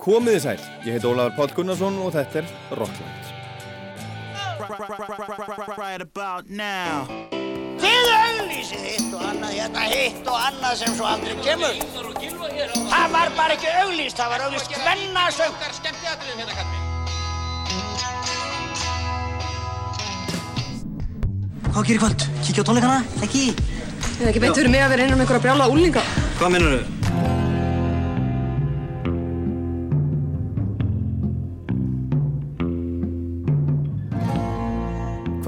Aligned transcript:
Komiði 0.00 0.40
sæl, 0.40 0.60
ég 0.86 0.96
heit 0.96 1.04
Ólafur 1.04 1.34
Páll 1.36 1.50
Gunnarsson 1.58 1.98
og 2.00 2.14
þetta 2.14 2.40
er 2.40 2.46
Rockland. 2.78 3.28
Right 5.76 6.02
about 6.04 6.48
now 6.48 7.08
Þið 7.80 8.08
auglýsið 8.14 8.82
hitt 8.84 9.14
og 9.16 9.22
annað, 9.24 9.52
hérna 9.56 9.86
hitt 9.88 10.28
og 10.28 10.36
annað 10.36 10.74
sem 10.82 10.94
svo 10.96 11.08
aldrei 11.08 11.34
kemur. 11.44 11.76
Það 12.90 13.06
var 13.14 13.32
bara 13.38 13.56
ekki 13.56 13.72
auglýst, 13.82 14.16
það 14.20 14.32
var 14.34 14.44
auglýst 14.46 14.76
hvennasöng. 14.76 15.54
Hvað 21.70 21.84
gerir 21.86 22.00
kvöld? 22.02 22.24
Kíkja 22.44 22.64
á 22.64 22.68
tónleikana? 22.68 23.02
Ekki? 23.24 23.44
Það 23.56 24.24
er 24.24 24.32
ekki 24.32 24.44
beint 24.46 24.56
fyrir 24.62 24.72
mig 24.72 24.84
að 24.84 24.96
vera 24.96 25.06
innan 25.06 25.20
um 25.20 25.26
einhverja 25.26 25.44
brjála 25.44 25.68
úlinga. 25.72 26.08
Hvað 26.40 26.56
minnur 26.56 26.80
þau? 26.80 26.99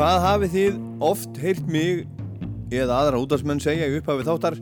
Hvað 0.02 0.24
hafið 0.24 0.54
þið 0.56 0.78
oft 1.06 1.36
heyrt 1.38 1.68
mig 1.70 2.00
eða 2.74 2.96
aðra 3.04 3.18
útdagsmenn 3.22 3.60
segja 3.62 3.86
í 3.86 4.00
upphafið 4.00 4.26
þáttar? 4.32 4.56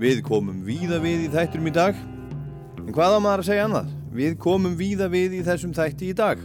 Við 0.00 0.22
komum 0.24 0.62
víða 0.64 0.96
við 1.02 1.26
í 1.26 1.28
þætturum 1.34 1.68
í 1.68 1.72
dag. 1.76 1.98
En 2.80 2.94
hvað 2.96 3.18
á 3.20 3.20
maður 3.20 3.42
að 3.42 3.48
segja 3.50 3.66
annað? 3.66 3.90
Við 4.16 4.38
komum 4.40 4.78
víða 4.78 5.10
við 5.12 5.36
í 5.36 5.42
þessum 5.44 5.76
þætti 5.76 6.08
í 6.08 6.16
dag. 6.16 6.40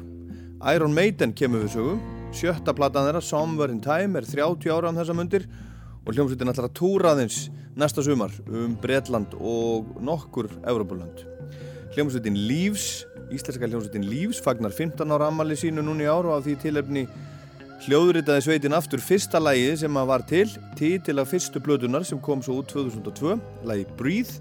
Iron 0.67 0.91
Maiden 0.91 1.31
kemur 1.31 1.63
við 1.63 1.77
sögu. 1.77 1.95
Sjötta 2.35 2.75
platan 2.75 3.07
þeirra, 3.07 3.23
Somewhere 3.23 3.71
in 3.71 3.79
Time, 3.79 4.19
er 4.19 4.27
30 4.27 4.75
ára 4.75 4.91
um 4.91 4.99
þessa 4.99 5.15
mundir 5.15 5.47
og 6.03 6.11
hljómsveitin 6.11 6.51
ætlar 6.51 6.67
að 6.67 6.75
túra 6.83 7.15
aðeins 7.15 7.45
næsta 7.79 8.03
sumar 8.03 8.35
um 8.51 8.75
Bretland 8.83 9.39
og 9.39 9.95
nokkur 10.03 10.51
Evropaland. 10.67 11.23
Hljómsveitin 11.95 12.43
Leaves, 12.51 13.05
íslenska 13.31 13.63
hljómsveitin 13.63 14.11
Leaves, 14.11 14.43
fagnar 14.43 14.75
15 14.75 15.07
ára 15.07 15.31
ammali 15.31 15.55
sínu 15.55 15.87
núni 15.87 16.03
í 16.03 16.11
ár 16.11 16.27
og 16.27 16.41
af 16.41 16.49
því 16.49 16.63
tilefni 16.67 17.07
hljóðritaði 17.81 18.43
sveitin 18.45 18.75
aftur 18.77 19.01
fyrsta 19.01 19.39
lægið 19.41 19.79
sem 19.81 19.95
að 19.97 20.09
var 20.11 20.23
til, 20.29 20.45
títil 20.77 21.21
af 21.21 21.31
fyrstu 21.31 21.61
blödunar 21.63 22.05
sem 22.05 22.19
kom 22.21 22.43
svo 22.45 22.59
út 22.61 22.69
2002, 22.69 23.39
lægi 23.65 23.87
Breathe. 23.97 24.35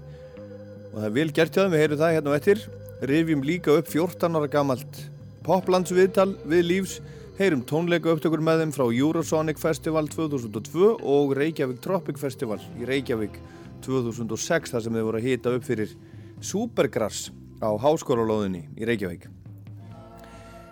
Og 0.91 0.99
það 0.99 1.07
er 1.07 1.15
vel 1.15 1.31
gert 1.33 1.55
hjá 1.55 1.63
þeim, 1.63 1.73
við 1.73 1.81
heyrum 1.81 2.01
það 2.01 2.13
hérna 2.17 2.31
og 2.31 2.37
eftir, 2.37 2.61
rifjum 3.09 3.41
líka 3.47 3.79
upp 3.79 3.89
14 3.89 4.37
ára 4.37 4.51
gamalt 4.51 5.01
poplandsviðtal 5.47 6.27
við 6.45 6.63
Leaves, 6.69 6.95
heyrum 7.39 7.65
tónleika 7.65 8.13
upptökur 8.13 8.45
með 8.45 8.61
þeim 8.61 8.75
frá 8.77 8.85
Eurosonic 8.85 9.61
Festival 9.61 10.05
2002 10.13 10.93
og 11.01 11.35
Reykjavík 11.39 11.81
Tropic 11.81 12.21
Festival 12.21 12.61
í 12.77 12.85
Reykjavík 12.85 13.41
2006 13.81 14.75
þar 14.75 14.85
sem 14.85 14.97
þeir 14.99 15.09
voru 15.09 15.21
að 15.21 15.29
hita 15.31 15.57
upp 15.57 15.65
fyrir 15.65 15.97
Supergrass 16.45 17.31
á 17.57 17.73
háskóralóðinni 17.73 18.67
í 18.77 18.85
Reykjavík. 18.85 19.31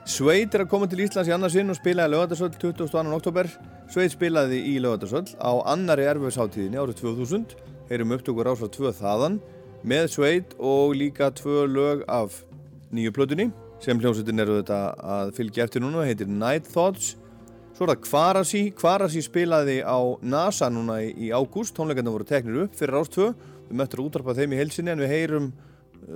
Sveit 0.09 0.55
er 0.57 0.63
að 0.63 0.71
koma 0.71 0.87
til 0.89 1.03
Íslands 1.03 1.27
í 1.29 1.33
annarsinn 1.35 1.69
og 1.69 1.77
spilaði 1.77 2.15
lögatarsöld 2.15 2.55
22. 2.57 3.01
oktober. 3.13 3.45
Sveit 3.93 4.15
spilaði 4.15 4.57
í 4.65 4.79
lögatarsöld 4.81 5.35
á 5.37 5.51
annari 5.69 6.07
erfisháttíðinni 6.09 6.79
árið 6.81 7.03
2000. 7.03 7.51
Heyrum 7.91 8.15
upptökur 8.15 8.49
ásvað 8.49 8.71
tvö 8.73 8.91
þaðan 8.97 9.35
með 9.85 10.07
Sveit 10.15 10.55
og 10.57 10.95
líka 10.97 11.29
tvö 11.37 11.67
lög 11.69 12.01
af 12.09 12.39
nýju 12.89 13.13
plötunni 13.13 13.45
sem 13.83 14.01
hljómsveitin 14.01 14.41
eru 14.41 14.55
þetta 14.57 14.79
að 14.97 15.35
fylgja 15.37 15.67
eftir 15.67 15.85
núna, 15.85 16.07
heitir 16.09 16.31
Night 16.31 16.65
Thoughts. 16.73 17.13
Svo 17.77 17.85
er 17.85 17.93
það 17.93 18.01
Kvarasi. 18.07 18.63
Kvarasi 18.81 19.23
spilaði 19.23 19.77
á 19.85 19.99
NASA 20.25 20.71
núna 20.73 21.03
í, 21.05 21.29
ágúst. 21.29 21.77
Tónleikarna 21.77 22.15
voru 22.15 22.25
teknir 22.25 22.65
upp 22.65 22.73
fyrir 22.81 22.97
ástvö. 22.97 23.29
Við 23.69 23.77
möttum 23.77 24.01
að 24.01 24.09
útarpa 24.09 24.37
þeim 24.41 24.57
í 24.57 24.63
heilsinni 24.63 24.95
en 24.95 25.05
við 25.05 25.13
heyrum 25.13 25.53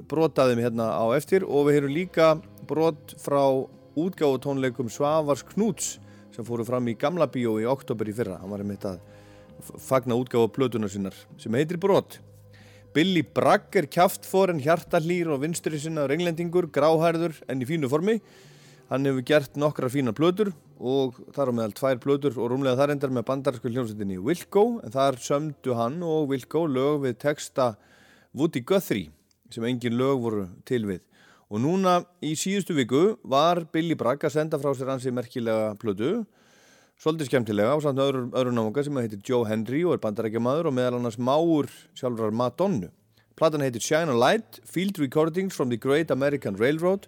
brotaðum 0.10 0.66
hérna 0.66 0.90
á 0.98 1.06
eftir 1.14 1.46
og 1.46 1.70
við 1.70 1.78
heyrum 1.78 1.98
líka 2.02 2.34
brot 2.66 3.14
frá 3.22 3.44
útgáfutónleikum 4.00 4.90
Svavars 4.90 5.44
Knúts 5.54 5.98
sem 6.34 6.46
fóru 6.46 6.66
fram 6.66 6.88
í 6.90 6.98
Gamla 6.98 7.28
Bíó 7.30 7.60
í 7.62 7.68
oktober 7.70 8.10
í 8.10 8.16
fyrra. 8.16 8.40
Hann 8.42 8.52
var 8.54 8.64
einmitt 8.64 8.86
að 8.90 9.02
fagna 9.62 10.18
útgáfu 10.18 10.50
plötunar 10.56 10.92
sinnar 10.92 11.18
sem 11.38 11.54
heitir 11.54 11.78
Brot. 11.82 12.20
Billy 12.94 13.24
Bragg 13.26 13.74
er 13.78 13.88
kjaftfóren, 13.90 14.60
hjartallýr 14.62 15.32
og 15.34 15.42
vinstri 15.42 15.80
sinna 15.82 16.06
reynglendingur, 16.10 16.68
gráhærður 16.70 17.40
en 17.50 17.62
í 17.62 17.70
fínu 17.70 17.90
formi. 17.90 18.20
Hann 18.92 19.08
hefur 19.10 19.26
gert 19.26 19.56
nokkra 19.58 19.90
fína 19.90 20.14
plötur 20.14 20.52
og 20.78 21.18
þar 21.34 21.50
á 21.50 21.54
meðal 21.58 21.74
tvær 21.78 22.02
plötur 22.04 22.38
og 22.38 22.52
rúmlega 22.52 22.78
þar 22.78 22.94
endar 22.94 23.14
með 23.16 23.26
bandarsku 23.30 23.72
hljómsveitinni 23.72 24.20
Wilco 24.22 24.66
en 24.84 24.94
þar 24.94 25.18
sömdu 25.22 25.78
hann 25.80 26.02
og 26.06 26.28
Wilco 26.34 26.66
lög 26.70 27.06
við 27.08 27.18
texta 27.24 27.72
Woody 28.34 28.62
Guthrie 28.62 29.10
sem 29.54 29.66
engin 29.66 29.98
lög 29.98 30.22
voru 30.22 30.46
til 30.68 30.86
við. 30.90 31.02
Og 31.54 31.62
núna 31.62 32.00
í 32.26 32.32
síðustu 32.34 32.74
viku 32.74 33.04
var 33.30 33.60
Billy 33.70 33.94
Bragg 33.94 34.24
að 34.26 34.40
senda 34.40 34.58
frá 34.58 34.72
sér 34.74 34.90
hansi 34.90 35.12
merkilega 35.14 35.76
plötu, 35.78 36.24
svolítið 36.98 37.30
skemmtilega 37.30 37.76
á 37.76 37.78
samt 37.84 38.02
öðru, 38.02 38.24
öðru 38.34 38.54
námunga 38.56 38.82
sem 38.82 38.98
heitir 38.98 39.22
Joe 39.22 39.46
Henry 39.46 39.84
og 39.86 39.94
er 39.94 40.02
bandarækjamaður 40.02 40.72
og 40.72 40.74
meðal 40.74 40.98
annars 40.98 41.20
máur 41.22 41.70
sjálfrar 41.94 42.34
Madonnu. 42.34 42.90
Platan 43.38 43.62
heitir 43.62 43.86
Shine 43.86 44.16
a 44.16 44.18
Light, 44.18 44.64
Field 44.66 44.98
Recordings 44.98 45.54
from 45.54 45.70
the 45.70 45.78
Great 45.78 46.10
American 46.10 46.58
Railroad 46.58 47.06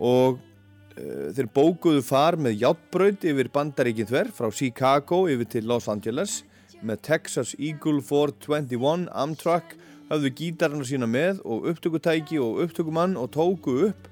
og 0.00 0.38
uh, 0.40 1.28
þeir 1.36 1.52
bókuðu 1.52 2.00
far 2.04 2.40
með 2.40 2.62
játbraut 2.64 3.28
yfir 3.28 3.52
bandaríkinn 3.52 4.08
þver 4.08 4.32
frá 4.38 4.48
Chicago 4.56 5.26
yfir 5.28 5.52
til 5.52 5.68
Los 5.68 5.90
Angeles 5.92 6.46
með 6.80 7.04
Texas 7.10 7.52
Eagle 7.60 8.00
421 8.00 9.10
Amtrak 9.12 9.76
hafðu 10.10 10.32
gítarna 10.38 10.84
sína 10.86 11.08
með 11.10 11.40
og 11.44 11.66
upptökutæki 11.72 12.38
og 12.42 12.62
upptökumann 12.64 13.16
og 13.18 13.30
tóku 13.34 13.76
upp 13.88 14.08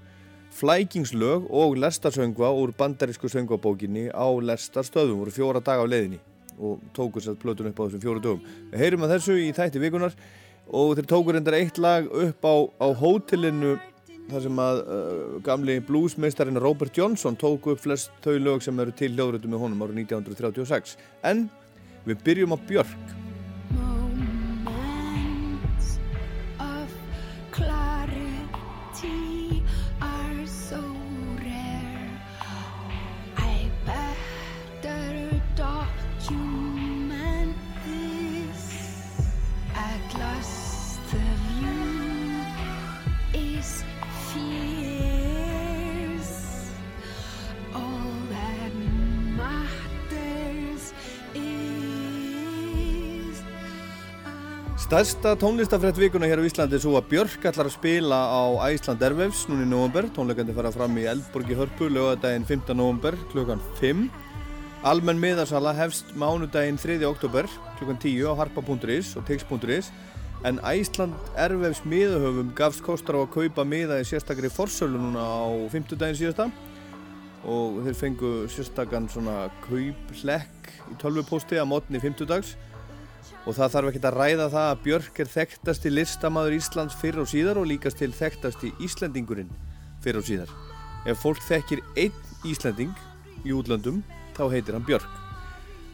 flækingslög 0.55 1.49
og 1.51 1.77
lestarsöngva 1.79 2.51
úr 2.55 2.73
bandarísku 2.79 3.29
söngvabókinni 3.29 4.11
á 4.15 4.27
lestarstöðum, 4.39 5.19
voru 5.23 5.35
fjóra 5.35 5.61
dag 5.61 5.83
á 5.83 5.87
leiðinni 5.87 6.21
og 6.59 6.79
tóku 6.95 7.19
sér 7.23 7.35
plötun 7.39 7.71
upp 7.71 7.81
á 7.83 7.87
þessum 7.87 8.03
fjóru 8.03 8.23
dögum. 8.23 8.45
Við 8.71 8.79
heyrum 8.79 9.07
að 9.07 9.17
þessu 9.17 9.39
í 9.43 9.51
þætti 9.55 9.83
vikunar 9.83 10.15
og 10.71 10.95
þeir 10.95 11.11
tóku 11.11 11.35
reyndar 11.35 11.59
eitt 11.59 11.79
lag 11.83 12.07
upp 12.07 12.47
á, 12.47 12.55
á 12.79 12.87
hótelinu 12.95 13.75
þar 14.31 14.47
sem 14.47 14.63
að 14.63 14.79
uh, 14.85 15.35
gamli 15.45 15.81
bluesmeistarinn 15.85 16.63
Robert 16.63 16.95
Johnson 16.97 17.37
tóku 17.37 17.75
upp 17.75 17.83
flest 17.83 18.15
þau 18.25 18.39
lög 18.39 18.63
sem 18.65 18.79
eru 18.81 18.95
til 18.95 19.13
hljóðrötu 19.13 19.51
með 19.51 19.67
honum 19.67 19.85
árið 19.85 20.07
1936. 20.07 20.97
En 21.27 21.49
við 22.07 22.25
byrjum 22.25 22.55
á 22.55 22.59
Björk. 22.71 23.24
Stærsta 54.95 55.33
tónlistafrætt 55.35 55.97
vikuna 55.99 56.29
hér 56.31 56.39
á 56.39 56.47
Íslandi 56.47 56.77
er 56.77 56.83
svo 56.85 56.93
að 56.95 57.09
Björk 57.11 57.43
ætlar 57.51 57.67
að 57.67 57.73
spila 57.75 58.15
á 58.31 58.71
Æsland 58.71 59.01
Airwaves 59.03 59.41
núni 59.51 59.65
í 59.67 59.67
november. 59.67 60.07
Tónleikandi 60.15 60.55
fara 60.55 60.71
fram 60.71 60.95
í 61.03 61.07
Eldborgi 61.11 61.57
Hörpu 61.59 61.89
lögadaginn 61.91 62.45
5. 62.47 62.71
november 62.79 63.17
klukkan 63.33 63.59
5. 63.81 64.05
Almenn 64.87 65.19
miðarsala 65.19 65.73
hefst 65.75 66.13
mánudaginn 66.15 66.79
3. 66.79 67.01
oktober 67.09 67.49
klukkan 67.81 67.99
10 67.99 68.23
á 68.31 68.39
harpa.is 68.39 69.17
og 69.19 69.27
tix.is 69.27 69.89
en 70.47 70.61
Æsland 70.63 71.19
Airwaves 71.35 71.83
miðahöfum 71.83 72.53
gafst 72.55 72.85
kostar 72.87 73.19
á 73.19 73.27
að 73.27 73.33
kaupa 73.35 73.65
miða 73.67 73.99
í 73.99 74.07
sérstakri 74.07 74.47
forsölu 74.47 75.01
núna 75.03 75.27
á 75.27 75.43
50 75.75 75.99
daginn 75.99 76.21
síðasta 76.21 76.47
og 77.43 77.83
þeir 77.83 77.99
fengu 77.99 78.31
sérstakann 78.47 79.11
svona 79.11 79.51
kauplekk 79.67 80.71
í 80.87 81.01
tölvupósti 81.03 81.59
að 81.59 81.73
mótni 81.73 81.99
50 81.99 82.31
dags 82.31 82.55
og 83.45 83.57
það 83.57 83.75
þarf 83.75 83.91
ekki 83.91 84.03
að 84.09 84.19
ræða 84.19 84.47
það 84.53 84.69
að 84.71 84.85
Björk 84.85 85.19
er 85.21 85.33
þekktasti 85.35 85.93
listamaður 85.93 86.57
Íslands 86.59 86.97
fyrr 87.01 87.21
og 87.21 87.29
síðar 87.29 87.61
og 87.61 87.69
líkast 87.69 88.01
til 88.01 88.13
þekktasti 88.17 88.73
Íslendingurinn 88.85 89.51
fyrr 90.05 90.21
og 90.21 90.29
síðar. 90.29 90.55
Ef 91.05 91.21
fólk 91.21 91.43
þekkir 91.45 91.85
einn 92.01 92.23
Íslending 92.49 92.95
í 93.45 93.53
útlöndum 93.53 94.01
þá 94.37 94.49
heitir 94.53 94.77
hann 94.77 94.89
Björk. 94.89 95.21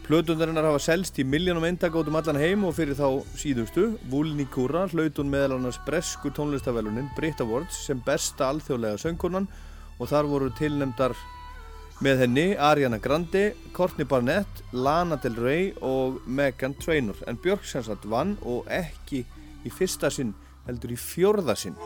Plötundarinnar 0.06 0.66
hafa 0.66 0.80
selst 0.82 1.18
í 1.22 1.24
miljónum 1.26 1.66
eintaka 1.68 2.00
út 2.00 2.08
um 2.10 2.16
allan 2.18 2.38
heim 2.40 2.64
og 2.66 2.72
fyrir 2.74 2.96
þá 2.98 3.22
síðustu 3.38 3.92
Vulnikúra 4.10 4.88
hlaut 4.90 5.18
hún 5.20 5.30
meðal 5.30 5.58
annars 5.58 5.78
bresku 5.86 6.32
tónlistavelunin 6.34 7.10
Brit 7.14 7.42
Awards 7.44 7.84
sem 7.86 8.00
besta 8.06 8.48
alþjóðlega 8.50 8.98
söngkonan 8.98 9.46
og 10.00 10.10
þar 10.10 10.30
voru 10.32 10.50
tilnemdar 10.58 11.14
Með 12.00 12.22
henni 12.22 12.42
Ariana 12.56 12.96
Grande, 12.96 13.50
Courtney 13.76 14.06
Barnett, 14.08 14.62
Lana 14.72 15.18
Del 15.20 15.34
Rey 15.36 15.66
og 15.84 16.22
Meghan 16.24 16.72
Trainor. 16.80 17.18
En 17.28 17.36
Björk 17.36 17.66
sannsagt 17.68 18.06
vann 18.08 18.38
og 18.40 18.64
ekki 18.72 19.20
í 19.68 19.70
fyrsta 19.76 20.08
sinn, 20.08 20.32
heldur 20.64 20.94
í 20.94 20.96
fjörða 20.96 21.52
sinn. 21.60 21.76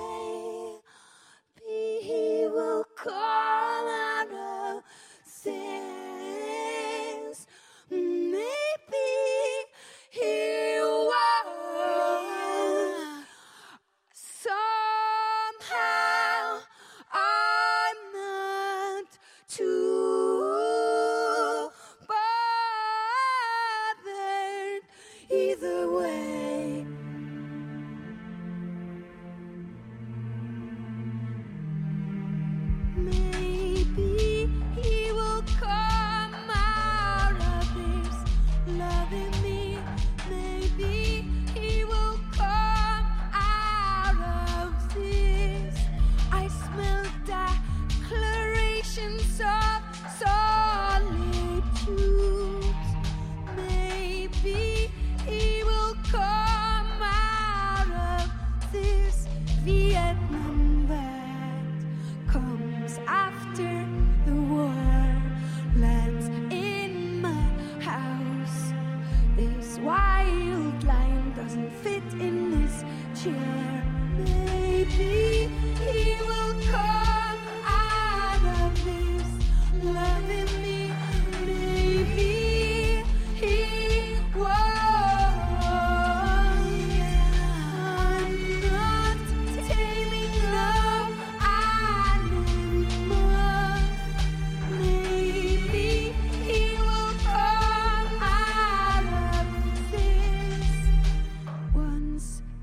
Maybe 7.90 9.04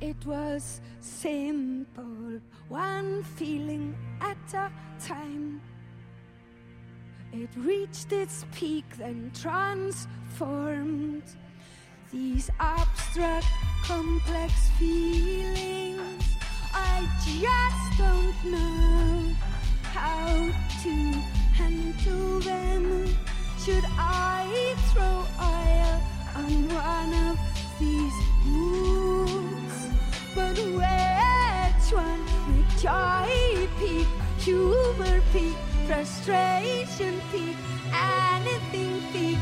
it 0.01 0.25
was 0.25 0.81
simple, 1.00 2.42
one 2.69 3.24
feeling 3.24 3.95
at 4.19 4.53
a 4.53 4.71
time. 5.00 5.62
It 7.31 7.50
reached 7.56 8.12
its 8.12 8.45
peak, 8.51 8.86
then 8.98 9.31
transformed. 9.33 11.24
These 12.12 12.50
abstract, 12.59 13.45
complex 13.86 14.53
feelings, 14.77 16.25
I 16.74 17.07
just 17.24 17.97
don't 17.97 18.51
know 18.51 19.33
how 19.83 20.50
to 20.83 20.89
handle 21.54 22.39
them. 22.39 23.15
Should 23.63 23.86
I 23.97 24.75
throw 24.92 25.25
oil 25.39 26.01
on 26.36 26.68
one 26.69 27.13
of 27.30 27.38
these 27.80 28.13
moods? 28.45 29.00
But 30.33 30.57
which 30.57 31.92
one 31.92 32.25
make 32.48 32.72
joy 32.80 33.68
peak, 33.80 34.07
humor 34.39 35.22
peak, 35.33 35.57
frustration 35.88 37.19
peak, 37.31 37.57
anything 37.94 39.01
peak 39.12 39.38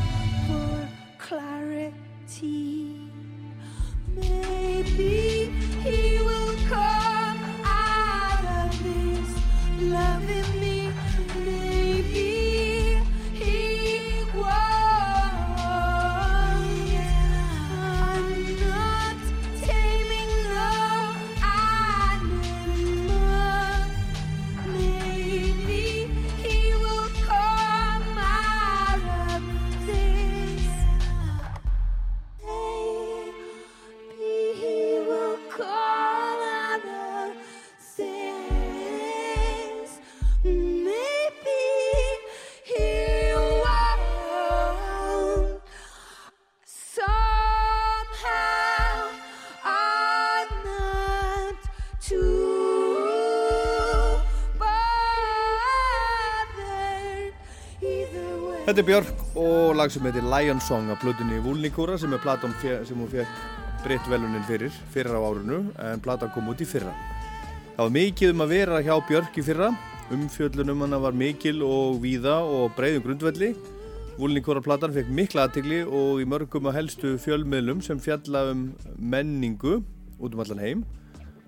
for 0.48 0.88
clarity? 1.18 3.08
Maybe 4.16 5.39
er 58.80 58.86
Björk 58.86 59.34
og 59.36 59.74
lag 59.76 59.90
sem 59.92 60.04
heitir 60.06 60.24
Lion 60.24 60.60
Song 60.64 60.86
af 60.88 61.02
plötunni 61.02 61.36
Vulnikúra 61.44 61.98
sem 62.00 62.14
er 62.16 62.20
platan 62.22 62.54
sem 62.62 62.96
hún 62.96 63.10
fekk 63.12 63.82
breytt 63.84 64.06
velunin 64.08 64.46
fyrir, 64.48 64.72
fyrra 64.94 65.18
á 65.20 65.26
árinu 65.26 65.58
en 65.84 66.00
platan 66.00 66.30
kom 66.32 66.48
út 66.48 66.62
í 66.64 66.68
fyrra. 66.68 66.94
Það 67.76 67.82
var 67.82 67.92
mikið 67.98 68.32
um 68.32 68.44
að 68.46 68.54
vera 68.54 68.80
hjá 68.86 68.94
Björk 69.10 69.36
í 69.36 69.44
fyrra, 69.44 69.68
umfjöllunum 70.16 70.86
hana 70.86 71.02
var 71.02 71.12
mikil 71.12 71.60
og 71.66 72.00
víða 72.00 72.38
og 72.40 72.72
breiðum 72.78 73.04
grundvelli. 73.04 73.52
Vulnikúra 74.16 74.64
platan 74.64 74.96
fekk 74.96 75.12
mikla 75.12 75.48
aðtigli 75.48 75.82
og 75.84 76.24
í 76.24 76.28
mörgum 76.32 76.72
að 76.72 76.78
helstu 76.80 77.14
fjölmiðlum 77.20 77.84
sem 77.84 78.00
fjalla 78.00 78.46
um 78.54 78.70
menningu 78.96 79.82
út 80.16 80.32
um 80.32 80.44
allan 80.46 80.64
heim 80.64 80.84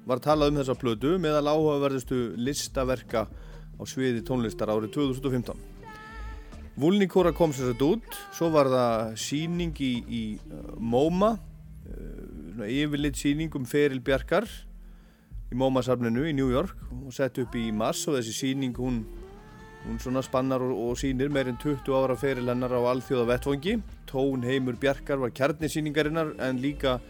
var 0.04 0.20
talað 0.20 0.52
um 0.52 0.60
þessa 0.60 0.76
plötu 0.76 1.16
meðal 1.22 1.46
áhugaverðustu 1.54 2.24
listaverka 2.36 3.24
á 3.24 3.82
sviði 3.88 4.20
tónlistar 4.20 4.74
árið 4.74 4.98
2015. 4.98 5.71
Vulnikóra 6.72 7.34
kom 7.36 7.52
sér 7.52 7.74
þetta 7.74 7.86
út, 7.98 8.14
svo 8.32 8.48
var 8.54 8.70
það 8.72 9.16
síning 9.20 9.74
í, 9.84 9.90
í 10.08 10.20
uh, 10.40 10.76
MoMA, 10.80 11.34
uh, 11.36 12.62
yfirleitt 12.64 13.18
síning 13.20 13.52
um 13.58 13.66
Feril 13.68 14.00
Bjarkar 14.00 14.48
í 15.52 15.58
MoMA-safninu 15.60 16.24
í 16.30 16.32
New 16.32 16.48
York 16.48 16.78
og 16.96 17.12
sett 17.12 17.42
upp 17.42 17.58
í 17.60 17.66
mass 17.76 18.06
og 18.08 18.16
þessi 18.16 18.32
síning 18.38 18.72
hún, 18.80 19.02
hún 19.84 20.00
svona 20.00 20.24
spannar 20.24 20.64
og, 20.64 20.72
og 20.72 20.96
sýnir 20.96 21.28
meirinn 21.34 21.60
20 21.60 21.92
ára 21.92 22.16
Feril 22.16 22.48
hennar 22.48 22.72
á 22.72 22.80
alþjóða 22.94 23.28
vettvangi. 23.34 23.76
Tón 24.08 24.48
Heimur 24.48 24.80
Bjarkar 24.80 25.20
var 25.20 25.36
kjarnisýningarinnar 25.36 26.38
en 26.48 26.64
líka 26.64 27.02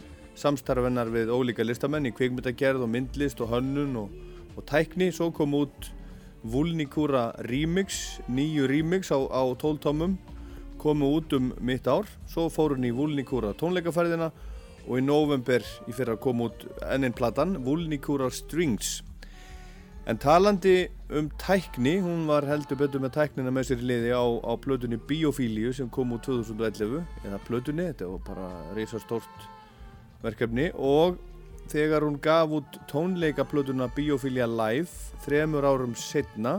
samstarfennar 0.42 1.12
við 1.14 1.30
ólíka 1.30 1.62
listamenn 1.62 2.10
í 2.10 2.16
kvikmyndagerð 2.16 2.82
og 2.82 2.90
myndlist 2.90 3.38
og 3.44 3.54
hönnun 3.54 3.94
og, 4.02 4.22
og 4.56 4.66
tækni. 4.66 5.12
Svo 5.14 5.30
kom 5.30 5.54
út 5.54 5.92
Vulnikúra 6.42 7.30
Remix, 7.46 8.18
nýju 8.26 8.66
remix 8.66 9.12
á, 9.14 9.18
á 9.30 9.42
12 9.54 9.78
tómum, 9.78 10.16
komu 10.78 11.12
út 11.14 11.32
um 11.38 11.52
mitt 11.62 11.86
ár, 11.86 12.08
svo 12.26 12.48
fór 12.50 12.74
hún 12.74 12.88
í 12.88 12.90
Vulnikúra 12.90 13.52
tónleikaferðina 13.54 14.32
og 14.88 14.98
í 14.98 15.04
november 15.06 15.62
í 15.86 15.94
fyrra 15.94 16.16
kom 16.18 16.42
út 16.42 16.66
ennin 16.90 17.14
platan, 17.14 17.60
Vulnikúra 17.62 18.26
Strings. 18.34 19.04
En 20.02 20.18
talandi 20.18 20.88
um 21.14 21.28
tækni, 21.38 22.00
hún 22.02 22.26
var 22.26 22.42
heldur 22.50 22.80
betur 22.80 23.04
með 23.04 23.14
tæknina 23.20 23.54
með 23.54 23.68
sér 23.68 23.84
í 23.84 23.90
liði 23.92 24.10
á, 24.10 24.26
á 24.42 24.52
plötunni 24.58 24.98
Biofíliu 24.98 25.70
sem 25.70 25.90
kom 25.94 26.16
út 26.16 26.26
2011, 26.26 27.04
eða 27.22 27.38
plötunni, 27.46 27.86
þetta 27.92 28.10
var 28.10 28.24
bara 28.26 28.48
reysastórt 28.74 29.46
verkefni. 30.24 30.72
Og 30.74 31.22
þegar 31.72 32.04
hún 32.04 32.18
gaf 32.20 32.52
út 32.52 32.76
tónleikaplötuna 32.90 33.88
Biophilia 33.96 34.48
Live 34.50 34.92
þremur 35.24 35.64
árum 35.64 35.94
setna 35.96 36.58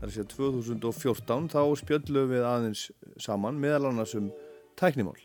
þar 0.00 0.08
að 0.08 0.16
segja 0.16 0.26
2014 0.32 1.46
þá 1.52 1.60
spjöllum 1.78 2.32
við 2.32 2.48
aðeins 2.48 2.88
saman 3.22 3.60
meðal 3.62 3.92
annars 3.92 4.16
um 4.18 4.32
tæknimál. 4.80 5.16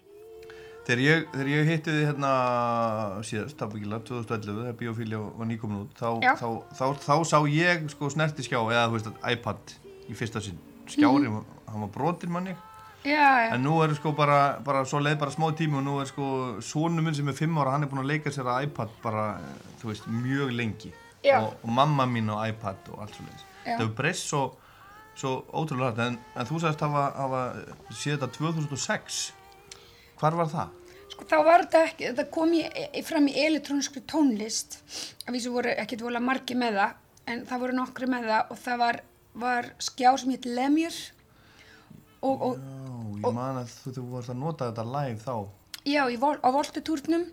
Þegar 0.86 1.02
ég, 1.04 1.26
þegar 1.34 1.50
ég 1.52 1.68
hitti 1.70 1.94
þið 1.94 2.06
hérna 2.08 2.32
síðast, 3.28 3.60
ábyggilega 3.62 4.06
2011 4.10 4.62
þegar 4.62 4.80
Biophilia 4.80 5.20
var 5.42 5.50
nýkomin 5.50 5.84
út 5.84 6.00
þá, 6.00 6.10
þá, 6.40 6.48
þá, 6.78 6.86
þá, 7.04 7.14
sá 7.30 7.38
ég 7.50 7.86
sko 7.94 8.10
snerti 8.14 8.46
skjá 8.46 8.62
eða 8.62 8.88
þú 8.88 8.98
veist 8.98 9.12
iPad 9.34 9.76
í 10.10 10.18
fyrsta 10.18 10.42
sinn. 10.42 10.62
Skjári, 10.90 11.30
hann 11.30 11.86
var 11.86 11.94
brotin 11.94 12.34
manni 12.34 12.56
Já, 13.04 13.12
já. 13.46 13.54
En 13.56 13.64
nú 13.64 13.78
er 13.84 13.94
sko 13.96 14.12
bara, 14.12 14.60
bara 14.66 14.84
svo 14.86 15.00
leið 15.00 15.20
bara 15.22 15.32
smá 15.32 15.50
tími 15.56 15.80
og 15.80 15.86
nú 15.86 16.00
er 16.02 16.10
sko 16.10 16.60
sonu 16.66 17.04
minn 17.04 17.16
sem 17.16 17.28
er 17.32 17.38
5 17.38 17.62
ára, 17.62 17.76
hann 17.76 17.86
er 17.86 17.92
búinn 17.92 18.04
að 18.04 18.12
leika 18.12 18.34
sér 18.36 18.50
að 18.52 18.66
iPad 18.68 18.98
bara, 19.04 19.28
þú 19.80 19.92
veist, 19.92 20.10
mjög 20.12 20.52
lengi 20.56 20.92
Já. 21.24 21.40
og, 21.40 21.54
og 21.64 21.70
mamma 21.70 22.08
mín 22.10 22.28
á 22.28 22.44
iPad 22.50 22.92
og 22.92 23.06
allt 23.06 23.16
svo 23.16 23.28
leiðis. 23.28 23.46
Já. 23.64 23.70
Það 23.70 23.86
hefur 23.86 23.96
breyst 24.02 24.28
svo, 24.28 24.42
svo 25.16 25.36
ótrúlega 25.54 25.94
hrætt, 25.94 26.04
en, 26.10 26.20
en 26.36 26.50
þú 26.52 26.60
sagðist 26.60 26.84
hafa, 26.88 27.06
hafa 27.16 27.46
séð 27.94 28.18
þetta 28.18 28.32
2006. 28.36 29.22
Hvar 30.20 30.36
var 30.36 30.52
það? 30.52 30.76
sko, 31.20 31.28
þá 31.28 31.38
var 31.46 31.66
þetta 31.66 31.84
ekki, 31.88 32.08
þetta 32.10 32.26
kom 32.34 32.56
í, 32.56 32.64
í, 32.66 33.04
fram 33.06 33.28
í 33.30 33.36
elektrónskri 33.44 34.04
tónlist 34.10 34.80
að 35.26 35.36
vísu 35.36 35.54
voru 35.54 35.74
ekkert 35.76 36.04
vola 36.06 36.22
margi 36.24 36.58
með 36.58 36.80
það 36.80 37.32
en 37.34 37.46
það 37.50 37.64
voru 37.64 37.78
nokkri 37.78 38.10
með 38.10 38.28
það 38.30 38.54
og 38.54 38.62
það 38.64 38.84
var, 38.84 39.00
var 39.44 39.72
skjá 39.84 40.12
sem 40.18 40.34
hétt 40.36 40.48
Lemjur 40.50 41.00
og, 42.22 42.42
og 42.50 42.60
Já, 43.20 43.30
ég 43.30 43.34
man 43.36 43.58
að 43.60 43.72
þú, 43.84 43.94
þú 43.98 44.04
varst 44.14 44.32
að 44.34 44.38
nota 44.40 44.70
þetta 44.70 44.86
live 44.94 45.20
þá. 45.24 45.36
já, 45.90 46.02
vol, 46.22 46.36
á 46.40 46.50
voltutúrnum. 46.54 47.26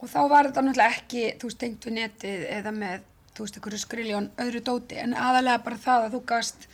Og 0.00 0.08
þá 0.10 0.20
var 0.28 0.48
þetta 0.48 0.64
náttúrulega 0.66 0.96
ekki, 0.98 1.24
þú 1.40 1.48
veist, 1.50 1.58
tengt 1.60 1.86
við 1.86 1.96
netið 1.98 2.44
eða 2.58 2.72
með, 2.76 3.04
þú 3.36 3.44
veist, 3.46 3.56
einhverju 3.58 3.80
skriljón 3.82 4.30
öðru 4.44 4.62
dóti. 4.66 4.98
En 5.00 5.14
aðalega 5.14 5.62
bara 5.64 5.80
það 5.84 6.06
að 6.08 6.16
þú 6.16 6.22
gast, 6.32 6.68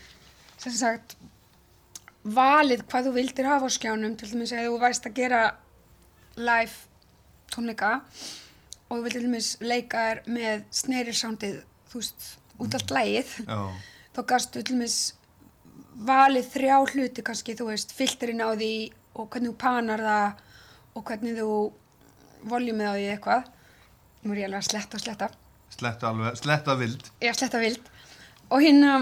sem 0.58 0.72
sagt, 0.78 1.16
valið 2.24 2.82
hvað 2.90 3.08
þú 3.08 3.12
vildir 3.18 3.48
hafa 3.48 3.70
á 3.70 3.76
skjánum, 3.76 4.16
til 4.18 4.30
dæmis 4.32 4.52
að 4.52 4.66
þú 4.68 4.78
væst 4.82 5.06
að 5.08 5.16
gera 5.18 5.42
live 6.38 6.74
tónleika 7.52 7.92
og 8.88 8.98
þú 8.98 9.02
vildir 9.04 9.20
til 9.22 9.28
dæmis 9.28 9.50
leika 9.62 10.02
þér 10.08 10.20
með 10.34 10.64
sneirirsándið, 10.80 11.60
þú 11.92 12.02
veist, 12.02 12.26
út 12.58 12.74
allt 12.78 12.92
lægið, 12.96 13.32
þá 14.16 14.20
gastu 14.32 14.62
til 14.62 14.74
dæmis 14.74 14.98
valið 15.98 16.48
þrjá 16.52 16.76
hluti 16.92 17.24
kannski, 17.26 17.56
þú 17.58 17.70
veist, 17.72 17.92
filterinn 17.96 18.42
á 18.44 18.50
því 18.54 18.72
og 19.18 19.28
hvernig 19.32 19.50
þú 19.52 19.56
panar 19.58 20.02
það 20.04 20.42
og 20.98 21.04
hvernig 21.08 21.38
þú 21.38 21.48
voljumið 22.48 22.86
á 22.90 22.94
því 22.94 23.06
eitthvað. 23.14 23.48
Nú 24.22 24.34
er 24.34 24.40
ég 24.42 24.48
alveg 24.48 24.60
að 24.62 24.68
sletta 24.70 24.98
og 24.98 25.04
sletta. 25.04 25.28
Sletta 25.74 26.10
alveg, 26.12 26.38
sletta 26.38 26.76
vild. 26.78 27.08
Að 27.22 27.38
sletta 27.38 27.62
vild. 27.62 27.90
Og 28.48 28.62
hérna, 28.64 28.92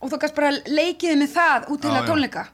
og 0.00 0.10
þú 0.12 0.18
gast 0.24 0.36
bara 0.38 0.50
leikiði 0.68 1.18
með 1.20 1.34
það 1.36 1.68
út 1.70 1.84
til 1.84 1.92
Já, 1.92 1.96
að 1.96 2.02
já. 2.02 2.08
tónleika. 2.10 2.46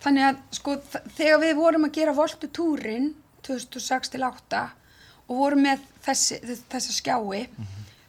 Þannig 0.00 0.26
að, 0.26 0.36
sko, 0.56 0.76
þegar 1.18 1.40
við 1.42 1.54
vorum 1.58 1.86
að 1.88 1.96
gera 1.98 2.16
voltu 2.16 2.48
túrin 2.56 3.10
2006 3.46 4.14
til 4.14 4.22
8 4.26 4.62
og 5.30 5.38
vorum 5.38 5.62
með 5.66 5.82
þessi, 6.04 6.38
þessa 6.72 6.94
skjái, 6.96 7.42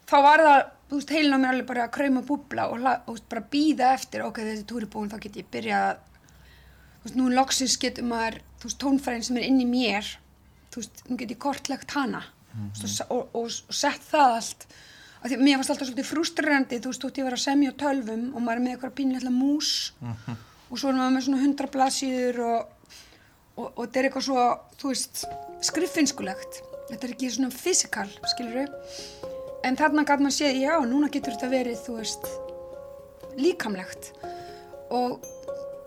þá 0.10 0.16
var 0.26 0.44
það, 0.46 0.62
þú 0.92 0.98
veist, 1.00 1.12
heilin 1.16 1.38
á 1.38 1.40
mér 1.40 1.54
alveg 1.54 1.68
bara 1.70 1.84
að 1.88 1.94
krauma 1.96 2.22
búbla 2.28 2.68
og, 2.68 2.84
og 3.08 3.20
bara 3.32 3.44
býða 3.54 3.94
eftir, 3.96 4.26
ok, 4.26 4.42
þessi 4.44 4.66
túri 4.68 4.90
búin, 4.92 5.08
þá 5.08 5.22
get 5.24 5.38
ég 5.40 5.48
byrjað 5.54 5.86
að 5.88 6.02
þú 6.98 7.06
veist, 7.06 7.16
nú 7.16 7.28
loksins 7.32 7.78
getur 7.80 8.10
maður, 8.10 8.42
þú 8.60 8.68
veist, 8.68 8.80
tónfræðin 8.84 9.24
sem 9.28 9.40
er 9.40 9.46
inn 9.48 9.62
í 9.64 9.68
mér, 9.70 10.10
þú 10.74 10.84
veist, 10.84 11.04
nú 11.08 11.18
get 11.22 11.32
ég 11.32 11.40
kortlegt 11.40 11.96
hana 11.96 12.26
mm 12.26 12.72
-hmm. 12.74 13.06
og, 13.08 13.30
og, 13.34 13.46
og 13.46 13.76
sett 13.76 14.04
það 14.12 14.36
allt. 14.36 14.68
Af 15.22 15.30
því, 15.30 15.38
mér 15.38 15.56
fannst 15.56 15.70
alltaf 15.70 15.88
svolítið 15.88 16.12
frustrerandi, 16.12 16.80
þú 16.80 16.88
veist, 16.92 17.02
þú 17.02 17.08
veist, 17.08 17.18
ég 17.18 17.24
var 17.24 17.34
að 17.34 17.46
semja 17.48 17.72
tölvum 17.72 18.36
og 18.36 18.42
maður 18.42 18.58
er 18.58 18.64
með 18.64 18.72
eitthvað 18.72 18.98
pínlega 19.00 19.30
mús 19.30 19.94
og 20.70 20.80
svo 20.80 20.90
er 20.90 20.96
maður 20.96 21.14
með 21.14 21.24
svona 21.24 21.44
hundra 21.44 21.68
blaðsíður 21.68 22.40
og, 22.40 22.62
og, 23.56 23.68
og 23.78 23.86
þetta 23.86 24.00
er 24.00 24.06
eitthvað 24.06 24.24
svo, 24.24 24.60
þú 24.80 24.88
veist, 24.88 25.26
skriffinskulegt. 25.62 26.64
Þetta 26.90 27.08
er 27.08 27.14
ekki 27.14 27.30
svona 27.30 27.52
fysikal, 27.52 28.10
skilur 28.28 28.68
En 29.68 29.78
þarna 29.78 30.04
gæti 30.08 30.26
maður 30.26 30.38
séð, 30.40 30.60
já, 30.64 30.74
núna 30.90 31.10
getur 31.14 31.36
þetta 31.36 31.50
verið, 31.52 31.82
þú 31.86 31.98
veist, 32.00 32.30
líkamlegt 33.38 34.12
og, 34.92 35.22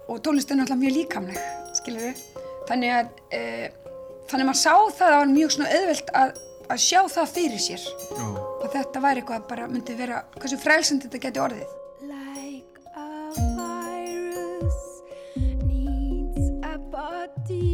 og 0.08 0.20
tónlist 0.24 0.52
er 0.52 0.60
náttúrulega 0.60 0.82
mjög 0.84 0.96
líkamleg, 0.98 1.40
skilur 1.80 2.06
við. 2.06 2.22
Þannig 2.68 2.94
að, 2.94 3.10
e, 3.34 3.40
þannig 4.30 4.44
að 4.44 4.48
maður 4.50 4.60
sá 4.62 4.72
það 4.72 4.86
að 4.86 4.98
það 5.00 5.18
var 5.18 5.32
mjög 5.32 5.54
svona 5.56 5.72
auðvelt 5.74 6.12
að, 6.22 6.30
að 6.70 6.82
sjá 6.86 7.00
það 7.16 7.32
fyrir 7.34 7.64
sér. 7.66 7.88
Já. 8.14 8.26
Og 8.64 8.68
þetta 8.72 9.04
væri 9.04 9.24
eitthvað 9.24 9.48
bara, 9.50 9.68
myndi 9.74 9.98
vera, 9.98 10.22
hversu 10.38 10.60
frelsandi 10.62 11.10
þetta 11.10 11.24
geti 11.26 11.44
orðið. 11.44 11.74
Like 12.08 12.74
a 12.94 13.08
virus 13.58 14.80
needs 15.66 16.46
a 16.62 16.78
body, 16.94 17.73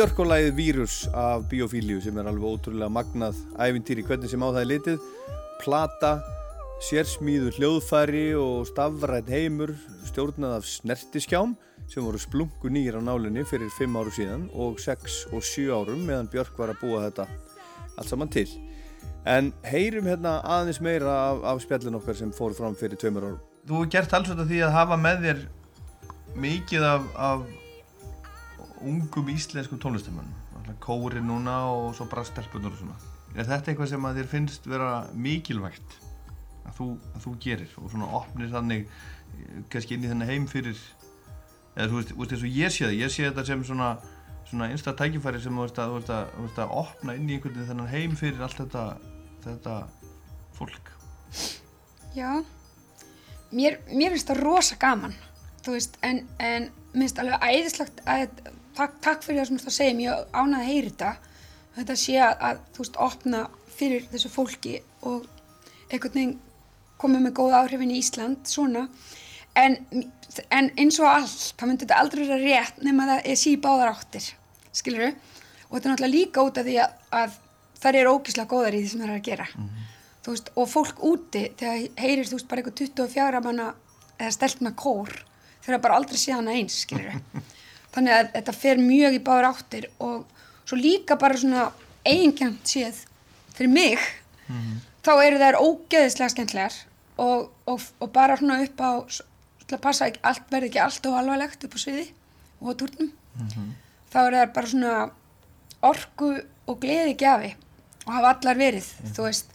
Björk 0.00 0.20
og 0.22 0.30
lagið 0.30 0.54
Vírus 0.56 0.94
af 1.12 1.42
Biofíliu 1.50 1.98
sem 2.00 2.16
er 2.16 2.28
alveg 2.30 2.54
ótrúlega 2.54 2.86
magnað 2.88 3.36
ævintýri 3.60 4.00
hvernig 4.08 4.30
sem 4.32 4.40
á 4.40 4.48
það 4.48 4.60
er 4.62 4.68
litið. 4.70 5.02
Plata, 5.60 6.12
sérsmíðu 6.88 7.50
hljóðfæri 7.58 8.22
og 8.40 8.70
stafrætt 8.70 9.28
heimur 9.28 9.74
stjórnað 10.08 10.54
af 10.56 10.70
snertiskjám 10.70 11.52
sem 11.84 12.00
voru 12.00 12.22
splungu 12.24 12.72
nýr 12.72 12.96
á 12.96 13.04
nálinni 13.04 13.44
fyrir 13.44 13.68
5 13.76 14.00
áru 14.00 14.16
síðan 14.16 14.48
og 14.56 14.80
6 14.80 15.20
og 15.36 15.44
7 15.44 15.68
árum 15.68 16.08
meðan 16.08 16.32
Björk 16.32 16.56
var 16.56 16.72
að 16.72 16.80
búa 16.80 17.04
þetta 17.04 17.28
allt 18.00 18.08
saman 18.08 18.32
til. 18.32 18.48
En 19.28 19.52
heyrum 19.68 20.08
hérna 20.08 20.38
aðeins 20.40 20.80
meira 20.80 21.12
af, 21.28 21.44
af 21.44 21.64
spjallin 21.68 22.00
okkar 22.00 22.16
sem 22.16 22.32
fór 22.32 22.56
fram 22.56 22.72
fyrir 22.72 22.96
2 22.96 23.18
árum. 23.20 23.36
Þú 23.68 23.82
hefur 23.82 23.96
gert 23.98 24.16
alls 24.16 24.32
þetta 24.32 24.48
því 24.48 24.64
að 24.64 24.78
hafa 24.80 25.02
með 25.04 25.26
þér 25.28 25.48
mikið 26.40 26.92
af, 26.96 27.10
af 27.20 27.50
ungum 28.86 29.28
íslenskum 29.32 29.80
tónlistamönnum 29.82 30.50
kóri 30.80 31.20
núna 31.20 31.56
og 31.70 31.94
svo 31.96 32.06
bara 32.06 32.24
stelpunur 32.24 32.72
og 32.72 32.78
svona. 32.78 32.96
Er 33.34 33.46
þetta 33.48 33.72
eitthvað 33.72 33.90
sem 33.92 34.06
að 34.06 34.20
þér 34.20 34.30
finnst 34.30 34.68
vera 34.70 34.92
mikilvægt 35.14 35.96
að 36.66 36.78
þú, 36.78 36.86
að 37.14 37.24
þú 37.24 37.34
gerir 37.42 37.74
og 37.80 37.90
svona 37.92 38.08
opnir 38.18 38.50
þannig 38.52 38.86
eh, 38.86 39.60
kannski 39.72 39.96
inn 39.96 40.06
í 40.06 40.10
þennan 40.10 40.30
heim 40.30 40.48
fyrir 40.50 40.78
eða 41.76 41.88
þú 41.90 42.00
veist, 42.00 42.14
veist 42.18 42.34
eins 42.34 42.44
og 42.46 42.58
ég 42.58 42.74
sé 42.74 42.86
það 42.86 42.98
ég 42.98 43.14
sé 43.14 43.28
þetta 43.28 43.46
sem 43.46 43.64
svona 43.66 43.90
svona 44.50 44.68
einsta 44.72 44.94
tækifæri 44.98 45.40
sem 45.42 45.54
þú 45.54 45.66
veist 45.66 45.78
að, 45.78 45.96
að, 46.10 46.32
veist 46.42 46.58
að 46.58 46.76
opna 46.82 47.16
inn 47.16 47.28
í 47.30 47.36
einhvern 47.36 47.54
veginn 47.54 47.70
þennan 47.70 47.92
heim 47.92 48.16
fyrir 48.18 48.44
allt 48.44 48.58
þetta 48.58 48.84
þetta 49.44 49.76
fólk. 50.58 50.90
Já, 52.16 52.42
mér, 53.54 53.78
mér 53.88 54.14
finnst 54.14 54.28
það 54.28 54.42
rosa 54.42 54.76
gaman, 54.80 55.14
þú 55.64 55.76
veist, 55.76 55.96
en, 56.04 56.24
en 56.42 56.66
mér 56.92 57.06
finnst 57.06 57.22
alveg 57.22 57.46
æðislegt 57.46 58.02
að, 58.10 58.42
takk, 58.76 59.00
takk 59.04 59.24
fyrir 59.24 59.40
það 59.40 59.48
sem 59.48 59.56
þú 59.56 59.62
ert 59.62 59.70
að 59.72 59.76
segja, 59.78 59.96
mjög 59.98 60.22
ánað 60.34 60.60
að 60.60 60.70
heyri 60.70 60.92
þetta, 60.92 61.10
þetta 61.78 61.96
sé 62.02 62.16
að, 62.20 62.32
að, 62.48 62.62
þú 62.74 62.84
veist, 62.84 63.00
opna 63.06 63.42
fyrir 63.80 64.06
þessu 64.12 64.30
fólki 64.32 64.76
og 65.08 65.26
einhvern 65.90 66.16
veginn 66.16 66.38
komið 67.00 67.24
með 67.24 67.36
góð 67.38 67.56
áhrifin 67.56 67.92
í 67.94 68.00
Ísland, 68.00 68.40
svona, 68.48 68.86
en, 69.58 69.78
en 70.52 70.72
eins 70.78 70.98
og 71.00 71.08
allt, 71.08 71.46
þá 71.56 71.64
myndi 71.66 71.86
þetta 71.86 72.00
aldrei 72.02 72.24
vera 72.26 72.40
rétt 72.42 72.82
nema 72.84 73.08
það 73.08 73.30
er 73.32 73.38
sí 73.40 73.54
báðar 73.60 73.94
áttir, 73.94 74.26
skilur 74.76 75.06
og 75.10 75.76
þetta 75.76 75.86
er 75.86 75.94
náttúrulega 75.94 76.16
líka 76.16 76.44
út 76.44 76.60
af 76.60 76.66
því 76.66 76.76
að, 76.84 76.98
að 77.20 77.38
þær 77.80 78.00
eru 78.02 78.12
ógislega 78.18 78.50
góðar 78.50 78.76
í 78.76 78.82
því 78.82 78.90
sem 78.92 79.00
þær 79.00 79.08
eru 79.08 79.20
að 79.20 79.28
gera. 79.30 79.46
Þú 80.20 80.34
veist, 80.34 80.50
og 80.60 80.68
fólk 80.68 81.04
úti 81.08 81.46
þegar 81.56 82.02
heyrir, 82.02 82.28
þú 82.28 82.36
veist, 82.36 82.48
bara 82.50 82.60
eitthvað 82.60 82.80
24 82.82 83.42
manna 83.46 83.68
eða 84.18 84.34
steltna 84.36 84.74
kór 84.76 85.14
þegar 85.64 85.82
bara 85.86 85.96
aldrei 85.96 86.20
sé 86.20 86.34
hana 86.36 86.52
eins, 86.58 86.82
skilur 86.84 87.16
þannig 87.94 88.16
að 88.16 88.30
þetta 88.36 88.56
fer 88.56 88.82
mjög 88.82 89.16
í 89.16 89.22
báður 89.26 89.48
áttir 89.50 89.88
og 89.98 90.24
svo 90.64 90.78
líka 90.78 91.16
bara 91.20 91.38
svona 91.40 91.70
eiginkjönd 92.06 92.62
séð 92.64 93.02
fyrir 93.56 93.72
mig 93.74 93.98
þá 95.04 95.12
eru 95.24 95.40
þær 95.40 95.60
ógeðislega 95.60 96.32
skemmtlegar 96.34 96.78
og, 97.20 97.50
og, 97.66 97.80
og 98.00 98.12
bara 98.14 98.36
svona 98.40 98.60
upp 98.64 98.80
á 98.80 98.90
til 99.10 99.76
að 99.76 99.82
passa 99.84 100.08
ekki, 100.10 100.20
allt 100.26 100.46
verði 100.50 100.70
ekki 100.70 100.82
allt 100.82 101.06
og 101.06 101.18
alvarlegt 101.20 101.64
upp 101.64 101.76
á 101.76 101.78
sviði 101.78 102.06
og 102.60 102.72
á 102.72 102.78
turnum 102.80 103.10
þá 104.12 104.18
eru 104.26 104.40
þær 104.40 104.54
bara 104.54 104.70
svona 104.72 104.94
orku 105.80 106.30
og 106.66 106.80
gleði 106.82 107.16
gjafi 107.18 107.54
og 108.06 108.12
hafa 108.14 108.34
allar 108.34 108.58
verið, 108.58 108.86
þú 109.14 109.26
veist. 109.26 109.50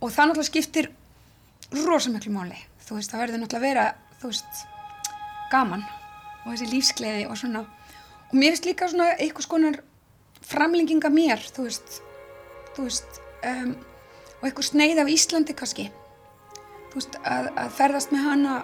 Og 0.00 0.10
það 0.12 0.30
náttúrulega 0.30 0.50
skiptir 0.50 0.88
rosa 1.84 2.10
miklu 2.10 2.32
máli, 2.34 2.56
þú 2.86 2.98
veist, 2.98 3.12
það 3.12 3.22
verður 3.22 3.42
náttúrulega 3.42 3.66
vera, 3.68 3.84
þú 4.20 4.30
veist, 4.32 4.64
gaman 5.52 5.84
og 6.44 6.52
þessi 6.52 6.70
lífsgleði 6.70 7.26
og 7.28 7.38
svona. 7.40 7.64
Og 8.30 8.36
mér 8.36 8.54
finnst 8.54 8.68
líka 8.68 8.88
svona 8.90 9.10
eitthvað 9.16 9.46
skonar 9.48 9.80
framlenginga 10.44 11.10
mér, 11.12 11.42
þú 11.56 11.68
veist 11.68 12.00
þú 12.76 12.88
veist 12.88 13.20
um, 13.48 13.74
og 14.40 14.48
eitthvað 14.48 14.70
sneið 14.70 15.02
af 15.04 15.12
Íslandi 15.14 15.56
kannski. 15.56 15.90
Þú 16.92 17.00
veist, 17.00 17.20
að, 17.26 17.52
að 17.58 17.70
ferðast 17.78 18.12
með 18.14 18.26
hana 18.28 18.58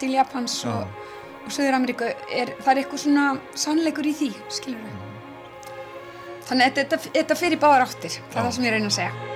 til 0.00 0.12
Japans 0.14 0.60
og, 0.70 0.84
og 1.44 1.50
Söður 1.52 1.78
Ameríku 1.80 2.08
er, 2.08 2.54
það 2.60 2.70
er 2.74 2.84
eitthvað 2.84 3.04
svona 3.06 3.26
sannleikur 3.58 4.08
í 4.08 4.14
því, 4.20 4.30
skilur 4.52 4.84
við 4.84 5.04
þannig 6.48 6.66
að 6.66 6.80
þetta, 6.80 6.98
þetta 7.14 7.38
í 7.48 7.60
báðar 7.60 7.86
áttir 7.86 8.18
það 8.18 8.38
er 8.38 8.42
það 8.42 8.54
sem 8.56 8.66
ég 8.66 8.74
reyna 8.74 8.90
að 8.90 8.98
segja 8.98 9.33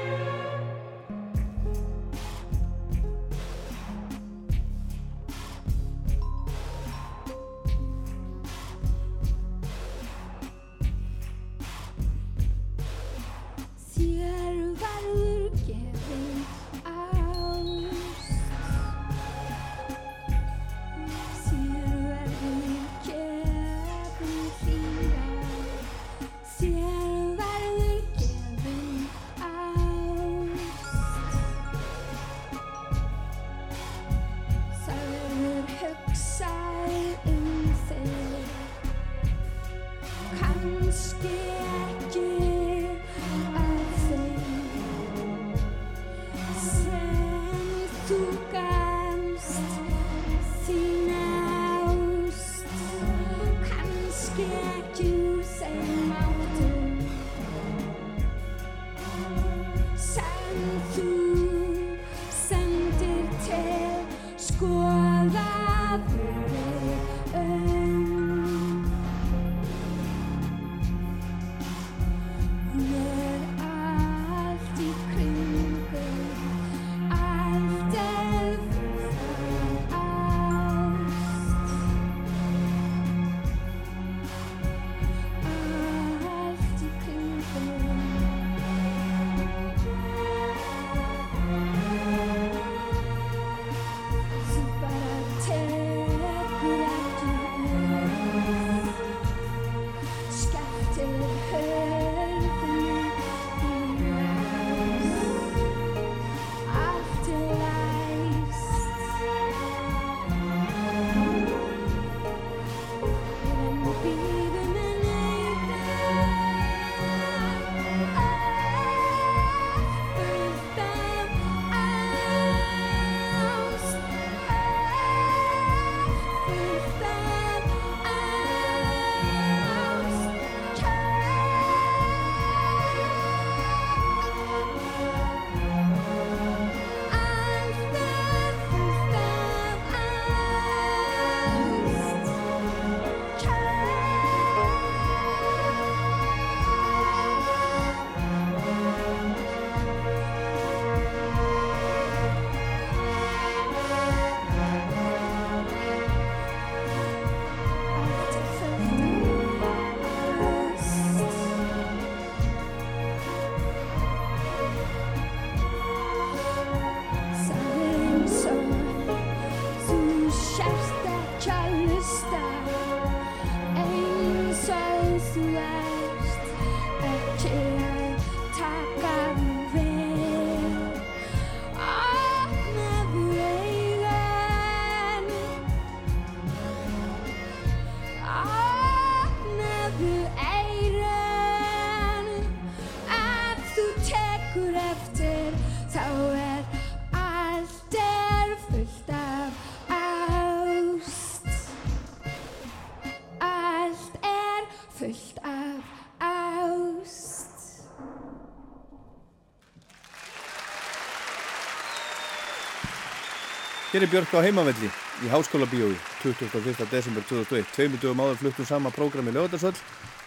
Er 213.98 214.06
Björk 214.06 214.30
á 214.30 214.38
heimavelli 214.46 214.86
í 215.26 215.28
Háskóla 215.32 215.66
bíói 215.66 215.96
21. 216.22 216.84
desember 216.86 217.24
2001. 217.26 217.64
Tveimur 217.74 217.98
dögum 217.98 218.20
áður 218.22 218.36
fluttum 218.38 218.66
sama 218.68 218.92
prógrami 218.94 219.32
Lögadarsvöld, 219.34 219.80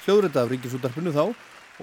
hljóðrita 0.04 0.42
af 0.42 0.52
Ríkisútarpinu 0.52 1.14
þá 1.16 1.22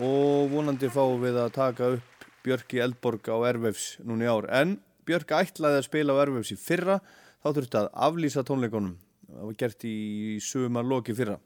og 0.05 0.51
vonandi 0.53 0.91
fáum 0.93 1.23
við 1.23 1.39
að 1.41 1.55
taka 1.55 1.89
upp 1.95 2.27
Björk 2.45 2.75
í 2.77 2.83
Eldborg 2.85 3.31
á 3.33 3.37
Ervefs 3.55 3.87
núna 4.05 4.27
í 4.27 4.29
ár. 4.29 4.51
En 4.53 4.77
Björk 5.09 5.33
ætlaði 5.39 5.81
að 5.81 5.87
spila 5.89 6.13
á 6.13 6.21
Ervefs 6.27 6.53
í 6.53 6.59
fyrra, 6.61 6.99
þá 7.41 7.49
þurfti 7.57 7.81
að 7.81 7.91
aflýsa 8.11 8.45
tónleikonum. 8.45 8.93
Það 9.33 9.49
var 9.49 9.59
gert 9.65 9.89
í 9.89 9.97
sumarloki 10.45 11.17
fyrra. 11.17 11.39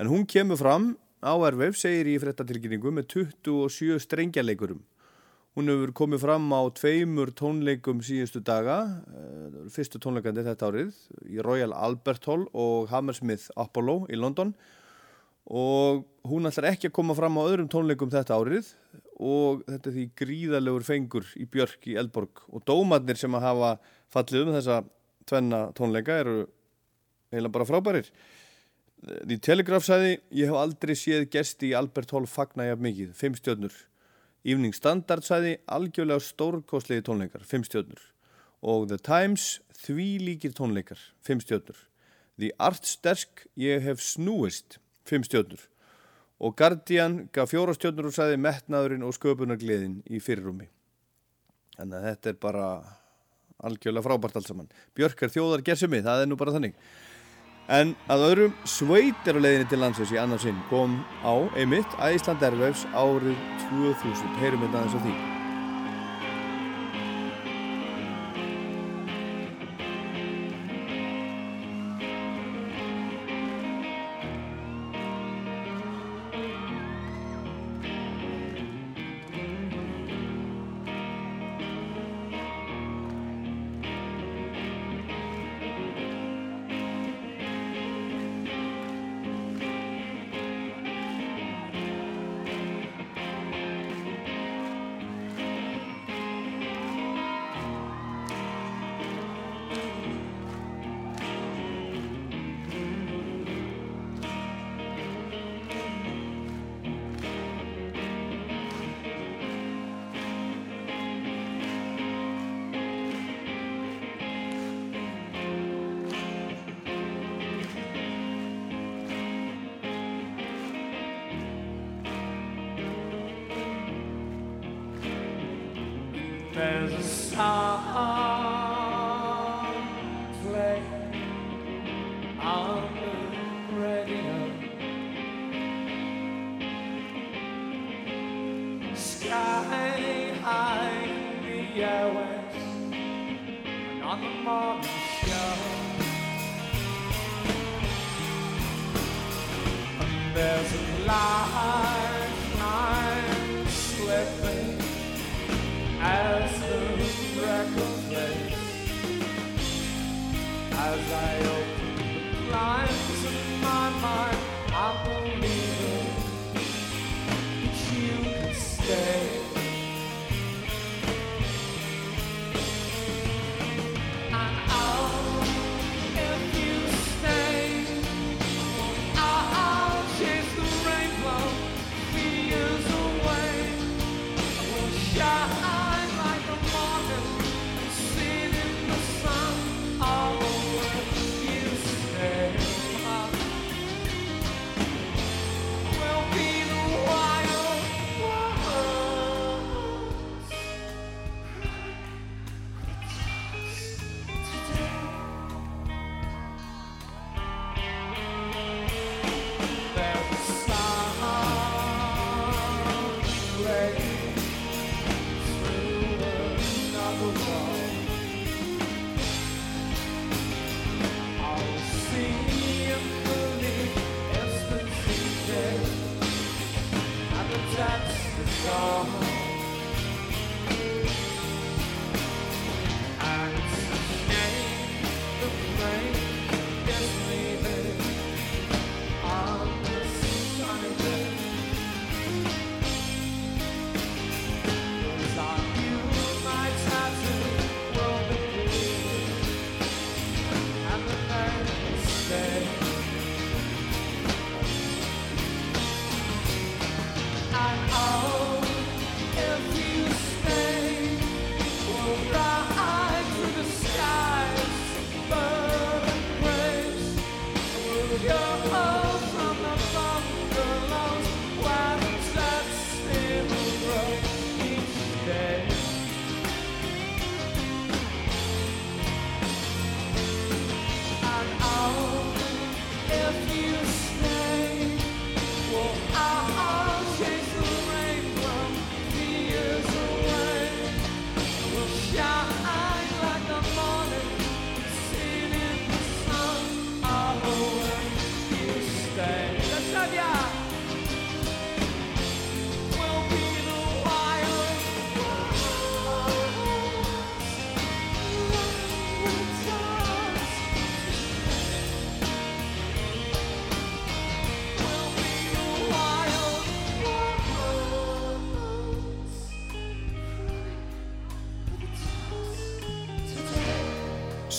En 0.00 0.08
hún 0.08 0.24
kemur 0.24 0.62
fram 0.64 0.94
á 1.20 1.36
Ervefs, 1.44 1.84
segir 1.84 2.08
í 2.08 2.16
frettatilkynningu, 2.24 2.88
með 2.88 3.10
27 3.18 4.00
strengjaleikurum. 4.08 4.80
Hún 5.54 5.70
hefur 5.70 5.92
komið 5.94 6.24
fram 6.24 6.48
á 6.50 6.66
tveimur 6.74 7.30
tónleikum 7.38 8.00
síðustu 8.02 8.40
daga, 8.42 9.04
eh, 9.06 9.68
fyrstu 9.70 10.00
tónleikandi 10.02 10.42
þetta 10.42 10.66
árið, 10.66 10.96
í 11.30 11.38
Royal 11.46 11.70
Albert 11.72 12.26
Hall 12.26 12.48
og 12.52 12.88
Hammersmith 12.90 13.52
Apollo 13.56 14.08
í 14.10 14.18
London 14.18 14.50
og 15.46 16.06
hún 16.24 16.48
ætlar 16.48 16.72
ekki 16.72 16.88
að 16.88 16.96
koma 16.96 17.14
fram 17.14 17.38
á 17.38 17.46
öðrum 17.46 17.70
tónleikum 17.70 18.10
þetta 18.10 18.34
árið 18.34 18.72
og 19.20 19.62
þetta 19.68 19.90
er 19.90 19.94
því 19.94 20.04
gríðalegur 20.18 20.88
fengur 20.88 21.30
í 21.38 21.46
Björk 21.46 21.86
í 21.86 21.96
Eldborg 22.02 22.42
og 22.50 22.64
dómarnir 22.66 23.20
sem 23.20 23.38
að 23.38 23.46
hafa 23.46 23.72
fallið 24.10 24.48
um 24.48 24.54
þessa 24.56 24.82
tvenna 25.28 25.72
tónleika 25.76 26.18
eru 26.24 26.48
eiginlega 27.30 27.54
bara 27.54 27.68
frábærir. 27.68 28.10
Því 29.04 29.40
Telegraph 29.44 29.84
sagði, 29.84 30.18
ég 30.32 30.48
hef 30.48 30.58
aldrei 30.58 30.96
séð 30.96 31.28
gesti 31.30 31.70
í 31.70 31.76
Albert 31.76 32.10
Hall 32.10 32.26
fagna 32.26 32.70
jafn 32.70 32.88
mikið, 32.88 33.10
fimm 33.14 33.36
stjörnur. 33.36 33.74
Evening 34.44 34.76
Standard 34.76 35.24
sæði 35.24 35.56
algjörlega 35.72 36.20
stórkostlegi 36.20 37.04
tónleikar, 37.06 37.44
5 37.48 37.66
stjörnur. 37.68 38.02
Og 38.64 38.88
The 38.90 39.00
Times 39.00 39.58
því 39.84 40.08
líkir 40.20 40.54
tónleikar, 40.56 41.00
5 41.24 41.44
stjörnur. 41.46 41.78
The 42.38 42.52
Arts 42.58 42.98
Desk 43.04 43.46
ég 43.56 43.82
hef 43.84 44.04
snúist, 44.04 44.78
5 45.08 45.28
stjörnur. 45.30 45.64
Og 46.44 46.56
Guardian 46.58 47.24
gaf 47.32 47.54
4 47.56 47.76
stjörnur 47.78 48.10
og 48.10 48.16
sæði 48.16 48.40
metnaðurinn 48.40 49.06
og 49.06 49.16
sköpunargleðin 49.16 50.00
í 50.10 50.20
fyrirrumi 50.20 50.68
þannig 51.78 51.98
að 51.98 52.06
þetta 52.08 52.30
er 52.30 52.38
bara 52.42 52.68
algjörlega 53.64 54.06
frábært 54.06 54.38
allt 54.38 54.50
saman. 54.50 54.70
Björk 54.96 55.24
er 55.24 55.32
þjóðar 55.32 55.64
gersumi, 55.66 56.02
það 56.04 56.24
er 56.24 56.30
nú 56.30 56.38
bara 56.38 56.54
þannig 56.54 56.78
En 57.72 57.94
að 58.12 58.26
öðrum 58.26 58.56
sveit 58.68 59.28
er 59.28 59.38
á 59.40 59.44
leiðinni 59.44 59.68
til 59.70 59.78
landsins 59.80 60.12
í 60.12 60.18
annarsinn 60.20 60.58
kom 60.68 60.98
á 61.24 61.32
einmitt 61.56 61.96
Æsland 61.96 62.44
Airwaves 62.44 62.84
árið 62.92 63.38
2000. 63.70 64.36
Heyrum 64.42 64.66
þetta 64.66 64.82
aðeins 64.82 64.98
á 64.98 65.04
því. 65.06 65.43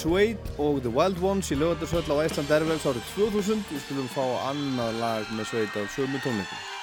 Suede 0.06 0.38
og 0.58 0.82
The 0.82 0.92
Wild 0.94 1.18
Ones 1.24 1.48
í 1.50 1.56
lögatarsvöll 1.58 2.14
á 2.14 2.30
Æsland 2.30 2.52
Airwaves 2.54 2.86
árið 2.86 3.10
2000 3.16 3.66
við 3.72 3.82
skulum 3.88 4.14
fá 4.14 4.22
annað 4.52 5.02
lag 5.02 5.34
með 5.34 5.50
Suede 5.50 5.82
á 5.82 5.84
sömu 5.98 6.22
tónleikum 6.22 6.75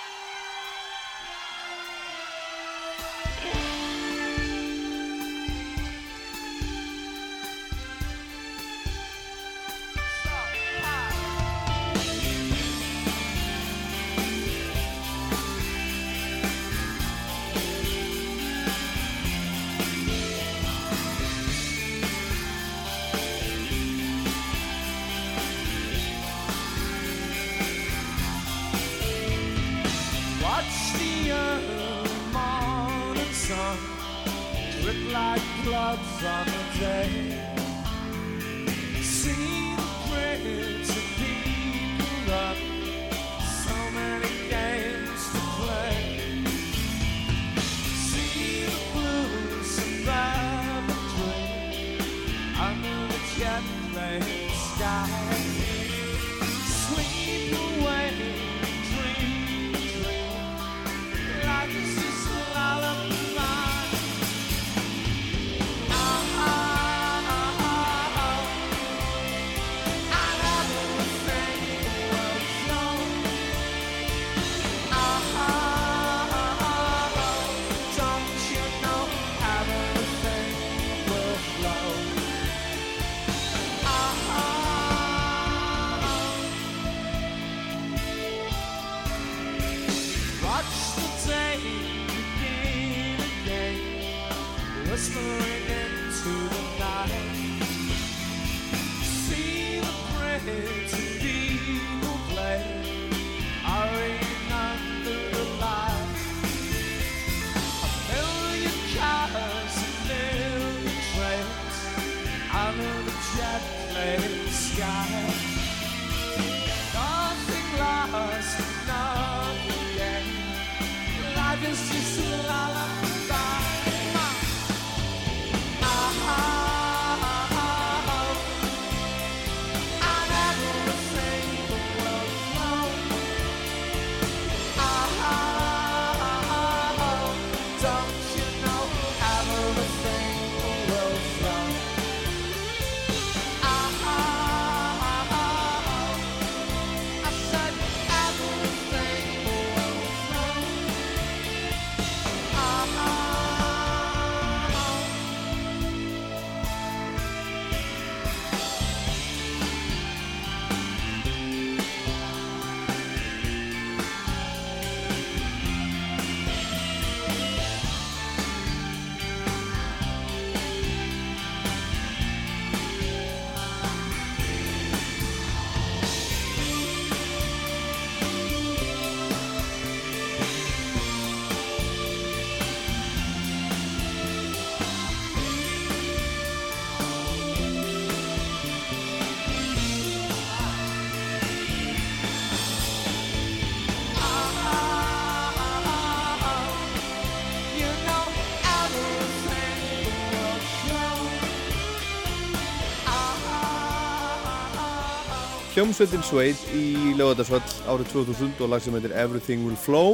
Hljómsveitin 205.83 206.23
Suede 206.23 206.77
í 206.79 207.11
lögatarsvöll 207.19 207.89
árið 207.91 208.13
2000 208.13 208.61
og 208.63 208.69
lag 208.71 208.83
sem 208.85 208.95
heitir 208.95 209.11
Everything 209.19 209.65
Will 209.67 209.75
Flow. 209.75 210.13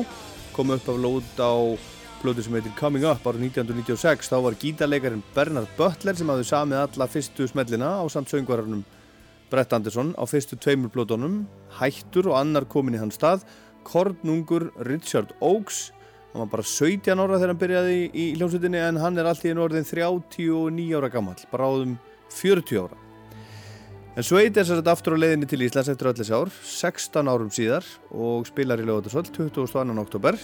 Kom 0.56 0.70
upp 0.72 0.86
af 0.88 0.96
lót 0.96 1.36
á 1.36 1.76
plötu 2.22 2.40
sem 2.40 2.54
heitir 2.56 2.72
Coming 2.78 3.04
Up 3.04 3.26
árið 3.28 3.50
1996 3.50 4.30
þá 4.32 4.36
var 4.46 4.54
gítarleikarin 4.62 5.20
Bernard 5.36 5.68
Butler 5.76 6.16
sem 6.16 6.30
hafði 6.32 6.46
samið 6.48 6.80
alla 6.86 7.08
fyrstu 7.12 7.44
smellina 7.50 7.90
á 8.00 8.04
samt 8.08 8.32
söngvararnum 8.32 8.80
Brett 9.52 9.74
Anderson 9.76 10.14
á 10.16 10.24
fyrstu 10.24 10.56
tveimur 10.56 10.88
plötunum 10.94 11.42
Hættur 11.76 12.30
og 12.30 12.38
annar 12.38 12.64
komin 12.64 12.96
í 12.96 13.02
hans 13.02 13.20
stað 13.20 13.44
Kornungur 13.84 14.70
Richard 14.88 15.34
Oakes. 15.42 15.90
Hann 16.32 16.46
var 16.46 16.54
bara 16.54 16.64
17 16.64 17.12
ára 17.12 17.36
þegar 17.36 17.52
hann 17.52 17.60
byrjaði 17.60 17.98
í, 17.98 18.08
í 18.08 18.24
hljómsveitinni 18.38 18.80
en 18.86 19.02
hann 19.04 19.20
er 19.20 19.28
allt 19.28 19.44
í 19.44 19.52
einu 19.52 19.66
orðin 19.66 19.84
39 19.84 20.96
ára 20.96 21.12
gammal 21.12 21.36
bráðum 21.52 21.98
40 22.38 22.80
ára 22.86 23.07
En 24.18 24.24
Sveit 24.26 24.56
er 24.58 24.66
sér 24.66 24.80
að 24.80 24.88
aftur 24.90 25.14
á 25.14 25.22
leiðinni 25.22 25.46
til 25.46 25.60
Íslands 25.62 25.86
eftir 25.92 26.08
öllis 26.10 26.30
ár, 26.34 26.48
16 26.50 27.28
árum 27.30 27.52
síðar 27.54 27.84
og 28.10 28.48
spilar 28.48 28.80
í 28.82 28.86
lögatarsvöld 28.88 29.28
22. 29.30 29.94
oktober 30.02 30.34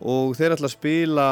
og 0.00 0.32
þeir 0.38 0.54
ætla 0.54 0.70
að 0.70 0.72
spila 0.72 1.26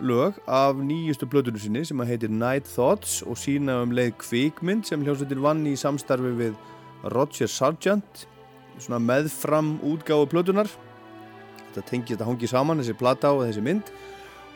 lög 0.00 0.38
af 0.48 0.80
nýjustu 0.80 1.28
plötunum 1.28 1.60
sinni 1.60 1.82
sem 1.84 2.00
að 2.00 2.14
heitir 2.14 2.32
Night 2.32 2.70
Thoughts 2.72 3.18
og 3.28 3.36
sína 3.36 3.82
um 3.84 3.92
leið 3.92 4.14
kvikmynd 4.24 4.88
sem 4.88 5.04
hljómsveitin 5.04 5.44
vann 5.44 5.60
í 5.68 5.74
samstarfi 5.76 6.32
við 6.38 6.56
Roger 7.12 7.52
Sargent 7.52 8.24
svona 8.78 8.96
meðfram 8.96 9.74
útgáfu 9.84 10.30
plötunar 10.32 10.72
þetta 11.74 11.84
tengi 11.92 12.14
þetta 12.14 12.30
hangi 12.30 12.48
saman 12.48 12.80
þessi 12.80 12.96
plata 12.96 13.36
og 13.36 13.44
þessi 13.44 13.68
mynd 13.68 13.92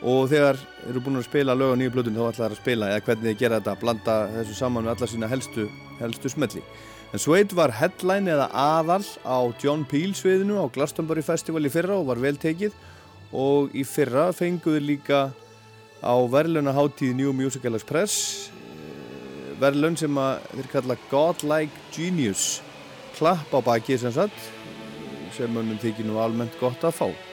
og 0.01 0.31
þegar 0.31 0.57
eru 0.89 1.01
búin 1.03 1.19
að 1.19 1.27
spila 1.27 1.53
lög 1.53 1.75
á 1.75 1.77
nýju 1.77 1.93
plötun 1.93 2.15
þá 2.17 2.23
ætla 2.25 2.45
það 2.45 2.53
að 2.55 2.61
spila 2.61 2.87
eða 2.89 3.03
hvernig 3.05 3.27
þið 3.27 3.41
gera 3.41 3.59
þetta 3.59 3.73
að 3.75 3.83
blanda 3.83 4.15
þessu 4.37 4.55
saman 4.57 4.87
með 4.87 4.93
alla 4.95 5.09
sína 5.11 5.29
helstu, 5.29 5.67
helstu 5.99 6.31
smelli. 6.33 6.63
En 7.11 7.21
Suede 7.21 7.57
var 7.57 7.73
headline 7.75 8.31
eða 8.31 8.47
aðal 8.55 9.03
á 9.27 9.37
John 9.61 9.83
Peel 9.85 10.15
sviðinu 10.17 10.57
á 10.57 10.65
Glastonbury 10.73 11.21
Festival 11.25 11.65
í 11.67 11.73
fyrra 11.73 11.99
og 11.99 12.07
var 12.09 12.21
vel 12.23 12.37
tekið. 12.39 12.73
Og 13.31 13.75
í 13.77 13.83
fyrra 13.87 14.31
fenguðu 14.35 14.81
líka 14.81 15.21
á 16.01 16.15
verðlunaháttíð 16.33 17.13
New 17.19 17.33
Musical 17.35 17.77
Express 17.77 18.49
eh, 18.49 19.51
verðlun 19.61 19.99
sem 19.99 20.17
að 20.17 20.47
þeir 20.55 20.71
kalla 20.73 20.97
Godlike 21.11 21.83
Genius. 21.93 22.61
Klapp 23.19 23.53
á 23.53 23.59
baki 23.61 23.99
sem 24.01 24.15
sagt 24.15 24.49
sem 25.35 25.51
mönnum 25.51 25.79
þykir 25.79 26.09
nú 26.09 26.17
almennt 26.19 26.57
gott 26.59 26.81
að 26.87 26.97
fá 26.97 27.30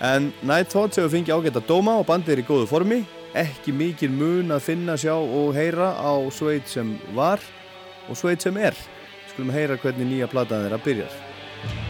En 0.00 0.30
Night 0.40 0.70
Thoughts 0.72 0.96
hefur 0.96 1.12
fengið 1.12 1.34
ágætt 1.36 1.58
að 1.60 1.66
dóma 1.68 1.98
og 2.00 2.06
bandið 2.08 2.38
er 2.38 2.40
í 2.40 2.46
góðu 2.48 2.68
formi 2.70 3.00
ekki 3.36 3.74
mikil 3.76 4.10
mun 4.10 4.54
að 4.54 4.64
finna, 4.70 4.96
sjá 4.98 5.12
og 5.14 5.52
heyra 5.54 5.92
á 5.94 6.12
sveit 6.34 6.66
sem 6.70 6.96
var 7.14 7.42
og 8.08 8.16
sveit 8.18 8.42
sem 8.42 8.56
er. 8.56 8.74
Skulum 9.30 9.52
heyra 9.54 9.78
hvernig 9.78 10.08
nýja 10.08 10.30
plataðan 10.30 10.70
þeirra 10.70 10.84
byrjar. 10.88 11.89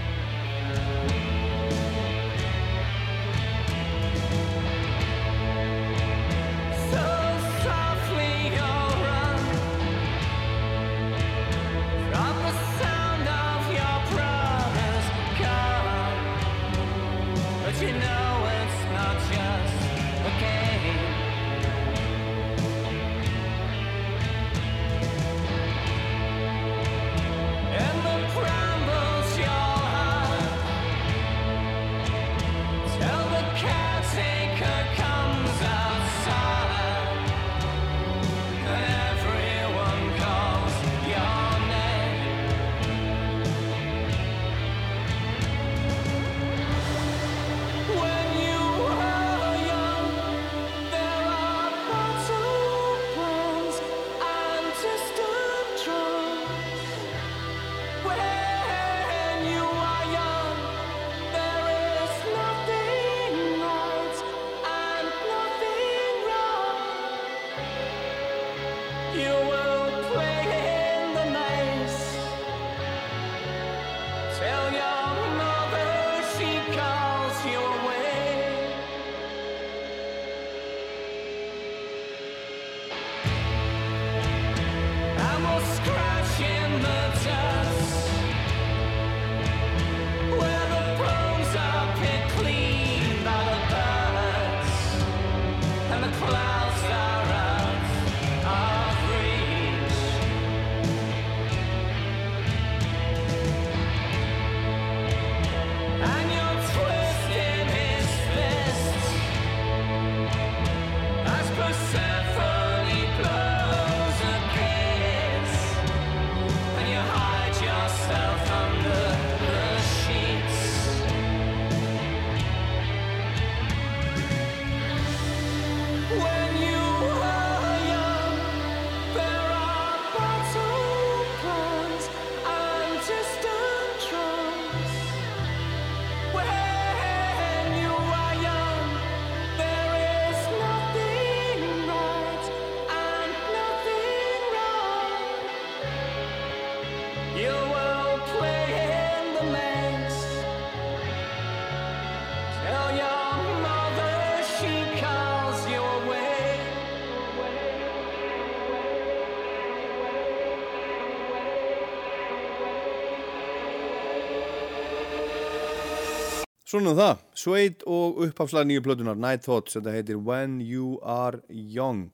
Svona 166.70 166.92
um 166.92 166.94
það, 166.94 167.22
Sveit 167.34 167.80
og 167.90 168.18
upphafslega 168.22 168.68
nýju 168.68 168.82
plötunar 168.84 169.16
Night 169.18 169.42
Thoughts, 169.42 169.74
þetta 169.74 169.90
heitir 169.90 170.18
When 170.22 170.60
You 170.62 171.00
Are 171.02 171.40
Young. 171.50 172.12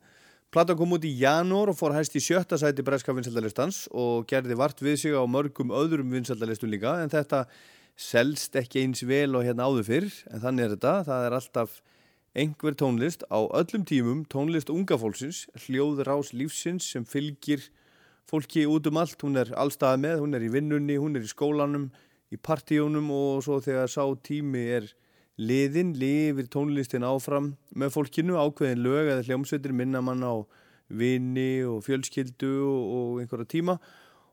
Platan 0.48 0.78
kom 0.78 0.94
út 0.96 1.04
í 1.04 1.10
janúar 1.12 1.68
og 1.68 1.76
fór 1.76 1.92
hæst 1.92 2.16
í 2.16 2.22
sjötta 2.24 2.56
sæti 2.56 2.80
breska 2.86 3.12
vinsaldalistans 3.12 3.82
og 3.92 4.24
gerði 4.30 4.56
vart 4.56 4.80
við 4.80 4.96
sig 5.02 5.12
á 5.12 5.20
mörgum 5.28 5.74
öðrum 5.76 6.14
vinsaldalistum 6.14 6.72
líka 6.72 6.94
en 7.02 7.12
þetta 7.12 7.42
selst 8.00 8.56
ekki 8.56 8.86
eins 8.86 9.04
vel 9.04 9.36
og 9.36 9.44
hérna 9.44 9.68
áður 9.68 9.90
fyrr 9.90 10.08
en 10.30 10.44
þannig 10.46 10.64
er 10.64 10.74
þetta, 10.78 10.94
það 11.10 11.26
er 11.26 11.38
alltaf 11.42 11.76
einhver 12.32 12.80
tónlist 12.80 13.28
á 13.28 13.38
öllum 13.60 13.84
tímum, 13.84 14.24
tónlist 14.24 14.72
unga 14.72 14.96
fólksins, 14.96 15.44
hljóðrás 15.66 16.32
lífsins 16.32 16.88
sem 16.94 17.04
fylgir 17.04 17.68
fólki 18.24 18.64
út 18.64 18.88
um 18.88 19.04
allt, 19.04 19.20
hún 19.20 19.36
er 19.36 19.52
allstaða 19.52 20.00
með, 20.00 20.24
hún 20.24 20.40
er 20.40 20.48
í 20.48 20.52
vinnunni, 20.56 20.96
hún 20.96 21.20
er 21.20 21.28
í 21.28 21.30
skólanum, 21.30 21.90
í 22.32 22.38
partíunum 22.38 23.10
og 23.14 23.42
svo 23.46 23.58
þegar 23.62 23.90
sá 23.90 24.02
tími 24.26 24.64
er 24.78 24.88
liðin, 25.36 25.92
lifir 25.98 26.48
tónlistin 26.52 27.04
áfram 27.06 27.52
með 27.76 27.92
fólkinu, 27.94 28.38
ákveðin 28.40 28.82
lög 28.84 29.12
eða 29.12 29.26
hljómsveitir 29.28 29.74
minna 29.76 30.00
mann 30.04 30.24
á 30.24 30.34
vini 30.88 31.64
og 31.66 31.82
fjölskyldu 31.84 32.52
og, 32.64 33.20
einhverja 33.20 33.50
tíma 33.56 33.76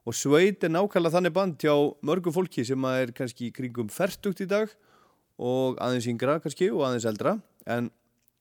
og 0.04 0.16
sveit 0.16 0.64
er 0.64 0.72
nákvæmlega 0.74 1.16
þannig 1.16 1.34
band 1.36 1.64
hjá 1.64 1.74
mörgu 2.06 2.34
fólki 2.36 2.66
sem 2.68 2.88
að 2.88 3.00
er 3.02 3.14
kannski 3.18 3.52
kringum 3.56 3.90
fertugt 3.92 4.44
í 4.44 4.48
dag 4.50 4.72
og 5.42 5.80
aðeins 5.82 6.08
yngra 6.12 6.40
kannski 6.44 6.70
og 6.72 6.86
aðeins 6.88 7.08
eldra 7.10 7.38
en 7.66 7.90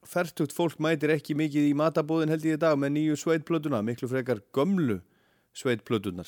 fertugt 0.06 0.54
fólk 0.54 0.80
mætir 0.82 1.12
ekki 1.14 1.36
mikið 1.38 1.70
í 1.70 1.74
matabóðin 1.78 2.32
held 2.32 2.46
ég 2.46 2.58
í 2.58 2.62
dag 2.62 2.78
með 2.78 2.96
nýju 2.96 3.18
sveitplötuna, 3.22 3.82
miklu 3.86 4.10
frekar 4.10 4.42
gömlu 4.54 4.98
sveitplötunar. 5.54 6.26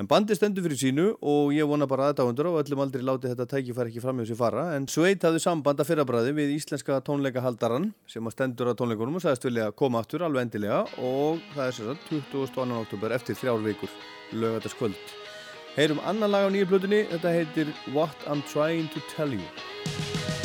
En 0.00 0.08
bandi 0.08 0.32
stendur 0.32 0.64
fyrir 0.64 0.78
sínu 0.80 1.04
og 1.20 1.50
ég 1.52 1.68
vona 1.68 1.84
bara 1.88 2.06
aðdáendur 2.08 2.48
og 2.48 2.62
öllum 2.62 2.80
aldrei 2.86 3.02
láti 3.04 3.28
þetta 3.28 3.44
tækifæri 3.50 3.92
ekki 3.92 4.00
fram 4.00 4.22
hjá 4.22 4.30
sér 4.30 4.38
fara 4.40 4.62
en 4.78 4.86
Sveit 4.88 5.26
hafði 5.26 5.42
samband 5.44 5.82
að 5.82 5.90
fyrrabræði 5.90 6.32
við 6.38 6.54
íslenska 6.54 6.96
tónleikahaldaran 7.04 7.90
sem 8.08 8.24
að 8.24 8.36
stendur 8.38 8.72
á 8.72 8.78
tónleikunum 8.78 9.20
og 9.20 9.24
sagðist 9.26 9.44
vilja 9.50 9.68
koma 9.76 10.00
aftur 10.00 10.24
alveg 10.24 10.48
endilega 10.48 10.80
og 10.96 11.44
það 11.52 11.66
er 11.66 11.76
sér 11.76 11.92
að 11.92 12.06
22. 12.08 12.78
oktober 12.80 13.16
eftir 13.18 13.36
þrjár 13.36 13.66
vikur 13.68 13.98
lögataskvöld. 14.32 15.18
Heyrum 15.76 16.00
annan 16.08 16.32
lag 16.32 16.48
á 16.48 16.52
nýju 16.52 16.72
plötunni, 16.72 17.04
þetta 17.12 17.36
heitir 17.36 17.76
What 17.92 18.16
I'm 18.24 18.40
Trying 18.48 18.88
to 18.96 19.04
Tell 19.12 19.36
You. 19.36 20.41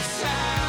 outside. 0.00 0.59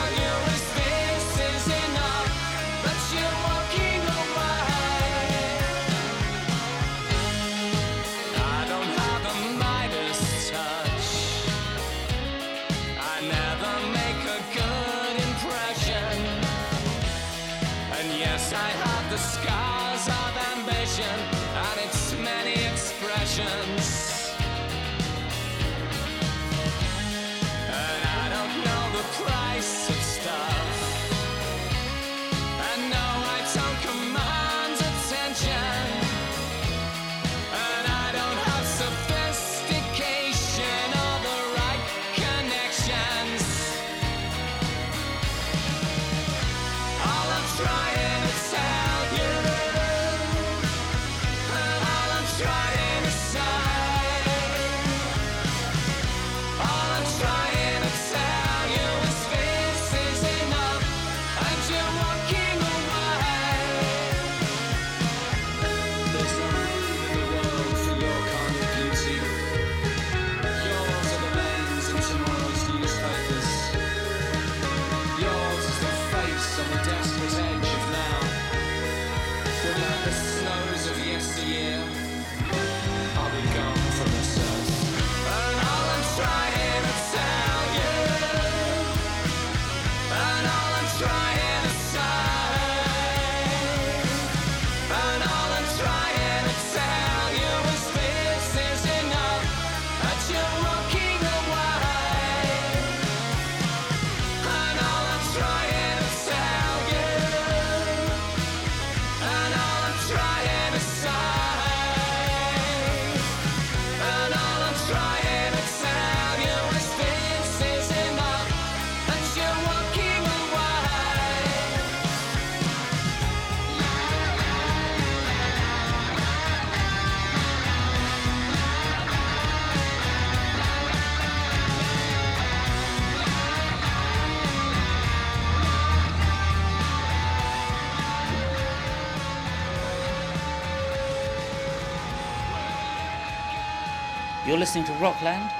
Listening 144.73 144.97
to 144.97 145.03
Rockland 145.03 145.51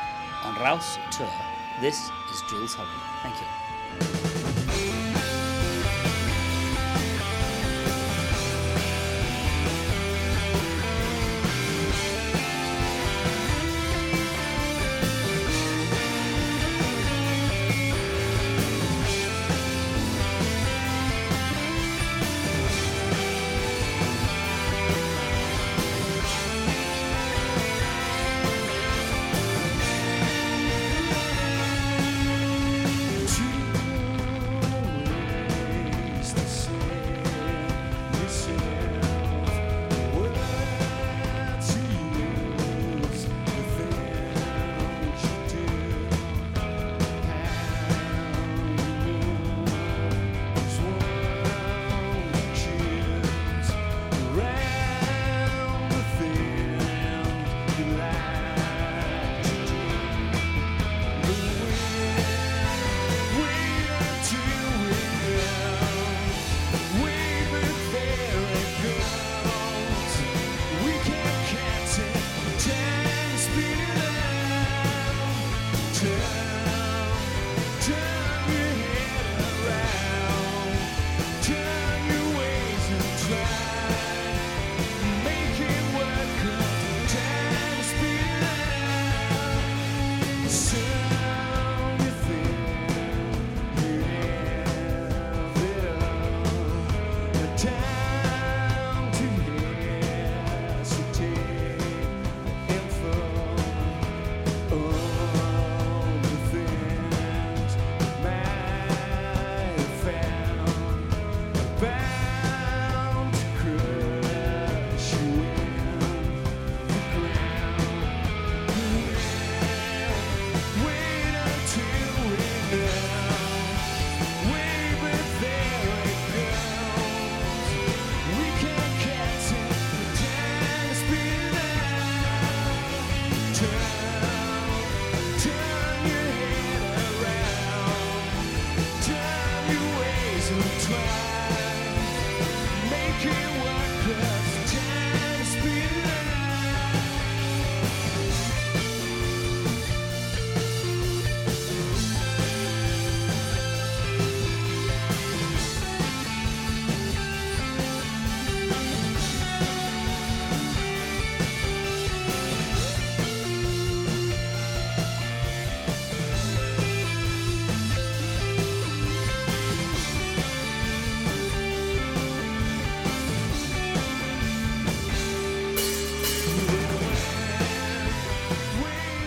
on 0.46 0.56
Rouse 0.56 0.98
Tour. 1.10 1.28
This 1.82 2.11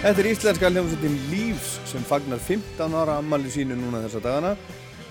Þetta 0.04 0.20
er 0.20 0.26
íslenska 0.28 0.68
hljómsveitin 0.68 1.14
Leaves 1.30 1.68
sem 1.88 2.02
fagnar 2.04 2.36
15 2.44 2.92
ára 2.92 3.14
ammali 3.22 3.48
sínu 3.48 3.72
núna 3.78 4.02
þessa 4.02 4.20
dagana. 4.20 4.50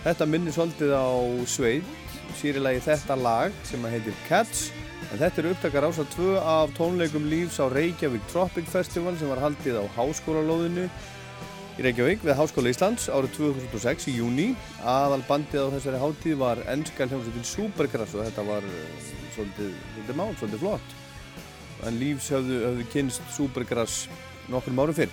Þetta 0.04 0.26
minnir 0.30 0.54
svolítið 0.54 0.92
á 0.94 1.10
Sveit, 1.50 1.94
sýrilegi 2.38 2.84
þetta 2.86 3.16
lag 3.18 3.56
sem 3.66 3.88
heitir 3.90 4.20
Cats. 4.28 4.68
En 5.08 5.18
þetta 5.18 5.42
er 5.42 5.48
upptakar 5.50 5.88
ásað 5.88 6.12
tvö 6.14 6.36
af 6.38 6.76
tónleikum 6.78 7.26
Leaves 7.26 7.58
á 7.58 7.66
Reykjavík 7.74 8.28
Tropic 8.30 8.70
Festival 8.70 9.16
sem 9.18 9.32
var 9.34 9.42
haldið 9.42 9.80
á 9.82 9.86
háskólalóðinu 9.96 10.84
í 10.86 11.86
Reykjavík 11.88 12.22
við 12.28 12.38
Háskóla 12.38 12.70
Íslands 12.70 13.08
árið 13.10 13.34
2006 13.40 14.06
í 14.12 14.14
júni. 14.20 14.46
Aðal 14.86 15.24
bandið 15.26 15.64
á 15.66 15.74
þessari 15.74 16.04
hátíð 16.04 16.36
var 16.44 16.62
ennska 16.76 17.08
hljómsveitin 17.08 17.50
Supergrass 17.50 18.14
og 18.14 18.28
þetta 18.28 18.46
var 18.46 18.70
eh, 18.70 19.10
svolítið, 19.34 19.74
svolítið 19.96 20.22
mál, 20.22 20.30
svolítið 20.38 20.62
flott. 20.68 20.96
En 21.82 21.98
Leaves 21.98 22.30
höfðu, 22.30 22.62
höfðu 22.68 22.88
kynst 22.94 23.26
Supergrass 23.34 24.06
nokkrum 24.52 24.82
árum 24.84 24.98
fyrr. 24.98 25.12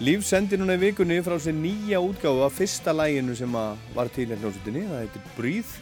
Líf 0.00 0.24
sendi 0.24 0.56
núna 0.56 0.78
í 0.78 0.80
vikunni 0.80 1.18
frá 1.20 1.36
sér 1.36 1.52
nýja 1.52 1.98
útgáfu 2.00 2.44
af 2.46 2.54
fyrsta 2.56 2.94
læginu 2.96 3.34
sem 3.36 3.52
var 3.52 4.08
til 4.08 4.30
hérna 4.30 4.38
hljómsveitinni, 4.40 4.86
það 4.88 5.02
heitir 5.02 5.26
Breathe. 5.36 5.74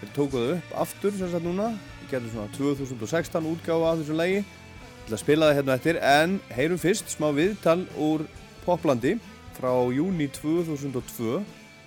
Þeir 0.00 0.10
tókuðu 0.16 0.56
upp 0.56 0.74
aftur 0.82 1.14
sem 1.16 1.30
sagt 1.32 1.46
núna, 1.46 1.70
við 2.02 2.10
getum 2.10 2.32
svona 2.34 2.52
2016 2.58 3.48
útgáfu 3.54 3.86
af 3.88 4.02
þessu 4.02 4.18
lægi. 4.18 4.42
Ég 4.42 5.06
ætla 5.06 5.16
að 5.16 5.22
spila 5.24 5.48
það 5.48 5.56
hérna 5.56 5.76
eftir 5.78 6.00
en 6.04 6.34
heyrum 6.52 6.82
fyrst 6.82 7.14
smá 7.14 7.30
viðtal 7.34 7.80
úr 7.96 8.26
Poplandi 8.66 9.16
frá 9.56 9.72
júni 9.90 10.28
2002 10.36 11.40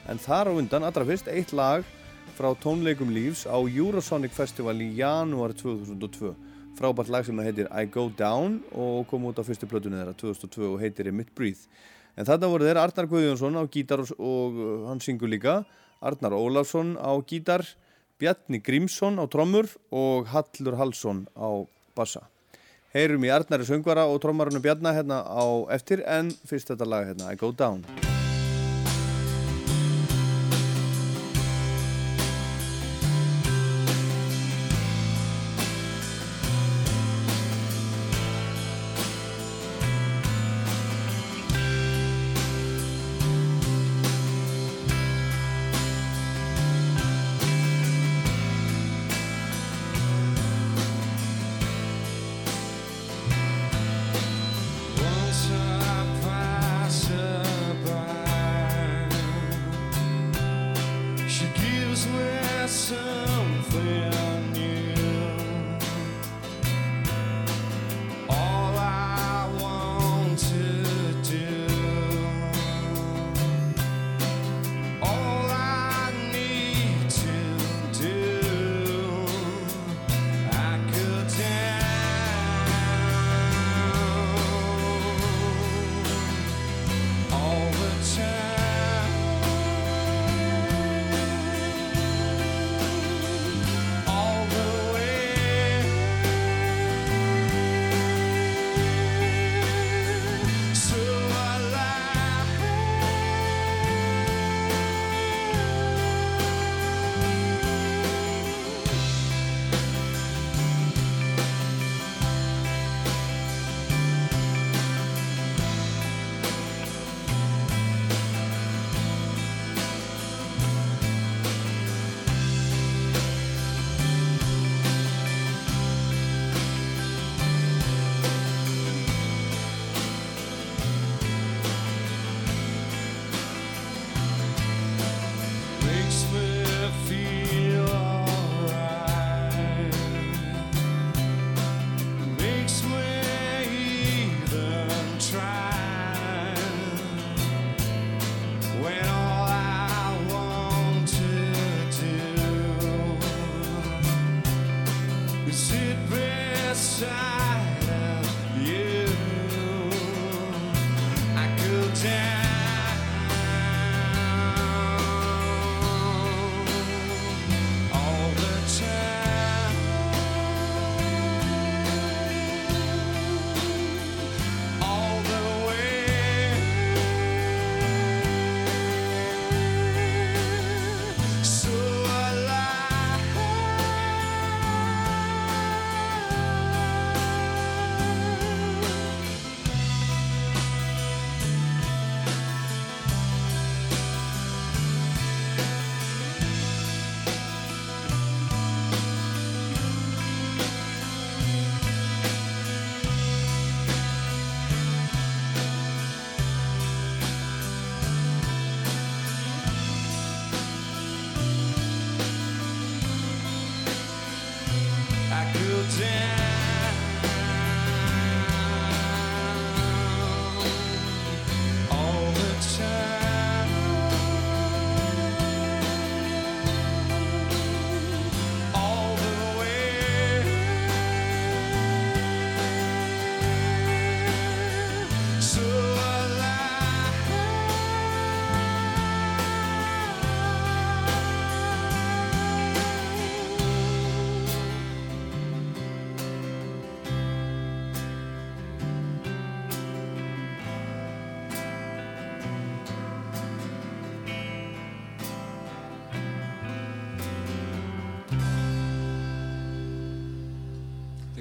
en 0.10 0.20
þar 0.22 0.50
á 0.50 0.54
undan, 0.58 0.84
allra 0.84 1.06
fyrst, 1.06 1.30
eitt 1.30 1.54
lag 1.54 1.86
frá 2.36 2.50
tónleikum 2.60 3.14
Lífs 3.14 3.46
á 3.46 3.56
Eurosonic 3.62 4.34
Festival 4.36 4.82
í 4.82 4.90
janúar 4.98 5.54
2002 5.54 6.34
frábært 6.76 7.12
lag 7.14 7.26
sem 7.26 7.40
heitir 7.40 7.70
I 7.72 7.88
Go 7.92 8.10
Down 8.18 8.60
og 8.76 9.06
kom 9.10 9.28
út 9.30 9.40
á 9.40 9.44
fyrstu 9.48 9.68
plötunni 9.70 10.00
þeirra 10.00 10.16
2002 10.20 10.68
og 10.74 10.82
heitir 10.84 11.10
Emit 11.12 11.32
Breathe. 11.36 11.70
En 12.16 12.28
þarna 12.28 12.52
voru 12.52 12.68
þeirra 12.68 12.86
Arnar 12.88 13.10
Guðjónsson 13.12 13.60
á 13.60 13.64
gítar 13.72 14.04
og, 14.04 14.12
og 14.20 14.60
uh, 14.60 14.76
hann 14.90 15.02
syngur 15.04 15.32
líka 15.32 15.62
Arnar 16.06 16.36
Ólafsson 16.36 16.96
á 17.00 17.12
gítar 17.28 17.66
Bjarni 18.20 18.62
Grímsson 18.64 19.20
á 19.20 19.26
trommur 19.28 19.68
og 19.92 20.32
Hallur 20.32 20.80
Hallsson 20.80 21.26
á 21.36 21.68
bassa. 21.96 22.24
Heyrum 22.96 23.28
í 23.28 23.32
Arnari 23.32 23.68
söngvara 23.68 24.08
og 24.08 24.22
trommarunum 24.24 24.64
Bjarnar 24.64 24.96
hérna 24.96 25.24
á 25.28 25.44
eftir 25.76 26.04
en 26.08 26.32
fyrst 26.48 26.72
þetta 26.72 26.88
lag 26.88 27.12
hérna 27.12 27.32
I 27.32 27.40
Go 27.40 27.52
Down 27.52 27.84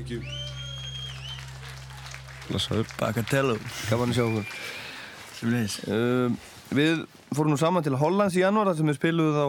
Thank 0.05 0.21
you. 0.21 0.31
Blessaður. 2.51 2.89
Bakatello. 3.01 3.55
Gaman 3.89 4.11
að 4.13 4.19
sjá 4.19 4.25
okkur. 4.27 4.51
Uh, 5.89 6.35
við 6.77 7.05
fórum 7.33 7.55
nú 7.55 7.57
saman 7.61 7.85
til 7.87 7.97
Hollands 7.97 8.37
í 8.37 8.43
janúar 8.43 8.69
þar 8.69 8.77
sem 8.83 8.91
við 8.91 8.99
spiluðum 8.99 9.39
á 9.41 9.49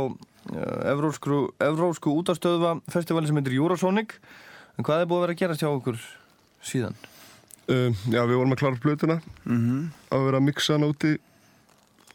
uh, 0.56 0.94
Evrósku, 0.94 1.40
Evrósku 1.64 2.14
útastöðva 2.22 2.72
festivali 2.92 3.28
sem 3.28 3.36
heitir 3.40 3.58
Eurosonic. 3.58 4.16
En 4.80 4.88
hvað 4.88 5.04
er 5.04 5.12
búið 5.12 5.20
að 5.20 5.26
vera 5.26 5.36
að 5.36 5.42
gera 5.44 5.60
hjá 5.60 5.68
okkur 5.74 6.00
síðan? 6.72 6.96
Uh, 7.68 7.92
já, 8.16 8.22
við 8.24 8.36
vorum 8.40 8.56
að 8.56 8.62
klára 8.64 8.80
plötuna 8.88 9.20
Mhm. 9.44 9.92
að 10.16 10.26
vera 10.30 10.40
að 10.40 10.48
mixa 10.48 10.78
hana 10.78 10.88
úti 10.94 11.16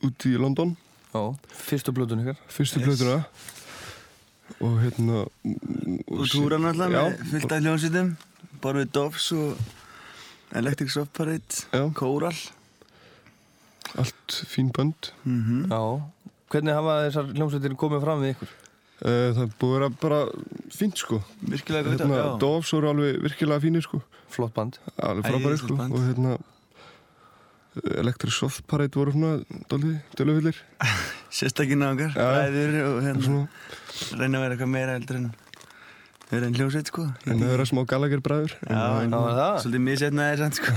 úti 0.06 0.32
í 0.32 0.40
London 0.40 0.76
Já, 1.12 1.22
fyrstu 1.66 1.92
plötun 1.92 2.22
ykkar 2.22 2.38
Fyrstu 2.48 2.78
Yes. 2.80 2.86
plötuna 2.86 3.24
og 4.60 4.76
hérna 4.84 5.24
Og 6.08 6.26
túran 6.30 6.64
alltaf 6.70 6.90
með 6.90 7.18
fullt 7.32 7.52
af 7.52 7.60
hljónsitum. 7.64 8.08
Bara 8.60 8.82
við 8.82 8.90
Doves 8.92 9.30
og 9.32 9.58
Electric 10.60 10.90
Soft 10.92 11.12
Parade, 11.16 11.62
Já. 11.72 11.84
Kóral. 11.96 12.36
allt 13.98 14.42
fín 14.46 14.70
bönd 14.72 15.12
Mhm. 15.24 15.68
Já. 15.70 16.02
Hvernig 16.50 16.74
hafa 16.74 16.94
þessar 17.06 17.30
hljómsveitir 17.34 17.76
komið 17.78 18.02
fram 18.04 18.20
við 18.22 18.34
ykkur? 18.34 18.48
uh, 19.02 19.32
Það 19.34 19.42
er 19.42 19.52
búið 19.58 19.70
að 19.70 19.78
vera 19.78 19.88
bara 20.00 20.20
fínt 20.70 20.96
sko 20.98 21.22
Virkilega 21.42 21.84
gott, 21.84 22.00
hérna, 22.00 22.16
já. 22.20 22.38
Doves 22.38 22.70
voru 22.72 22.88
alveg 22.90 23.20
virkilega 23.22 23.60
fínir 23.60 23.82
sko 23.82 24.02
Flott 24.30 24.54
band. 24.54 24.78
Alveg 25.02 25.24
frábæri 25.24 25.58
sko 25.58 25.76
band. 25.76 25.92
og 25.92 26.00
hérna 26.00 26.38
Electric 27.96 28.32
Soft 28.34 28.66
Parade 28.66 28.94
voru 28.98 29.12
svona 29.14 29.44
dálítið 29.70 30.00
dölufillir 30.18 30.56
Sérstakinn 31.30 31.82
á 31.86 31.94
okkar, 31.94 32.10
Já. 32.10 32.26
bræður 32.34 32.72
og 32.88 33.02
hérna. 33.06 33.22
svona, 33.22 33.48
Reyna 34.18 34.38
að 34.38 34.42
vera 34.42 34.54
eitthvað 34.56 34.68
meira 34.74 34.96
heldur 34.98 35.16
en 35.20 35.28
vera 36.30 36.48
en 36.48 36.58
hljómsveit, 36.58 36.90
sko. 36.92 37.06
en 37.26 37.40
það 37.42 37.52
vera 37.54 37.66
smá 37.68 37.80
Gallagher 37.90 38.22
bræður 38.24 38.56
það? 38.66 39.56
svolítið 39.64 39.84
misetnaðir 39.86 40.42
sann, 40.44 40.56
sko. 40.58 40.74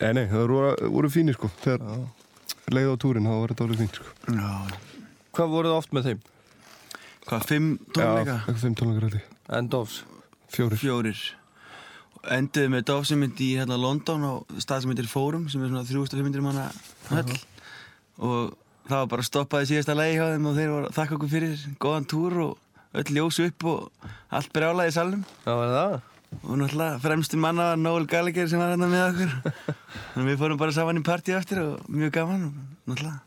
Nei, 0.00 0.10
nei, 0.16 0.24
það 0.30 0.46
voru, 0.46 0.72
voru 0.96 1.10
fínir 1.12 1.36
sko 1.38 1.50
þegar 1.62 1.84
leið 2.72 2.90
á 2.90 2.96
túrin, 3.02 3.28
það 3.28 3.42
var 3.42 3.52
þetta 3.52 3.66
alveg 3.66 3.82
fínt 3.82 4.00
sko 4.00 4.38
Já. 4.38 4.50
Hvað 5.32 5.52
voruð 5.52 5.76
oft 5.76 5.94
með 5.96 6.08
þeim? 6.08 6.24
Hvað, 7.28 7.44
fimm 7.48 7.68
tónleika? 7.94 8.32
Já, 8.32 8.40
eitthvað 8.40 8.64
fimm 8.64 8.74
tónleikar 8.80 9.06
held 9.08 9.20
ég 9.20 9.56
En 9.58 9.68
Dovs? 9.72 10.02
Fjórir 10.52 10.80
Fjórir. 10.80 11.20
Enduðu 12.32 12.70
með 12.70 12.84
Dove 12.90 13.08
sem 13.08 13.18
myndi 13.18 13.48
í 13.50 13.54
hérna 13.58 13.78
London 13.80 14.22
á 14.22 14.32
stað 14.62 14.84
sem 14.84 14.92
heitir 14.92 15.08
Fórum 15.10 15.48
sem 15.50 15.62
er 15.64 15.72
svona 15.72 15.86
3500 15.88 16.44
manna 16.44 16.66
höll 17.10 17.38
og 18.22 18.52
það 18.86 18.98
var 18.98 19.08
bara 19.10 19.26
stoppaði 19.26 19.70
síðasta 19.72 19.96
lagi 19.98 20.18
hjá 20.18 20.28
þeim 20.34 20.46
og 20.50 20.58
þeir 20.58 20.70
voru 20.74 20.90
að 20.90 20.98
þakka 20.98 21.16
okkur 21.18 21.32
fyrir 21.32 21.64
góðan 21.82 22.08
túr 22.12 22.38
og 22.44 22.52
öll 23.00 23.12
ljósu 23.16 23.48
upp 23.48 23.68
og 23.68 24.08
allt 24.32 24.52
brjálaði 24.54 24.92
í 24.92 24.96
salnum. 24.96 25.22
Já, 25.44 25.52
var 25.52 25.76
það? 25.76 26.00
og 26.40 26.56
náttúrulega 26.56 27.00
fremstu 27.02 27.36
manna 27.36 27.72
var 27.72 27.80
Noel 27.80 28.06
Gallagher 28.08 28.48
sem 28.48 28.60
var 28.60 28.72
hérna 28.72 28.88
með 28.88 29.02
okkur. 29.10 29.56
Þannig 30.14 30.30
við 30.30 30.38
fórum 30.40 30.60
bara 30.60 30.74
saman 30.74 31.00
í 31.00 31.04
partí 31.04 31.34
eftir 31.36 31.60
og 31.60 31.90
mjög 31.92 32.14
gaman 32.16 32.46
og 32.48 32.92
náttúrulega. 32.92 33.18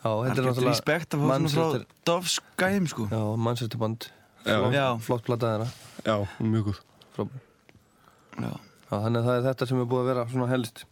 Já, 0.00 0.10
þetta 0.10 0.36
er 0.36 0.46
náttúrulega 0.48 0.68
respekt 0.68 1.16
að 1.16 1.24
fá 1.24 1.30
svona 1.30 1.52
frá 1.54 1.86
Doves 2.08 2.36
gæm 2.60 2.88
sko. 2.92 3.08
Já, 3.12 3.22
Manchester 3.48 3.80
band 3.80 4.10
Já. 4.44 4.84
Flott, 5.04 5.26
þeirra. 5.28 5.66
Já, 6.06 6.16
mjög 6.40 6.70
góð. 6.70 7.32
Já, 8.40 8.52
þannig 8.88 9.18
að 9.20 9.26
það 9.26 9.34
er 9.34 9.44
þetta 9.48 9.68
sem 9.68 9.82
er 9.82 9.90
búið 9.90 10.00
að 10.00 10.08
vera 10.10 10.28
svona 10.30 10.48
helst 10.50 10.84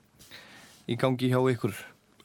í 0.89 0.97
gangi 1.01 1.31
hjá 1.33 1.41
ykkur 1.55 1.79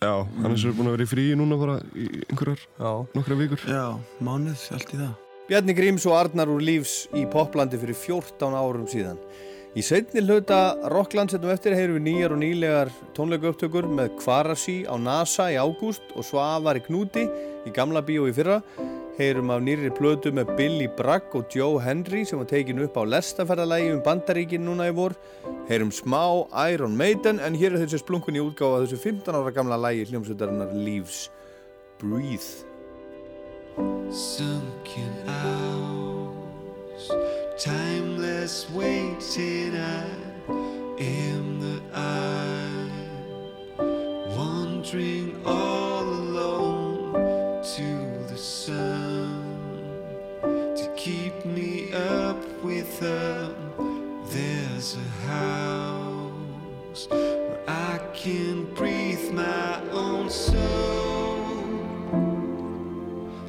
Já, 0.04 0.14
annars 0.44 0.64
erum 0.66 0.74
við 0.74 0.80
búin 0.80 0.90
að 0.90 0.96
vera 0.98 1.06
í 1.06 1.12
fríi 1.14 1.36
núna 1.40 1.60
bara 1.60 1.76
í 1.96 2.08
einhverjar 2.28 2.64
Já. 2.68 2.92
nokkra 3.16 3.38
vikur 3.40 3.62
Já, 3.70 3.86
mánuð, 4.20 4.66
allt 4.76 4.92
í 4.92 5.00
það 5.00 5.14
Bjarni 5.44 5.74
Gríms 5.76 6.06
og 6.08 6.16
Arnar 6.16 6.52
úr 6.52 6.62
lífs 6.64 6.94
í 7.20 7.26
poplandi 7.28 7.76
fyrir 7.76 7.98
14 8.00 8.56
árum 8.56 8.86
síðan. 8.88 9.18
Í 9.76 9.84
seinni 9.84 10.22
hluta 10.24 10.78
Rockland 10.94 11.34
setjum 11.34 11.52
eftir 11.52 11.76
heyrum 11.76 11.98
við 11.98 12.06
nýjar 12.06 12.36
og 12.36 12.40
nýlegar 12.40 12.92
tónleikauptökur 13.18 13.90
með 13.92 14.14
Kvarasi 14.22 14.76
á 14.88 14.96
NASA 14.96 15.50
í 15.52 15.58
ágúst 15.60 16.16
og 16.16 16.24
Svavari 16.24 16.84
Knúti 16.86 17.26
í 17.68 17.74
gamla 17.76 18.04
bíó 18.08 18.28
í 18.30 18.36
fyrra. 18.38 18.62
Heyrum 19.18 19.54
af 19.54 19.62
nýri 19.62 19.92
plötu 19.94 20.34
með 20.34 20.56
Billy 20.58 20.90
Bragg 20.98 21.36
og 21.38 21.54
Joe 21.54 21.80
Henry 21.84 22.24
sem 22.26 22.42
var 22.42 22.50
tekin 22.50 22.82
upp 22.82 22.98
á 22.98 23.04
lestaferðalagi 23.06 23.94
um 23.94 24.04
Bandaríkin 24.06 24.66
núna 24.66 24.90
í 24.90 24.98
vor. 24.98 25.16
Heyrum 25.70 25.94
smá 25.94 26.48
Iron 26.74 26.98
Maiden 26.98 27.40
en 27.40 27.58
hér 27.58 27.76
er 27.78 27.86
þessi 27.86 28.02
splunkun 28.02 28.40
í 28.40 28.44
útgáfa 28.44 28.84
þessu 28.84 29.02
15 29.06 29.38
ára 29.38 29.54
gamla 29.54 29.80
lagi 29.80 30.10
hljómsveitarinnar 30.10 30.74
Leaves. 30.74 31.28
Breathe. 32.02 32.66
sunken 34.14 35.28
hours, 35.28 37.12
timeless 37.58 38.70
waiting. 38.70 39.76
I 39.76 40.06
am 41.00 41.60
the 41.60 41.82
I, 41.94 42.92
wandering 44.38 45.42
all 45.46 46.04
alone 46.04 47.64
to 47.76 48.03
sun 48.44 49.80
to 50.76 50.94
keep 50.98 51.46
me 51.46 51.94
up 51.94 52.38
with 52.62 53.00
her. 53.00 53.56
There's 54.28 54.98
a 54.98 55.28
house 55.28 57.08
where 57.10 57.58
I 57.70 58.00
can 58.14 58.66
breathe 58.74 59.32
my 59.32 59.82
own 59.92 60.30
soul. 60.30 61.46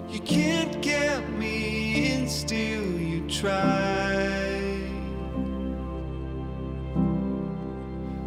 You 0.09 0.21
can't 0.21 0.81
get 0.81 1.29
me 1.33 2.13
in, 2.13 2.29
still 2.29 2.85
you 3.01 3.29
try. 3.29 4.81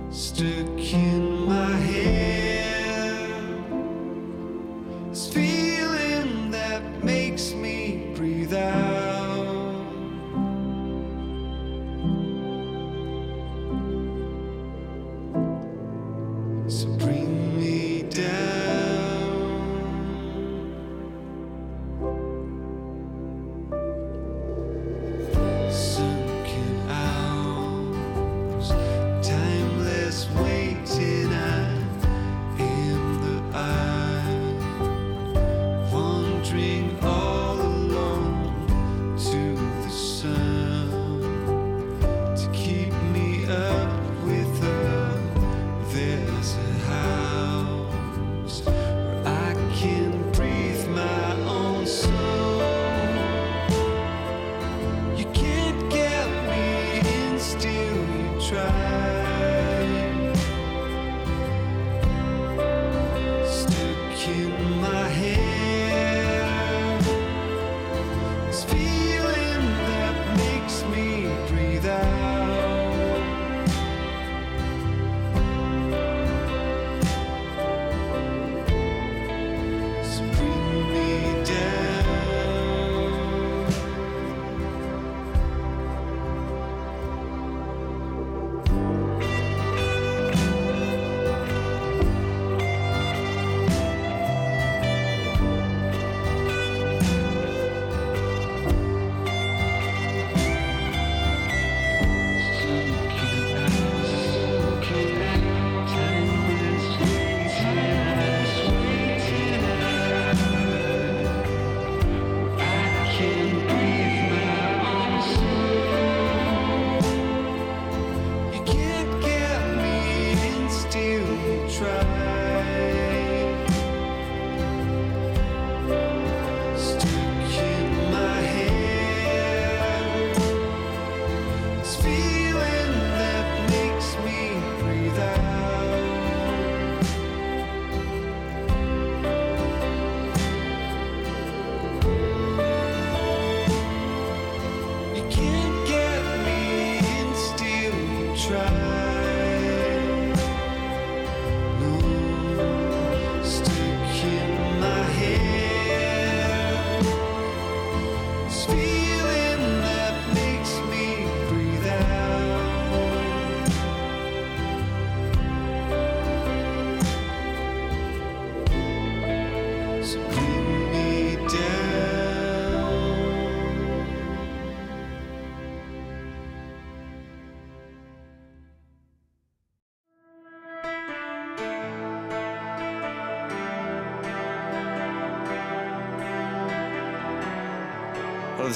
Stuck 0.09 0.93
in 0.93 1.45
my 1.47 1.66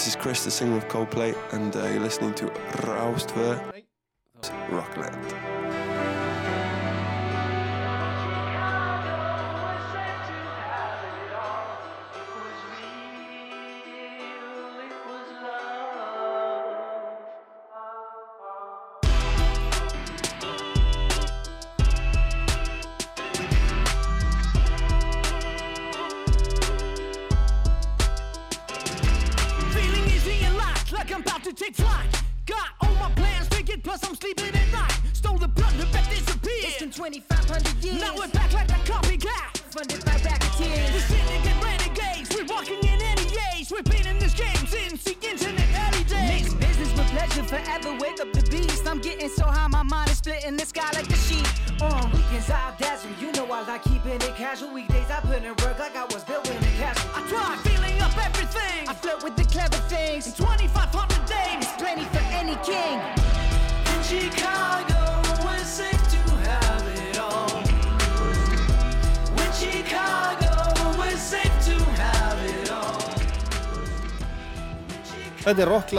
this 0.02 0.08
is 0.08 0.16
Chris, 0.16 0.44
the 0.44 0.50
singer 0.50 0.78
of 0.78 0.88
Coldplay, 0.88 1.38
and 1.54 1.76
uh, 1.76 1.86
you're 1.86 2.00
listening 2.00 2.34
to 2.34 2.48
Raustver 2.88 3.71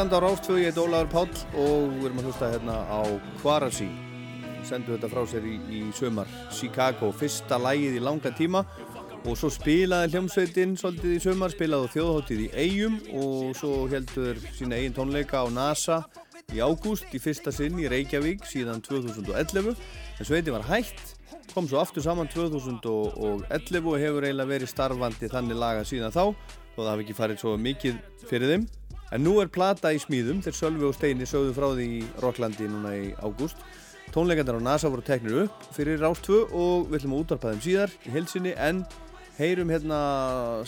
Rockland 0.03 0.19
á 0.19 0.27
Rástfjög, 0.27 0.59
ég 0.59 0.65
heit 0.65 0.79
Ólafur 0.83 1.11
Páll 1.13 1.35
og 1.55 1.93
við 1.95 2.07
erum 2.09 2.17
að 2.19 2.25
hlusta 2.27 2.47
hérna 2.51 2.75
á 2.91 3.01
Kvarasi. 3.39 3.87
Sendu 4.67 4.97
þetta 4.97 5.11
frá 5.13 5.21
sér 5.31 5.45
í, 5.47 5.53
í 5.71 5.83
sömar 5.95 6.33
Chicago, 6.51 7.13
fyrsta 7.15 7.55
lægið 7.63 8.01
í 8.01 8.03
langa 8.03 8.33
tíma. 8.35 8.65
Og 9.23 9.39
svo 9.39 9.47
spilaði 9.55 10.17
hljómsveitin 10.17 10.75
svolítið 10.81 11.15
í 11.15 11.21
sömar, 11.23 11.55
spilaði 11.55 11.93
þjóðhóttið 11.95 12.43
í 12.43 12.51
Eyjum. 12.65 12.99
Og 13.15 13.55
svo 13.61 13.87
heldur 13.95 14.43
sína 14.59 14.81
eigin 14.81 14.99
tónleika 14.99 15.45
á 15.45 15.47
NASA 15.55 16.01
í 16.51 16.59
ágúst 16.59 17.15
í 17.15 17.23
fyrsta 17.23 17.55
sinn 17.55 17.79
í 17.79 17.87
Reykjavík 17.87 18.43
síðan 18.51 18.83
2011 18.83 19.71
en 19.71 20.27
sveitin 20.27 20.59
var 20.59 20.67
hætt 20.67 21.15
kom 21.55 21.71
svo 21.71 21.79
aftur 21.79 22.03
saman 22.03 22.27
2011 22.33 23.87
og 23.87 23.99
hefur 24.03 24.27
eiginlega 24.27 24.51
verið 24.51 24.75
starfandi 24.75 25.31
þannig 25.31 25.63
laga 25.63 25.87
síðan 25.87 26.11
þá. 26.11 26.25
Og 26.73 26.79
það 26.81 26.95
hafi 26.97 27.05
ekki 27.07 27.21
farið 27.23 27.43
svo 27.45 27.59
mikið 27.61 28.07
fyrir 28.27 28.57
þeim 28.57 28.71
en 29.13 29.25
nú 29.25 29.37
er 29.43 29.51
plata 29.53 29.93
í 29.93 30.01
smíðum 30.01 30.41
þegar 30.45 30.57
Sölvi 30.57 30.87
og 30.89 30.95
Steini 30.97 31.27
sögðu 31.29 31.53
frá 31.57 31.69
því 31.75 31.87
í 31.99 32.03
Rocklandi 32.23 32.69
núna 32.71 32.95
í 32.97 33.11
ágúst 33.21 33.61
tónleikandar 34.15 34.57
á 34.61 34.63
NASA 34.65 34.91
voru 34.93 35.05
teknir 35.05 35.45
upp 35.45 35.67
fyrir 35.77 36.01
Rástvö 36.01 36.47
og 36.49 36.89
við 36.89 37.03
ætlum 37.03 37.17
að 37.17 37.25
útvarpa 37.25 37.53
þeim 37.53 37.63
síðar 37.67 37.95
í 38.09 38.15
heilsinni 38.15 38.55
en 38.57 38.83
heyrum 39.39 39.73
hérna 39.73 40.01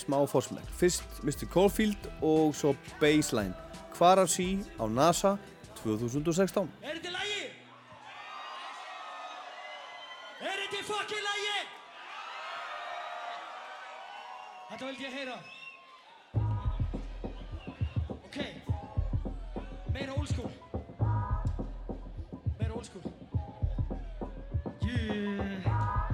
smá 0.00 0.18
fórsmæk 0.28 0.68
fyrst 0.80 1.22
Mr. 1.24 1.48
Caulfield 1.52 2.08
og 2.20 2.54
svo 2.56 2.74
Baseline 3.00 3.56
Hvar 3.96 4.20
af 4.20 4.32
sí 4.32 4.60
á 4.76 4.84
NASA 4.88 5.36
2016 5.82 6.68
Er 6.82 7.00
þetta 7.00 7.16
lægi? 7.16 7.42
Er 10.44 10.56
þetta 10.62 10.86
fucking 10.88 11.26
lægi? 11.28 11.58
Þetta 14.70 14.88
vildi 14.88 15.04
ég 15.06 15.20
heyra. 15.20 15.36
Meira 19.94 20.12
old 20.12 20.28
school. 20.28 20.50
Meira 22.58 22.74
old 22.74 22.84
school. 22.84 23.02
Yeah. 24.82 26.13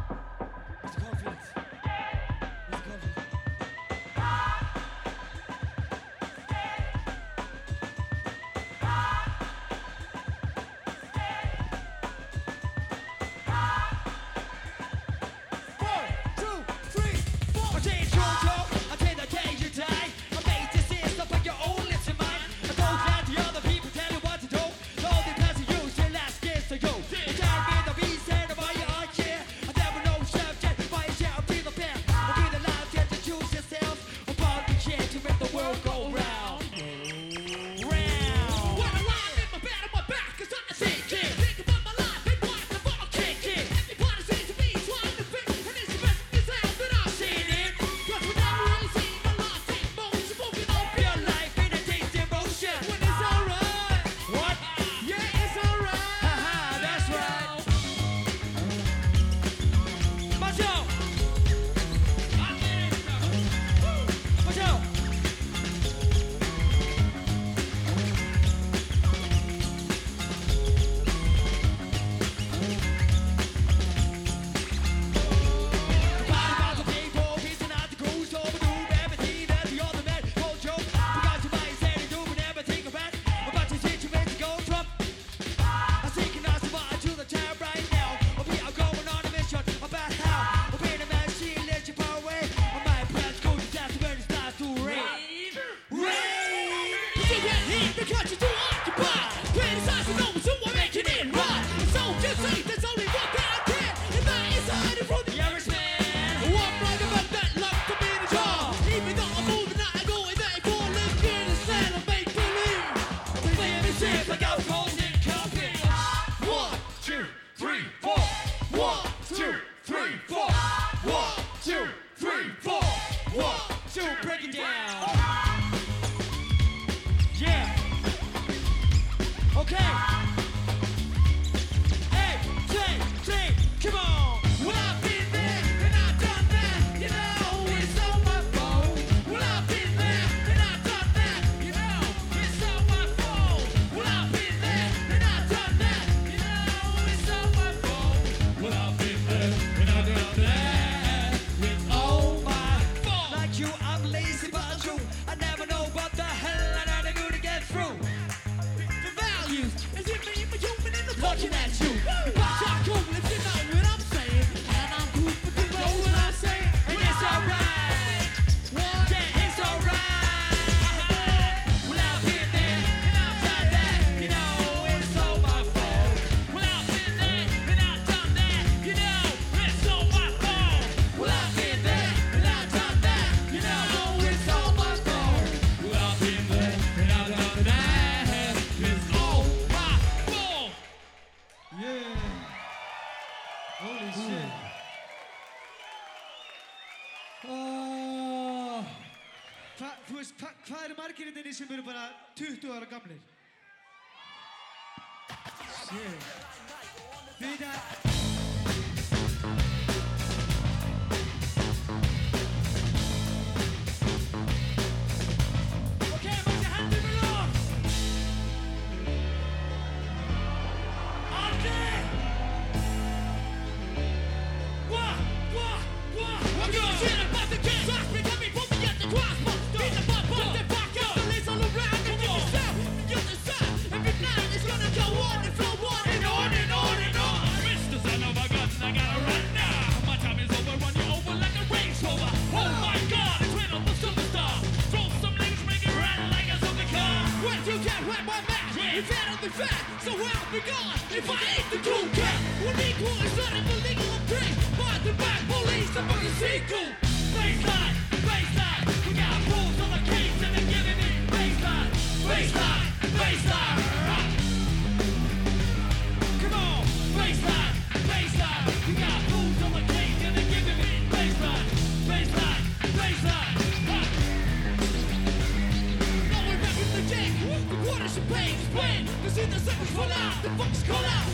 Cause 279.30 279.46
the 279.46 279.60
circles 279.60 279.90
for 279.90 280.08
life, 280.08 280.42
the 280.42 280.50
fuck 280.58 280.88
call 280.88 281.04
out. 281.04 281.24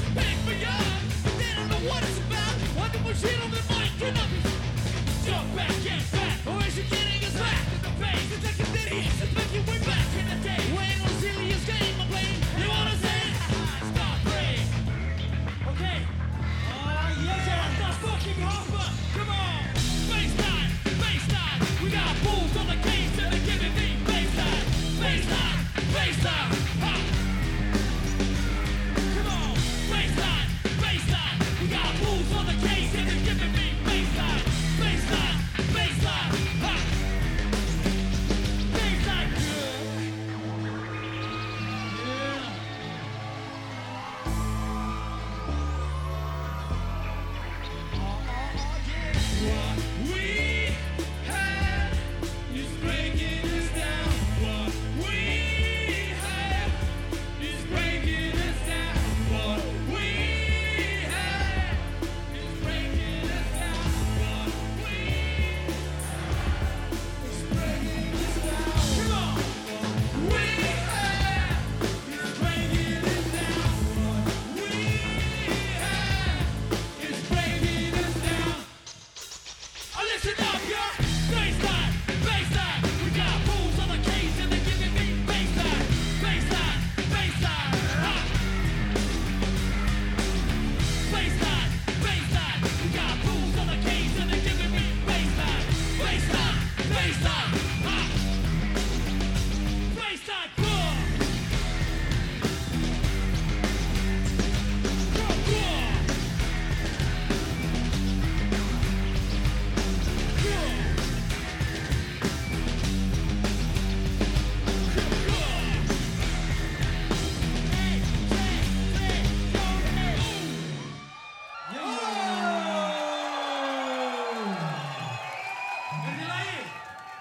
For 1.25 1.39
they 1.39 1.55
don't 1.57 1.69
know 1.71 1.89
what 1.89 2.03
it's 2.03 2.19
about. 2.19 2.53
Why 2.77 2.89
the 2.89 2.99
bullshit 2.99 3.43
on 3.43 3.51
the 3.51 3.76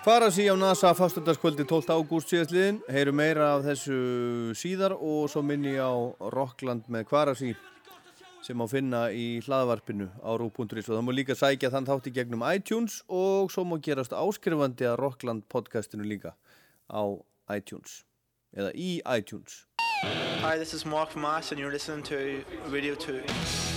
Farasi 0.06 0.46
á 0.46 0.54
NASA 0.54 0.92
fastundarskvöldi 0.94 1.64
12. 1.66 1.90
ágúst 1.90 2.30
síðastliðin, 2.30 2.76
heyru 2.94 3.10
meira 3.18 3.48
af 3.56 3.64
þessu 3.66 3.96
síðar 4.54 4.94
og 4.94 5.32
svo 5.34 5.42
minni 5.42 5.74
á 5.82 5.90
Rockland 6.30 6.86
með 6.94 7.08
Farasi 7.10 7.56
sem 8.46 8.62
á 8.62 8.66
finna 8.70 9.02
í 9.10 9.42
hlaðvarpinu 9.48 10.12
á 10.22 10.30
rú.is 10.38 10.86
og 10.86 10.94
það 10.94 11.04
múi 11.08 11.18
líka 11.18 11.34
sækja 11.34 11.74
þann 11.74 11.90
þátt 11.90 12.12
í 12.12 12.14
gegnum 12.20 12.46
iTunes 12.46 13.00
og 13.10 13.50
svo 13.50 13.66
múi 13.66 13.82
gerast 13.82 14.14
áskrifandi 14.14 14.86
að 14.86 15.00
Rockland 15.02 15.50
podcastinu 15.50 16.06
líka 16.06 16.38
á 16.86 17.02
iTunes, 17.58 18.04
eða 18.54 18.78
í 18.78 19.00
iTunes. 19.10 19.66
Hi, 20.46 20.54
this 20.54 20.78
is 20.78 20.86
Mark 20.86 21.18
Mars 21.18 21.50
and 21.50 21.58
you're 21.58 21.74
listening 21.74 22.06
to 22.06 22.46
Radio 22.70 22.94
2. 22.94 23.75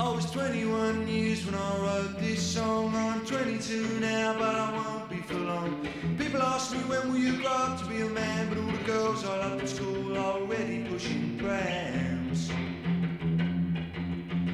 I 0.00 0.08
was 0.08 0.30
21 0.30 1.08
years 1.08 1.44
when 1.44 1.54
I 1.54 1.76
wrote 1.76 2.18
this 2.20 2.42
song. 2.42 2.94
I'm 2.96 3.20
22 3.26 4.00
now, 4.00 4.32
but 4.38 4.54
I 4.54 4.72
won't 4.72 5.10
be 5.10 5.18
for 5.18 5.34
long. 5.34 5.86
People 6.16 6.40
ask 6.40 6.72
me 6.72 6.78
when 6.84 7.12
will 7.12 7.18
you 7.18 7.36
grow 7.36 7.50
up 7.50 7.78
to 7.80 7.84
be 7.84 8.00
a 8.00 8.06
man, 8.06 8.48
but 8.48 8.56
all 8.56 8.70
the 8.70 8.84
girls 8.84 9.26
I 9.26 9.36
loved 9.36 9.62
at 9.62 9.68
school 9.68 10.16
are 10.16 10.40
already 10.40 10.84
pushing 10.84 11.36
prams. 11.38 12.50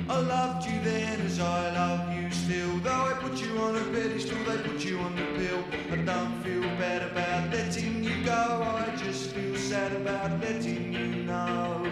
I 0.08 0.18
loved 0.18 0.66
you 0.66 0.80
then 0.80 1.20
as 1.20 1.38
I 1.38 1.70
love 1.74 2.12
you 2.16 2.28
still. 2.32 2.78
Though 2.78 2.90
I 2.90 3.12
put 3.12 3.40
you 3.40 3.56
on 3.58 3.76
a 3.76 3.84
pedestal, 3.94 4.38
they 4.48 4.68
put 4.68 4.84
you 4.84 4.98
on 4.98 5.14
the 5.14 5.26
pill. 5.38 5.62
I 5.92 5.96
don't 6.02 6.42
feel 6.42 6.62
bad 6.76 7.02
about 7.02 7.52
letting 7.52 8.02
you 8.02 8.24
go. 8.24 8.32
I 8.32 8.96
just 8.96 9.30
feel 9.30 9.54
sad 9.54 9.92
about 9.92 10.40
letting 10.40 10.92
you 10.92 11.22
know. 11.22 11.85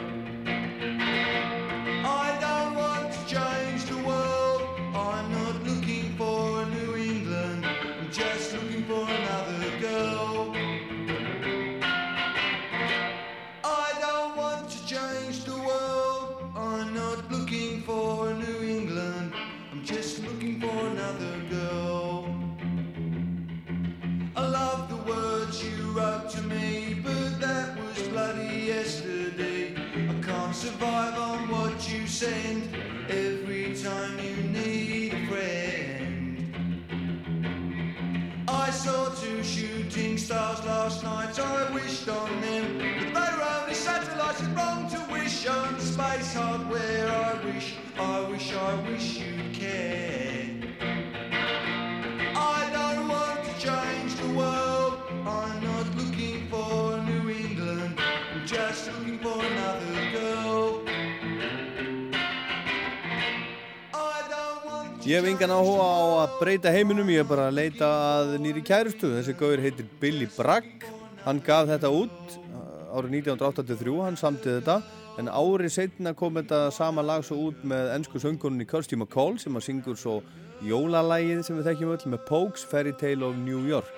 Ég 65.05 65.21
hef 65.21 65.27
engan 65.29 65.51
áhuga 65.53 65.85
á 65.85 66.05
að 66.23 66.37
breyta 66.39 66.71
heiminum, 66.73 67.11
ég 67.13 67.21
er 67.21 67.27
bara 67.29 67.51
að 67.51 67.59
leita 67.59 67.89
að 67.93 68.31
nýri 68.41 68.63
kærustu. 68.65 69.11
Þessi 69.13 69.35
gauður 69.37 69.61
heitir 69.61 69.89
Billy 70.01 70.25
Bragg. 70.33 70.87
Hann 71.27 71.43
gaf 71.45 71.69
þetta 71.69 71.91
út 71.93 72.37
uh, 72.39 72.95
árið 72.97 73.19
1983, 73.19 73.99
hann 74.01 74.17
samtið 74.17 74.57
þetta. 74.63 74.79
En 75.21 75.29
árið 75.29 75.75
setna 75.75 76.15
kom 76.17 76.41
þetta 76.41 76.63
sama 76.73 77.05
lag 77.05 77.21
svo 77.29 77.51
út 77.51 77.61
með 77.69 77.91
ennsku 77.99 78.23
söngunni 78.23 78.65
Kirsty 78.65 78.97
McCall 78.97 79.37
sem 79.43 79.61
að 79.61 79.67
syngur 79.67 80.01
svo 80.01 80.17
jólalægið 80.65 81.45
sem 81.45 81.61
við 81.61 81.69
þekkjum 81.69 81.93
öll 81.99 82.15
með 82.15 82.25
Pokes 82.31 82.65
Fairy 82.73 82.97
Tale 82.97 83.29
of 83.29 83.37
New 83.45 83.61
York. 83.69 83.93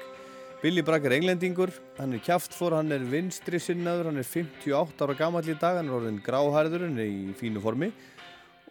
Billy 0.58 0.82
Bragg 0.82 1.06
er 1.06 1.14
englendingur, 1.20 1.70
hann 2.00 2.18
er 2.18 2.26
kjaftfór, 2.26 2.80
hann 2.80 2.90
er 2.90 3.06
vinstri 3.06 3.62
sinnaður, 3.62 4.10
hann 4.10 4.18
er 4.18 4.26
58 4.26 5.06
ára 5.06 5.14
gammal 5.22 5.46
í 5.46 5.54
dag, 5.54 5.78
hann 5.78 5.86
er 5.86 5.98
orðin 6.00 6.22
gráhærður, 6.26 6.88
hann 6.88 6.98
er 6.98 7.06
í 7.12 7.34
fínu 7.38 7.62
formi 7.62 7.92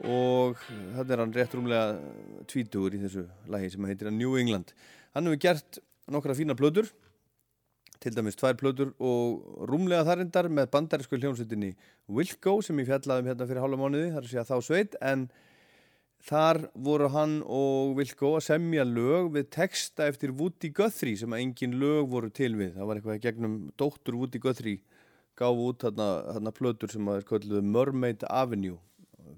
og 0.03 0.59
þetta 0.67 1.13
er 1.13 1.21
hann 1.23 1.33
rétt 1.35 1.55
rúmlega 1.55 2.43
tvítugur 2.51 2.97
í 2.97 3.01
þessu 3.05 3.25
lagi 3.51 3.71
sem 3.71 3.87
heitir 3.87 4.11
New 4.11 4.35
England. 4.39 4.73
Hann 5.15 5.29
hefur 5.29 5.41
gert 5.45 5.79
nokkra 6.11 6.35
fína 6.35 6.57
plötur, 6.57 6.89
til 8.03 8.13
dæmis 8.13 8.35
tvær 8.37 8.57
plötur 8.59 8.91
og 8.99 9.65
rúmlega 9.69 10.03
þarindar 10.05 10.49
með 10.51 10.69
bandarísku 10.73 11.17
hljómsveitinni 11.17 11.71
Wilco 12.11 12.59
sem 12.61 12.79
ég 12.81 12.89
fjallaði 12.89 13.23
um 13.23 13.29
hérna 13.31 13.47
fyrir 13.49 13.63
hálfa 13.63 13.79
mánuði, 13.81 14.11
það 14.13 14.27
er 14.27 14.41
að 14.41 14.51
þá 14.51 14.67
sveit, 14.67 14.97
en 15.01 15.27
þar 16.25 16.59
voru 16.73 17.09
hann 17.13 17.37
og 17.45 17.95
Wilco 17.97 18.35
að 18.35 18.45
semja 18.49 18.85
lög 18.87 19.31
við 19.37 19.47
texta 19.55 20.09
eftir 20.11 20.35
Woody 20.35 20.73
Guthrie 20.75 21.17
sem 21.21 21.33
að 21.33 21.45
engin 21.45 21.79
lög 21.81 22.09
voru 22.11 22.31
til 22.33 22.51
við. 22.59 22.75
Það 22.75 22.89
var 22.89 22.99
eitthvað 22.99 23.23
gegnum 23.23 23.57
dóttur 23.79 24.19
Woody 24.19 24.41
Guthrie 24.43 24.83
gáfu 25.39 25.69
út 25.69 25.83
þarna, 25.83 26.09
þarna 26.35 26.53
plötur 26.55 26.91
sem 26.91 27.09
að 27.11 27.21
er 27.21 27.29
kölluð 27.29 27.71
Mermaid 27.71 28.27
Avenue 28.29 28.79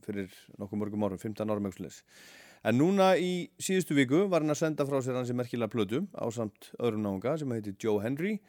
fyrir 0.05 0.33
nokkuð 0.57 0.83
mörgum 0.83 1.07
árum, 1.07 1.21
15 1.21 1.53
árum 1.53 1.69
eitthvað 1.69 2.03
En 2.65 2.77
núna 2.79 3.13
í 3.21 3.47
síðustu 3.61 3.95
viku 3.97 4.25
var 4.31 4.43
hann 4.43 4.53
að 4.53 4.61
senda 4.63 4.85
frá 4.87 4.97
sér 5.03 5.19
hansi 5.19 5.35
merkilega 5.37 5.71
plötu 5.71 6.01
á 6.17 6.25
samt 6.33 6.71
öðrum 6.81 7.05
náunga 7.05 7.37
sem 7.39 7.51
heitir 7.53 7.77
Joe 7.79 8.01
Henry. 8.03 8.39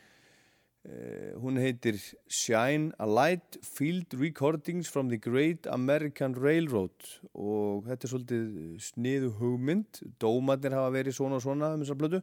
Eh, 0.88 1.34
hún 1.36 1.58
heitir 1.60 1.98
Shine 2.26 2.94
a 2.98 3.06
Light 3.06 3.58
Field 3.62 4.14
Recordings 4.16 4.88
from 4.88 5.10
the 5.10 5.18
Great 5.18 5.66
American 5.70 6.34
Railroad 6.38 6.96
og 7.34 7.86
þetta 7.90 8.06
er 8.06 8.12
svolítið 8.14 8.46
sniðu 8.88 9.32
hugmynd. 9.38 10.00
Dómatnir 10.22 10.78
hafa 10.78 10.94
verið 10.94 11.18
svona 11.18 11.38
og 11.38 11.44
svona 11.44 11.74
um 11.76 11.84
þessar 11.84 12.00
plötu. 12.00 12.22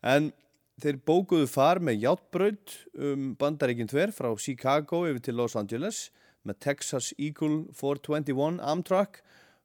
En 0.00 0.32
þeir 0.80 1.02
bókuðu 1.04 1.50
far 1.50 1.82
með 1.84 2.06
játbraut 2.06 2.78
um 2.96 3.34
bandaríkinn 3.38 3.90
tver 3.90 4.14
frá 4.16 4.32
Chicago 4.40 5.04
yfir 5.10 5.28
til 5.28 5.36
Los 5.36 5.58
Angeles 5.60 6.08
með 6.46 6.58
Texas 6.64 7.12
Eagle 7.18 7.66
421 7.76 8.60
Amtrak 8.64 9.20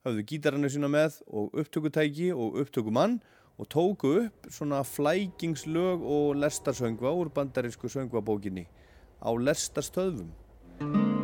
höfðu 0.06 0.26
gítarannu 0.30 0.70
sína 0.70 0.90
með 0.92 1.22
og 1.28 1.56
upptökutæki 1.62 2.32
og 2.36 2.60
upptökumann 2.62 3.20
og 3.58 3.70
tóku 3.72 4.14
upp 4.26 4.50
svona 4.52 4.84
flækingslög 4.84 6.04
og 6.04 6.36
lestarsöngva 6.44 7.16
úr 7.16 7.32
bandarísku 7.32 7.88
söngvabókinni 7.88 8.68
á 9.24 9.30
lestarstöðvum. 9.32 11.15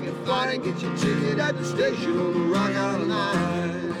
Ride 0.00 0.08
it 0.08 0.26
like 0.26 0.50
you're. 0.50 0.62
Get 0.62 0.80
your 0.82 0.96
ticket 0.96 1.38
at 1.38 1.56
the 1.58 1.64
station 1.64 2.18
on 2.18 2.32
the 2.32 2.40
rock 2.54 2.74
on 2.76 3.00
a 3.00 3.04
line. 3.04 3.94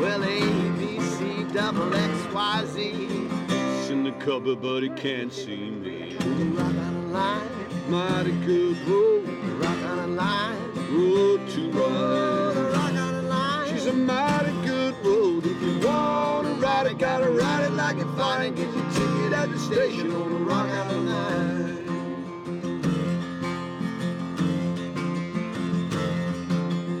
Well, 0.00 0.24
A, 0.24 0.40
B, 0.78 1.00
C, 1.00 1.44
double 1.52 1.94
X, 1.94 2.34
Y, 2.34 2.64
Z. 2.66 3.28
It's 3.48 3.90
in 3.90 4.04
the 4.04 4.12
cupboard, 4.12 4.60
but 4.60 4.82
it 4.82 4.96
can't 4.96 5.32
see 5.32 5.56
me. 5.56 6.16
The 6.18 6.44
rock 6.56 6.66
on 6.66 6.94
a 6.94 7.06
line, 7.08 7.48
mighty 7.88 8.32
good 8.46 8.76
road. 8.88 9.26
The 9.26 9.54
rock 9.64 9.82
on 9.84 9.98
a 9.98 10.06
line, 10.08 10.56
road 10.90 11.48
to 11.50 11.70
ride. 11.70 12.54
The 12.54 12.62
rock 12.72 12.92
on 12.92 13.14
a 13.14 13.22
line, 13.22 13.68
she's 13.68 13.86
a 13.86 13.92
mighty 13.92 14.52
good 14.66 14.94
road. 15.04 15.46
If 15.46 15.62
you 15.62 15.86
wanna 15.86 16.54
ride 16.54 16.86
it, 16.88 16.98
gotta 16.98 17.30
ride 17.30 17.64
it 17.64 17.72
like 17.72 17.96
you're 17.98 18.12
flying. 18.14 18.54
Get 18.54 18.72
your 18.74 18.90
ticket 18.90 19.01
at 19.42 19.50
the 19.50 19.58
station 19.58 20.12
on 20.12 20.32
the 20.32 20.38
rock 20.38 20.68
a 20.68 20.94
line. 20.94 21.82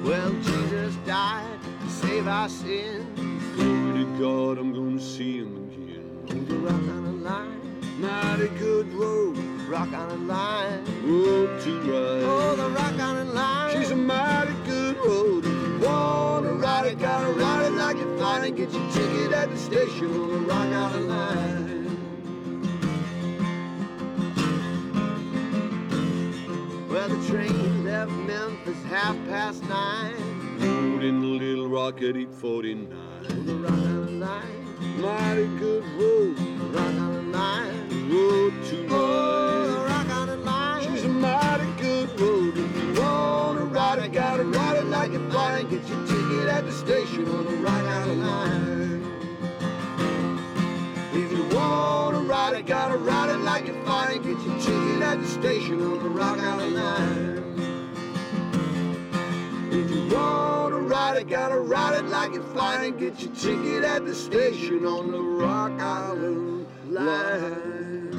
Well, 0.02 0.32
Jesus 0.42 0.96
died 1.06 1.60
to 1.62 1.88
save 1.88 2.26
our 2.26 2.48
sins. 2.48 3.06
Glory 3.54 4.04
to 4.04 4.18
God, 4.18 4.58
I'm 4.58 4.72
gonna 4.72 5.00
see 5.00 5.38
him 5.38 5.70
again. 5.70 6.04
On 6.30 6.44
the 6.48 6.56
rock 6.66 6.82
a 6.82 7.10
line, 7.28 7.60
mighty 8.00 8.48
good 8.58 8.92
road. 8.92 9.38
Rock 9.68 9.92
on 9.92 10.10
a 10.10 10.16
line, 10.16 10.84
road 11.04 11.62
to 11.62 11.80
ride. 11.92 12.22
Oh, 12.24 12.56
the 12.56 12.70
rock 12.70 12.98
on 13.08 13.18
a 13.18 13.24
line, 13.24 13.76
she's 13.76 13.92
a 13.92 13.96
mighty 13.96 14.54
good 14.66 14.96
road. 14.96 15.44
If 15.44 15.52
you 15.52 15.78
wanna 15.86 16.54
ride 16.54 16.86
it, 16.86 16.98
gotta 16.98 17.32
ride 17.34 17.66
it 17.66 17.72
like 17.74 17.98
you're 17.98 18.16
flying. 18.16 18.56
Get 18.56 18.72
your 18.72 18.90
ticket 18.90 19.30
at 19.30 19.48
the 19.48 19.58
station 19.58 20.06
on 20.06 20.28
the 20.32 20.38
rock 20.40 20.72
on 20.82 20.92
a 20.92 21.00
line. 21.02 21.81
Well, 27.02 27.18
the 27.18 27.28
train 27.28 27.84
left 27.84 28.12
Memphis 28.12 28.80
half 28.84 29.16
past 29.26 29.64
nine. 29.64 30.14
Rode 30.60 31.02
in 31.02 31.20
the 31.20 31.26
Little 31.26 31.68
Rock 31.68 31.96
at 31.96 32.16
849. 32.16 32.96
On 33.28 33.44
the 33.44 33.54
rock 33.56 33.72
on 33.72 34.20
line, 34.20 35.00
mighty 35.00 35.48
good 35.58 35.82
road. 35.98 36.38
Rock 36.72 36.86
on 36.86 37.32
line, 37.32 38.08
road 38.08 38.52
to. 38.66 38.86
Oh, 38.88 39.66
the 39.66 39.78
rock 39.80 40.10
on 40.10 40.44
line, 40.44 40.92
she's 40.92 41.04
a 41.04 41.08
mighty 41.08 41.72
good 41.82 42.20
road. 42.20 42.56
If 42.56 42.76
you 42.76 43.02
wanna 43.02 43.64
ride 43.64 43.98
it, 43.98 44.12
gotta 44.12 44.44
ride 44.44 44.76
it 44.76 44.84
like 44.84 45.10
you're 45.10 45.28
flying. 45.28 45.68
Get 45.70 45.84
your 45.88 46.06
ticket 46.06 46.48
at 46.50 46.64
the 46.66 46.72
station 46.72 47.26
on 47.26 47.46
the 47.46 47.56
rock 47.56 47.82
on 47.82 48.20
line. 48.20 49.01
You 51.62 51.68
wanna 51.68 52.20
ride 52.20 52.54
it, 52.56 52.66
gotta 52.66 52.96
ride 52.98 53.30
it 53.30 53.38
like 53.38 53.66
you're 53.66 53.82
flying. 53.84 54.22
Get 54.22 54.38
your 54.46 54.58
ticket 54.58 55.02
at 55.02 55.20
the 55.20 55.28
station 55.28 55.80
on 55.80 56.02
the 56.02 56.08
Rock 56.08 56.38
Island 56.38 56.74
Line. 56.74 57.42
If 59.70 59.90
you 59.90 60.02
wanna 60.14 60.78
ride 60.94 61.16
it, 61.20 61.28
gotta 61.28 61.60
ride 61.60 61.98
it 62.00 62.06
like 62.06 62.34
you're 62.34 62.50
flying. 62.54 62.96
Get 62.98 63.20
your 63.22 63.34
ticket 63.34 63.84
at 63.84 64.04
the 64.04 64.14
station 64.14 64.84
on 64.86 65.12
the 65.12 65.20
Rock 65.20 65.80
Island 65.80 66.66
Line. 66.88 68.12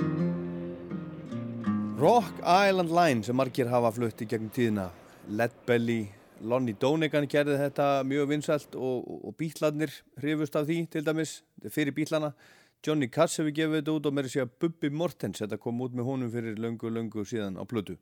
Rock 1.98 2.34
Island 2.44 2.92
Line 2.92 3.24
sem 3.24 3.36
margir 3.36 3.68
hafa 3.72 3.92
flutt 3.96 4.24
í 4.24 4.26
gegnum 4.28 4.52
tíðina 4.52 4.90
Lead 5.28 5.54
Belly, 5.68 6.02
Lonnie 6.42 6.76
Donegan 6.80 7.28
gerði 7.32 7.60
þetta 7.62 7.86
mjög 8.08 8.28
vinsælt 8.34 8.76
og, 8.76 9.06
og, 9.24 9.36
bítlarnir 9.40 9.94
hrifust 10.20 10.56
af 10.60 10.68
því 10.68 10.82
til 10.92 11.06
dæmis, 11.08 11.38
fyrir 11.72 11.96
bítlana 11.96 12.34
Johnny 12.84 13.08
Cass 13.08 13.40
hefur 13.40 13.56
gefið 13.56 13.80
þetta 13.80 13.96
út 13.96 14.08
og 14.10 14.16
mér 14.18 14.28
er 14.28 14.44
að 14.44 14.54
Bubbi 14.60 14.90
Mortens, 14.92 15.40
þetta 15.40 15.60
kom 15.62 15.82
út 15.86 15.96
með 15.96 16.08
honum 16.10 16.32
fyrir 16.34 16.60
löngu, 16.60 16.92
löngu 16.92 17.24
síðan 17.28 17.56
á 17.56 17.64
plötu. 17.64 17.96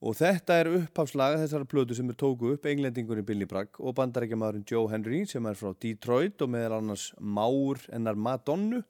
Og 0.00 0.14
þetta 0.16 0.56
er 0.56 0.70
upphafslaga 0.78 1.42
þessara 1.42 1.68
plötu 1.68 1.96
sem 1.98 2.08
er 2.08 2.16
tóku 2.16 2.54
upp 2.54 2.68
englendingurinn 2.70 3.26
Billy 3.26 3.48
Bragg 3.50 3.76
og 3.82 3.98
bandarækjamaðurinn 3.98 4.64
Joe 4.70 4.88
Henry 4.88 5.24
sem 5.28 5.44
er 5.44 5.58
frá 5.58 5.74
Detroit 5.76 6.40
og 6.40 6.52
meðal 6.54 6.78
annars 6.78 7.10
Máur 7.20 7.82
ennar 7.92 8.16
Madonnu 8.16 8.80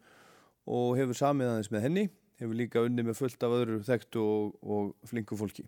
og 0.71 0.95
hefur 1.01 1.19
samið 1.19 1.55
aðeins 1.55 1.73
með 1.75 1.87
henni 1.89 2.07
hefur 2.41 2.57
líka 2.57 2.85
unni 2.85 3.05
með 3.05 3.19
fullt 3.19 3.45
af 3.45 3.55
öðru 3.57 3.81
þekktu 3.87 4.23
og, 4.23 4.53
og 4.63 5.09
flinku 5.09 5.37
fólki. 5.39 5.67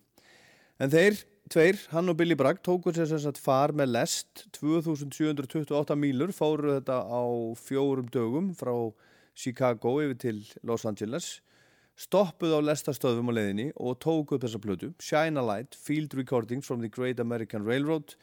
En 0.81 0.91
þeir, 0.93 1.19
tveir, 1.53 1.81
hann 1.93 2.11
og 2.11 2.17
Billy 2.19 2.37
Bragg 2.39 2.63
tóku 2.65 2.95
sér 2.95 3.09
sem 3.11 3.21
sagt 3.23 3.41
far 3.41 3.75
með 3.77 3.93
lest. 3.97 4.47
2728 4.57 5.97
mílur, 6.01 6.33
fóru 6.35 6.77
þetta 6.79 7.03
á 7.05 7.23
fjórum 7.61 8.09
dögum 8.13 8.53
frá 8.57 8.73
Chicago 9.35 9.99
yfir 10.03 10.19
til 10.19 10.45
Los 10.63 10.85
Angeles 10.89 11.41
stoppuð 11.99 12.57
á 12.57 12.61
lestastöðum 12.65 13.31
á 13.31 13.33
leiðinni 13.37 13.71
og 13.77 13.99
tóku 14.01 14.37
upp 14.37 14.45
þessa 14.45 14.61
plötu 14.63 14.93
Shine 15.01 15.41
a 15.41 15.45
Light, 15.45 15.75
Field 15.75 16.15
Recordings 16.15 16.67
from 16.67 16.81
the 16.81 16.89
Great 16.89 17.21
American 17.21 17.67
Railroad 17.67 18.17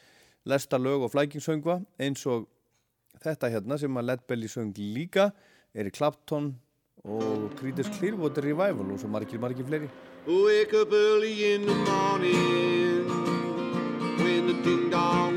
lesta 0.45 0.77
lög 0.77 1.06
og 1.06 1.14
flækingssöngva 1.14 1.80
eins 1.99 2.26
og 2.26 2.48
þetta 3.23 3.52
hérna 3.53 3.77
sem 3.77 3.98
að 3.98 4.10
Led 4.10 4.26
Belly 4.27 4.48
söng 4.48 4.73
líka 4.77 5.31
Eric 5.76 5.98
Clapton 5.98 6.56
og 7.06 7.52
Creedence 7.60 7.91
Clearwater 7.94 8.44
Revival 8.44 8.91
og 8.91 8.99
svo 8.99 9.07
margir, 9.07 9.40
margir 9.40 9.65
fleiri. 9.65 9.90
Wake 10.27 10.73
up 10.81 10.91
early 10.91 11.53
in 11.53 11.65
the 11.65 11.76
morning 11.88 13.07
when 14.19 14.48
the 14.48 14.57
ding 14.64 14.90
dong 14.91 15.28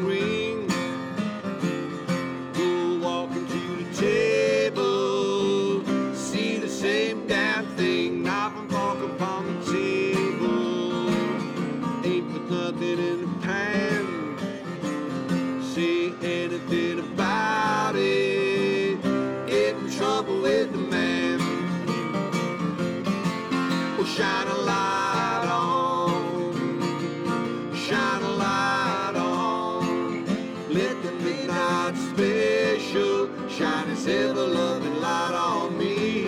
Let 30.83 31.01
the 31.01 31.13
midnight 31.13 31.97
special 31.97 33.29
shine 33.49 33.89
its 33.91 34.05
ever 34.09 34.45
loving 34.45 35.01
light 35.01 35.33
on 35.33 35.79
me. 35.79 36.25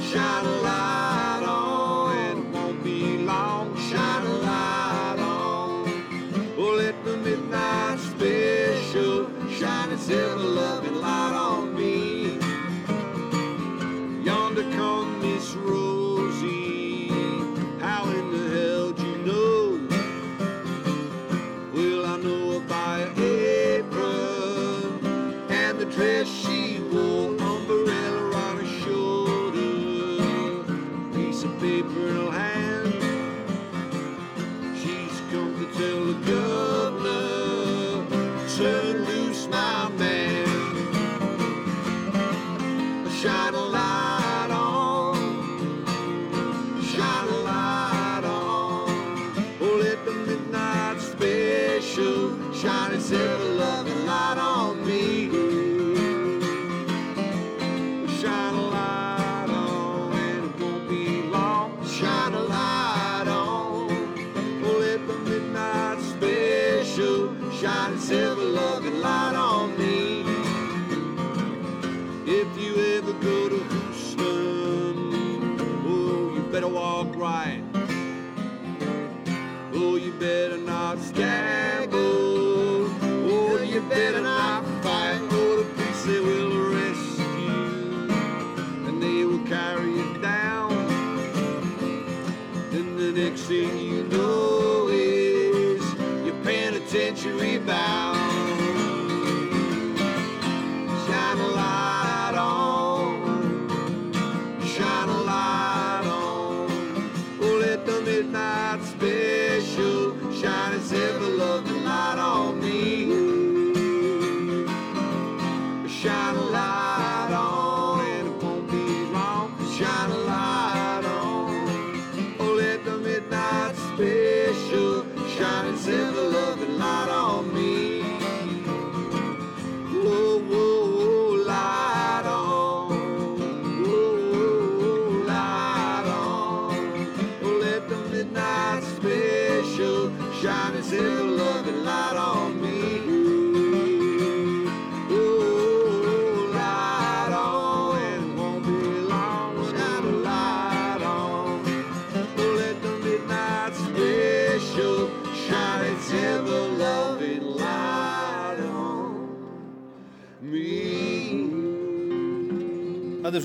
Shine 0.00 0.53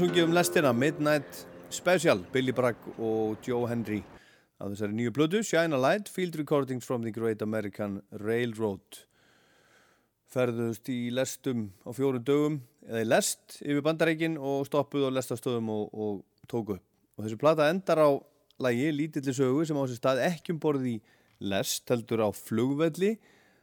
Sungið 0.10 0.26
um 0.26 0.32
lestina 0.34 0.70
Midnight 0.74 1.44
Special, 1.70 2.24
Billy 2.34 2.50
Bragg 2.50 2.82
og 2.98 3.44
Joe 3.46 3.68
Henry. 3.70 4.00
Á 4.58 4.66
þessari 4.66 4.96
nýju 4.98 5.12
blödu 5.14 5.42
Shine 5.46 5.78
a 5.78 5.78
Light, 5.78 6.10
Field 6.10 6.34
Recordings 6.40 6.88
from 6.88 7.04
the 7.06 7.12
Great 7.14 7.44
American 7.46 8.00
Railroad. 8.18 9.04
Ferðust 10.34 10.90
í 10.90 11.12
lestum 11.14 11.68
á 11.86 11.94
fjórum 11.94 12.26
dögum 12.26 12.58
eða 12.88 13.04
í 13.04 13.08
lest 13.12 13.60
yfir 13.60 13.86
bandareikin 13.86 14.40
og 14.42 14.66
stoppuð 14.66 15.12
á 15.14 15.18
lestastöðum 15.20 15.70
og, 15.76 15.94
og 15.94 16.50
tóku 16.50 16.80
og 16.80 17.22
þessi 17.22 17.38
plata 17.46 17.70
endar 17.70 18.02
á 18.02 18.10
lagi 18.66 18.90
lítilli 18.90 19.38
sögu 19.38 19.62
sem 19.70 19.78
á 19.78 19.86
þessi 19.86 20.02
stað 20.02 20.24
ekki 20.32 20.58
um 20.58 20.64
borði 20.66 20.96
í 20.96 21.04
lest 21.54 21.86
heldur 21.94 22.26
á 22.26 22.34
flugvelli 22.34 23.14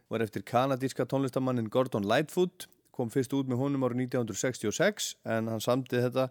var 0.07 0.23
eftir 0.23 0.47
kanadíska 0.47 1.09
tónlistamannin 1.11 1.67
Gordon 1.67 2.07
Lightfoot 2.07 2.69
kom 2.97 3.11
fyrst 3.13 3.33
út 3.37 3.49
með 3.49 3.61
honum 3.61 3.85
árið 3.85 4.07
1966 4.07 5.13
en 5.29 5.51
hann 5.53 5.63
samtið 5.63 6.07
þetta 6.07 6.27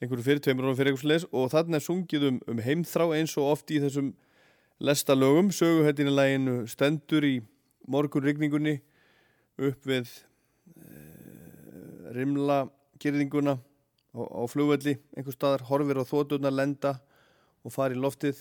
einhverju 0.00 0.24
fyrir 0.24 0.42
tveimur 0.44 0.68
árum 0.68 0.78
fyrir 0.78 0.94
eitthvað 0.94 1.12
leis 1.12 1.26
og 1.28 1.50
þarna 1.52 1.78
er 1.80 1.84
sungið 1.84 2.26
um, 2.30 2.42
um 2.48 2.60
heimþrá 2.64 3.08
eins 3.18 3.36
og 3.40 3.50
oft 3.52 3.72
í 3.74 3.80
þessum 3.82 4.14
lesta 4.80 5.16
lögum, 5.16 5.50
söguhettinni 5.52 6.14
læginu 6.14 6.54
stendur 6.70 7.26
í 7.28 7.34
morgunrigningunni 7.90 8.78
upp 9.60 9.88
við 9.88 10.08
e, 10.08 11.02
rimla 12.16 12.62
gerðinguna 13.02 13.58
á, 13.60 14.20
á 14.24 14.42
flugvelli 14.48 14.96
einhver 15.16 15.36
staðar, 15.36 15.66
horfir 15.68 16.00
á 16.00 16.04
þótturna 16.08 16.54
lenda 16.54 16.94
og 17.60 17.74
fari 17.74 17.98
í 17.98 18.00
loftið 18.00 18.40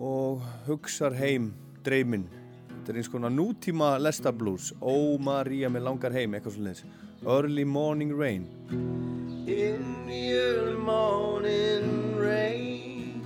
og 0.00 0.40
hugsar 0.64 1.16
heim 1.20 1.52
dreyminn 1.84 2.43
þetta 2.84 2.92
er 2.92 3.00
eins 3.00 3.08
konar 3.08 3.32
nútíma 3.32 3.94
lesta 3.96 4.28
blues 4.28 4.68
Ó 4.84 5.16
María 5.16 5.70
með 5.72 5.86
langar 5.86 6.12
heim, 6.12 6.34
eitthvað 6.36 6.52
svo 6.58 6.64
leiðis 6.66 6.84
Early 7.24 7.64
Morning 7.64 8.12
Rain. 8.12 8.44
In 9.48 10.04
early 10.12 10.76
morning 10.76 12.18
rain 12.18 13.22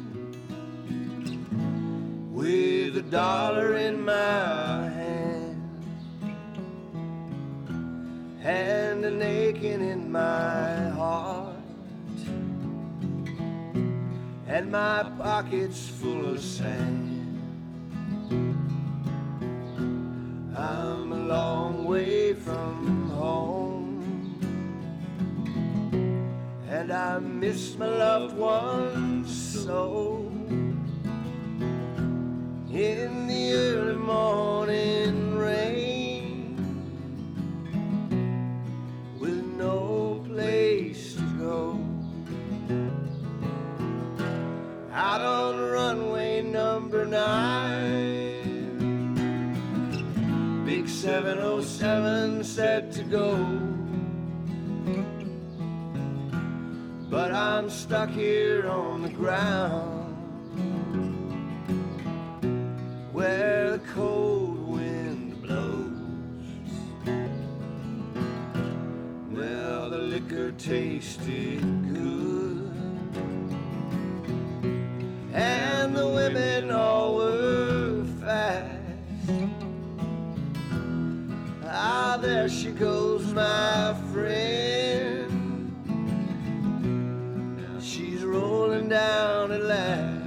With 2.33 2.99
a 2.99 3.03
dollar 3.03 3.75
in 3.75 4.05
my 4.05 4.89
hand 4.95 5.59
And 8.45 9.05
an 9.05 9.23
aching 9.23 9.83
in 9.83 10.13
my 10.13 10.89
heart 10.91 11.57
And 14.47 14.71
my 14.71 15.03
pockets 15.19 15.89
full 15.89 16.35
of 16.35 16.41
sand 16.41 17.08
I'm 20.59 21.13
a 21.13 21.17
long 21.17 21.85
way 21.85 22.35
from 22.35 23.11
home. 23.11 24.03
And 26.69 26.93
I 26.93 27.21
miss 27.21 27.79
my 27.79 27.87
loved 27.87 28.37
ones 28.37 29.31
so. 29.65 30.25
In 32.73 33.27
the 33.29 33.53
early 33.53 33.97
morning 33.97 35.37
rain, 35.37 36.57
with 39.21 39.45
no 39.57 40.25
place 40.27 41.15
to 41.15 41.23
go, 41.39 41.79
out 44.93 45.21
on 45.21 45.61
runway 45.61 46.43
number 46.43 47.07
nine, 47.07 48.08
707 51.01 52.43
set 52.43 52.91
to 52.91 53.05
go. 53.05 53.37
but 57.09 57.33
I'm 57.33 57.71
stuck 57.71 58.11
here 58.11 58.69
on 58.69 59.03
the 59.03 59.09
ground 59.09 60.17
where 63.13 63.71
the 63.71 63.79
cold 63.95 64.59
wind 64.67 65.41
blows. 65.41 65.95
Well, 69.31 69.91
the 69.91 69.99
liquor 69.99 70.51
tasted 70.51 71.61
good, 71.95 72.73
and 75.33 75.97
the 75.97 76.09
women 76.09 76.73
all 76.73 76.98
there 82.21 82.49
she 82.49 82.71
goes, 82.71 83.33
my 83.33 83.95
friend. 84.13 85.31
Now 87.57 87.81
She's 87.81 88.25
rolling 88.25 88.89
down 88.89 89.53
at 89.53 89.63
last. 89.63 90.25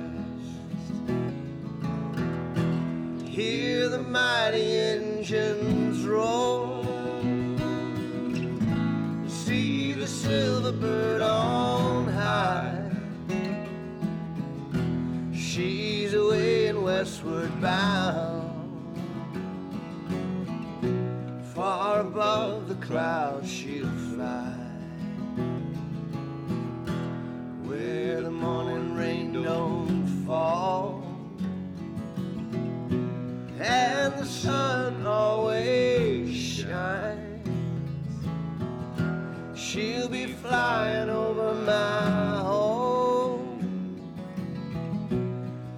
Hear 3.25 3.89
the 3.89 3.99
mighty 3.99 4.77
engines 4.77 6.05
roar. 6.05 6.83
See 9.27 9.93
the 9.93 10.07
silver 10.07 10.71
bird 10.71 11.21
on 11.21 12.07
high. 12.07 12.89
She's 15.33 16.13
away 16.13 16.67
and 16.67 16.83
westward 16.83 17.59
bound. 17.61 18.40
Above 22.01 22.67
the 22.67 22.73
clouds 22.87 23.47
she'll 23.47 23.87
fly. 24.15 24.55
where 27.63 28.21
the 28.21 28.31
morning 28.31 28.95
rain 28.95 29.31
don't 29.31 30.07
fall 30.25 31.03
and 33.59 34.11
the 34.15 34.25
sun 34.25 35.05
always 35.05 36.35
shines 36.35 37.47
she'll 39.53 40.09
be 40.09 40.25
flying 40.25 41.09
over 41.09 41.53
my 41.65 42.39
home 42.39 43.59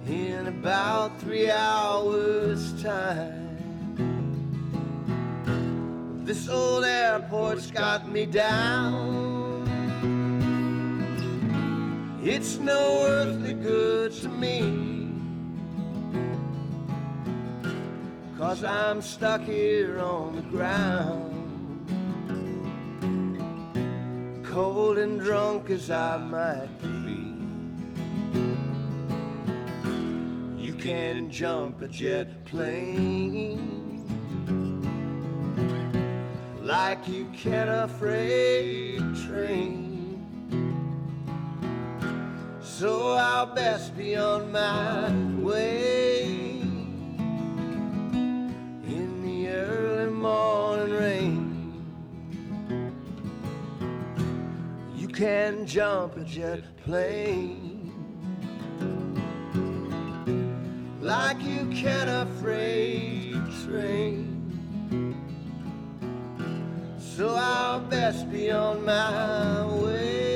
in 0.08 0.46
about 0.46 1.20
three 1.20 1.50
hours 1.50 2.82
time 2.82 3.33
this 6.24 6.48
old 6.48 6.84
airport's 6.84 7.70
got 7.70 8.08
me 8.08 8.26
down 8.26 9.24
it's 12.26 12.56
no 12.56 13.04
earthly 13.06 13.52
good 13.52 14.10
to 14.22 14.30
me. 14.30 15.12
Cause 18.38 18.64
I'm 18.64 19.02
stuck 19.02 19.42
here 19.42 20.00
on 20.00 20.36
the 20.36 20.42
ground. 20.42 21.32
Cold 24.42 24.96
and 24.96 25.20
drunk 25.20 25.68
as 25.68 25.90
I 25.90 26.16
might 26.16 26.70
be. 26.80 27.34
You 30.64 30.72
can 30.72 31.30
jump 31.30 31.82
a 31.82 31.88
jet 31.88 32.46
plane 32.46 33.83
like 36.74 37.06
you 37.06 37.24
can 37.32 37.68
a 37.68 37.86
freight 37.86 38.98
train. 39.24 40.18
So 42.60 43.12
I'll 43.12 43.46
best 43.46 43.96
be 43.96 44.16
on 44.16 44.50
my 44.50 45.08
way 45.38 46.24
in 48.98 49.10
the 49.22 49.50
early 49.50 50.10
morning 50.10 50.94
rain. 51.04 51.38
You 54.96 55.06
can 55.06 55.66
jump 55.66 56.16
a 56.16 56.24
jet 56.24 56.64
plane 56.84 57.92
like 61.00 61.40
you 61.40 61.66
can 61.70 62.08
a 62.08 62.26
freight 62.40 63.36
train. 63.64 64.33
So 67.16 67.28
I'll 67.30 67.78
best 67.78 68.28
be 68.28 68.50
on 68.50 68.84
my 68.84 69.62
way. 69.84 70.34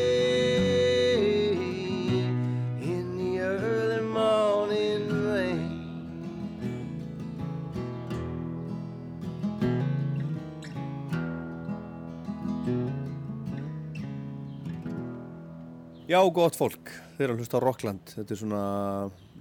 Já, 16.08 16.22
gott 16.32 16.54
fólk, 16.56 16.88
þeir 17.18 17.34
að 17.34 17.40
hlusta 17.42 17.58
Rockland. 17.60 18.14
Þetta 18.14 18.32
er 18.32 18.38
svona 18.40 18.62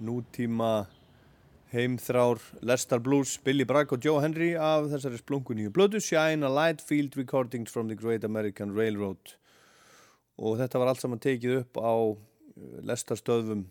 nútíma 0.04 0.72
heimþrár 1.74 2.40
Lester 2.62 3.00
Blues, 3.04 3.38
Billy 3.44 3.66
Bragg 3.68 3.92
og 3.92 4.06
Joe 4.06 4.22
Henry 4.24 4.54
af 4.56 4.88
þessari 4.92 5.20
splunkuníu 5.20 5.72
blödu 5.76 6.00
Shine 6.00 6.48
a 6.48 6.52
Light 6.52 6.82
Field 6.82 7.18
Recordings 7.20 7.74
from 7.74 7.90
the 7.92 7.98
Great 7.98 8.24
American 8.24 8.72
Railroad 8.76 9.34
og 10.40 10.60
þetta 10.62 10.80
var 10.80 10.92
allt 10.92 11.04
saman 11.04 11.20
tekið 11.24 11.58
upp 11.62 11.82
á 11.82 11.96
Lester 12.88 13.20
stöðum 13.20 13.66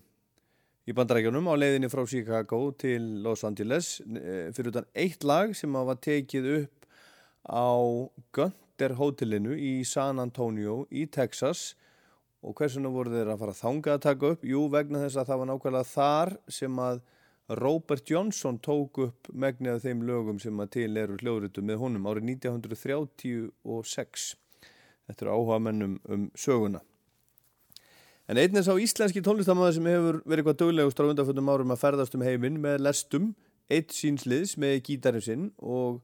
í 0.86 0.94
bandarækjunum 0.94 1.48
á 1.48 1.54
leiðinni 1.56 1.90
frá 1.90 2.04
Chicago 2.06 2.68
til 2.78 3.24
Los 3.24 3.46
Angeles 3.48 3.96
fyrir 4.04 4.70
utan 4.74 4.90
eitt 4.92 5.24
lag 5.24 5.56
sem 5.56 5.72
var 5.72 5.96
tekið 5.96 6.52
upp 6.60 6.86
á 7.48 7.72
Gunter 8.36 8.98
hótelinu 9.00 9.56
í 9.56 9.80
San 9.88 10.20
Antonio 10.20 10.84
í 10.92 11.08
Texas 11.08 11.72
og 12.44 12.54
hversuna 12.60 12.92
voru 12.92 13.10
þeir 13.14 13.32
að 13.32 13.40
fara 13.40 13.56
að 13.56 13.62
þanga 13.64 13.94
að 13.96 14.02
taka 14.04 14.32
upp? 14.34 14.44
Jú, 14.46 14.66
vegna 14.70 15.00
þess 15.02 15.18
að 15.18 15.30
það 15.30 15.40
var 15.40 15.48
nákvæmlega 15.50 15.94
þar 15.96 16.36
sem 16.52 16.82
að 16.84 17.00
Robert 17.48 18.10
Johnson 18.10 18.58
tók 18.58 18.98
upp 18.98 19.28
megnið 19.30 19.76
af 19.76 19.84
þeim 19.84 20.00
lögum 20.02 20.38
sem 20.42 20.58
að 20.58 20.70
til 20.74 20.96
eru 20.98 21.14
hljóðrutu 21.20 21.62
með 21.62 21.76
honum 21.78 22.08
árið 22.10 22.24
1936. 22.32 24.24
Þetta 25.06 25.22
eru 25.22 25.34
áhuga 25.36 25.58
mennum 25.62 25.92
um 26.10 26.24
söguna. 26.34 26.80
En 28.26 28.40
einn 28.42 28.58
er 28.58 28.66
sá 28.66 28.74
íslenski 28.74 29.22
tónlistamæður 29.22 29.76
sem 29.76 29.86
hefur 29.86 30.18
verið 30.24 30.42
eitthvað 30.42 30.58
duglegust 30.64 30.98
á 30.98 31.06
undanfjöndum 31.06 31.52
árum 31.52 31.74
að 31.76 31.82
ferðast 31.84 32.16
um 32.18 32.24
heiminn 32.26 32.58
með 32.64 32.82
lestum, 32.82 33.28
eitt 33.70 33.94
sínsliðs 33.94 34.56
með 34.58 34.80
gítarinn 34.88 35.22
sinn 35.22 35.44
og 35.62 36.00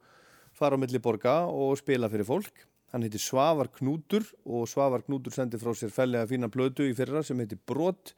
fara 0.55 0.78
á 0.78 0.82
milli 0.82 1.02
borga 1.02 1.40
og 1.51 1.74
spila 1.82 2.06
fyrir 2.12 2.28
fólk. 2.28 2.55
Hann 2.94 3.02
heitir 3.02 3.19
Svavar 3.24 3.73
Knútur 3.74 4.23
og 4.47 4.70
Svavar 4.70 5.02
Knútur 5.02 5.35
sendi 5.35 5.59
frá 5.59 5.74
sér 5.74 5.90
fellega 5.90 6.31
fína 6.31 6.47
blödu 6.52 6.86
í 6.86 6.94
fyrra 6.94 7.24
sem 7.27 7.43
heitir 7.43 7.59
Brot 7.66 8.14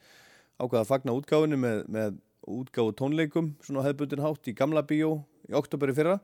ákvaða 0.60 0.82
að 0.82 0.90
fagna 0.90 1.16
útgáfinni 1.16 1.56
með, 1.56 1.84
með 1.88 2.20
útgáfu 2.46 2.94
tónleikum 2.98 3.52
svona 3.64 3.84
hefðbundin 3.86 4.22
hátt 4.24 4.48
í 4.50 4.54
gamla 4.56 4.82
bíó 4.86 5.16
í 5.48 5.56
oktoberi 5.56 5.94
fyrra. 5.96 6.18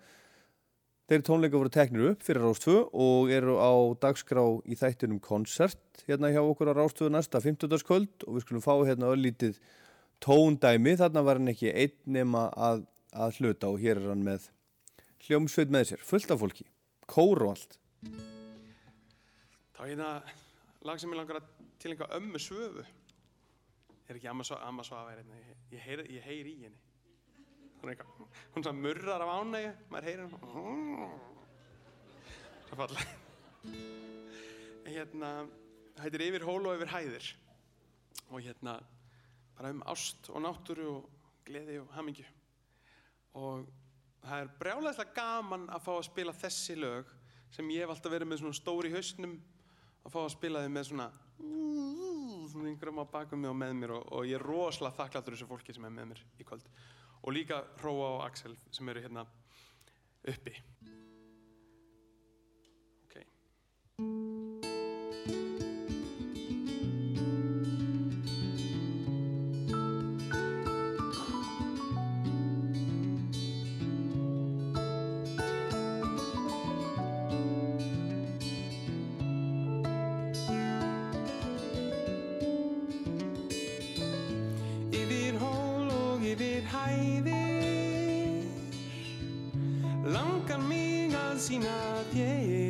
Þeir 1.10 1.24
tónleika 1.26 1.58
voru 1.58 1.72
teknir 1.74 2.12
upp 2.12 2.22
fyrir 2.22 2.44
Rástfö 2.44 2.76
og 2.94 3.32
eru 3.34 3.56
á 3.58 3.72
dagskrá 3.98 4.44
í 4.62 4.76
þættinum 4.78 5.18
koncert 5.24 6.04
hérna 6.06 6.30
hjá 6.30 6.38
okkur 6.44 6.70
á 6.70 6.78
Rástfö 6.78 7.08
næsta 7.10 7.40
50. 7.42 7.82
kvöld 7.82 8.26
og 8.28 8.36
við 8.36 8.44
skulum 8.46 8.62
fá 8.62 8.76
hérna 8.86 9.10
öllítið 9.10 9.58
tóndæmi. 10.22 10.94
Þarna 11.00 11.24
var 11.26 11.40
hann 11.40 11.50
ekki 11.50 11.72
einn 11.72 11.96
nema 12.06 12.46
að, 12.54 12.84
að 13.10 13.40
hluta 13.40 13.72
og 13.72 13.82
hér 13.82 13.98
er 13.98 14.12
hann 14.12 14.22
með 14.22 14.46
hljómsveit 15.26 15.72
með 15.74 15.90
sér, 15.90 16.04
fullt 16.06 16.30
af 16.30 16.40
fólki, 16.40 16.68
kór 17.10 17.42
og 17.44 17.56
allt. 17.56 17.76
Þá 19.74 19.82
er 19.82 19.90
hérna 19.90 20.12
lag 20.86 21.00
sem 21.00 21.10
ég 21.10 21.18
langar 21.18 21.40
að 21.40 21.50
tilengja 21.82 22.08
ömmu 22.16 22.40
svöfu. 22.40 22.86
Er 24.10 24.16
ekki 24.18 24.26
amma, 24.26 24.42
amma 24.66 24.82
svafa 24.82 25.12
er 25.12 25.20
hérna, 25.20 25.36
ég, 25.38 25.58
ég, 25.70 25.82
heyri, 25.84 26.04
ég 26.16 26.24
heyri 26.26 26.52
í 26.56 26.62
henni. 26.64 26.80
Hún 27.78 27.84
er 27.86 27.92
eitthvað, 27.92 28.40
hún 28.56 28.64
svona 28.66 28.82
murrar 28.82 29.22
af 29.22 29.30
ánægju, 29.36 29.68
maður 29.92 30.08
heyrir 30.08 30.32
hún. 30.32 31.12
Svo 32.66 32.78
falleg. 32.80 33.12
Hérna, 34.90 35.30
heitir 36.02 36.24
Yfir 36.26 36.46
hól 36.48 36.66
og 36.66 36.74
yfir 36.74 36.90
hæðir. 36.90 37.30
Og 38.32 38.42
hérna, 38.42 38.74
bara 39.54 39.70
um 39.76 39.86
ást 39.94 40.32
og 40.34 40.42
náttúru 40.42 40.90
og 40.96 41.30
gleði 41.46 41.78
og 41.84 41.94
hamingju. 41.94 42.26
Og 43.38 43.70
það 44.26 44.42
er 44.42 44.54
brjálæðislega 44.64 45.18
gaman 45.20 45.70
að 45.70 45.86
fá 45.86 45.92
að 45.94 46.06
spila 46.10 46.34
þessi 46.42 46.80
lög 46.82 47.14
sem 47.54 47.70
ég 47.76 47.86
hef 47.86 47.94
alltaf 47.94 48.18
verið 48.18 48.32
með 48.32 48.42
svona 48.42 48.58
stóri 48.58 48.90
hausnum 48.90 49.38
að 50.02 50.16
fá 50.16 50.24
að 50.24 50.32
spila 50.34 50.66
þið 50.66 50.74
með 50.74 50.90
svona 50.90 51.12
svona 52.52 52.70
einhverjum 52.70 53.02
á 53.02 53.12
bakum 53.12 53.42
mig 53.42 53.50
og 53.50 53.58
með 53.58 53.76
mér 53.80 53.94
og, 53.98 54.08
og 54.12 54.28
ég 54.28 54.38
er 54.38 54.46
rosalega 54.46 54.98
þakkláttur 54.98 55.36
þessu 55.36 55.50
fólki 55.50 55.76
sem 55.76 55.86
er 55.88 55.94
með 55.96 56.10
mér 56.12 56.24
í 56.38 56.48
kvöld. 56.48 56.66
Og 57.20 57.36
líka 57.36 57.62
Róa 57.82 58.16
og 58.16 58.24
Axel 58.26 58.56
sem 58.70 58.88
eru 58.88 59.04
hérna 59.04 59.26
uppi. 60.30 60.56
Ok 63.06 64.29
hæðir 86.80 88.48
Langar 90.14 90.60
mig 90.64 91.14
að 91.14 91.38
sína 91.44 91.76
þér 92.14 92.69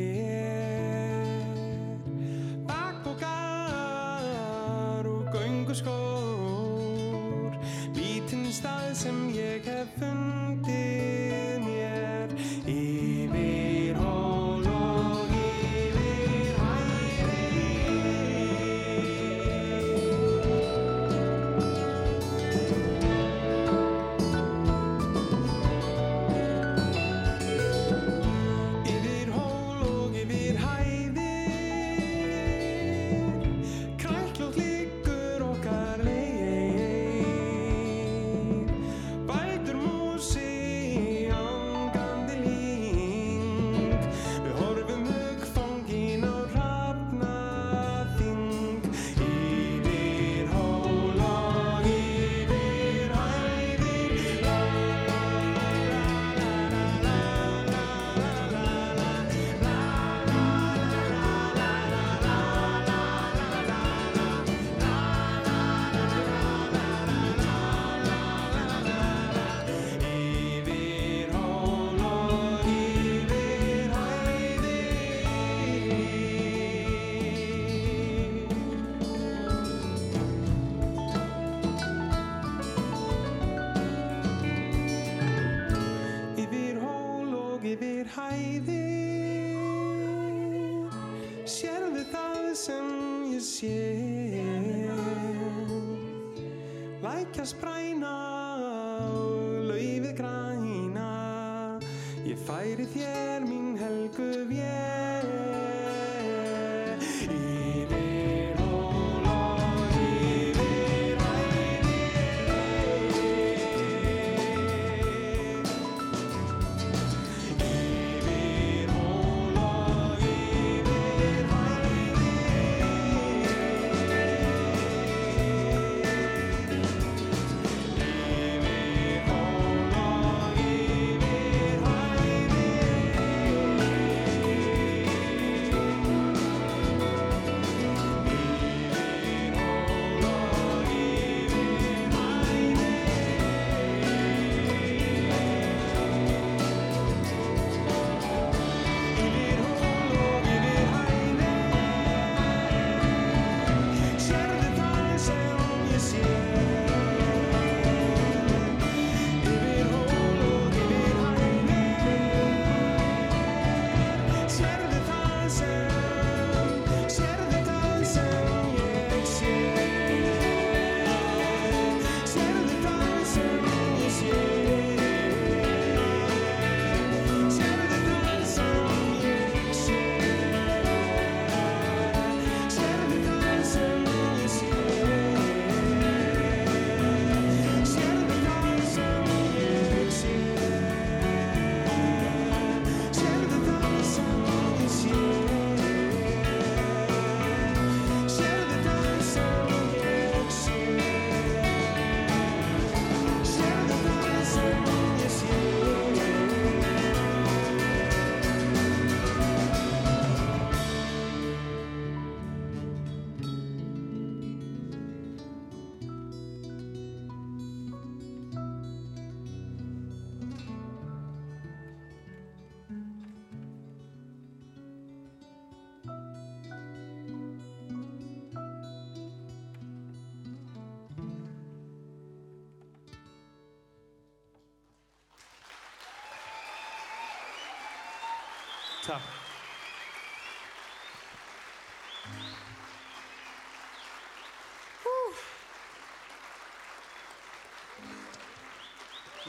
Lækja 97.41 97.57
spræna 97.57 98.17
og 99.17 99.65
laufið 99.65 100.13
græna. 100.19 101.09
Ég 102.29 102.37
færi 102.37 102.85
þér 102.93 103.20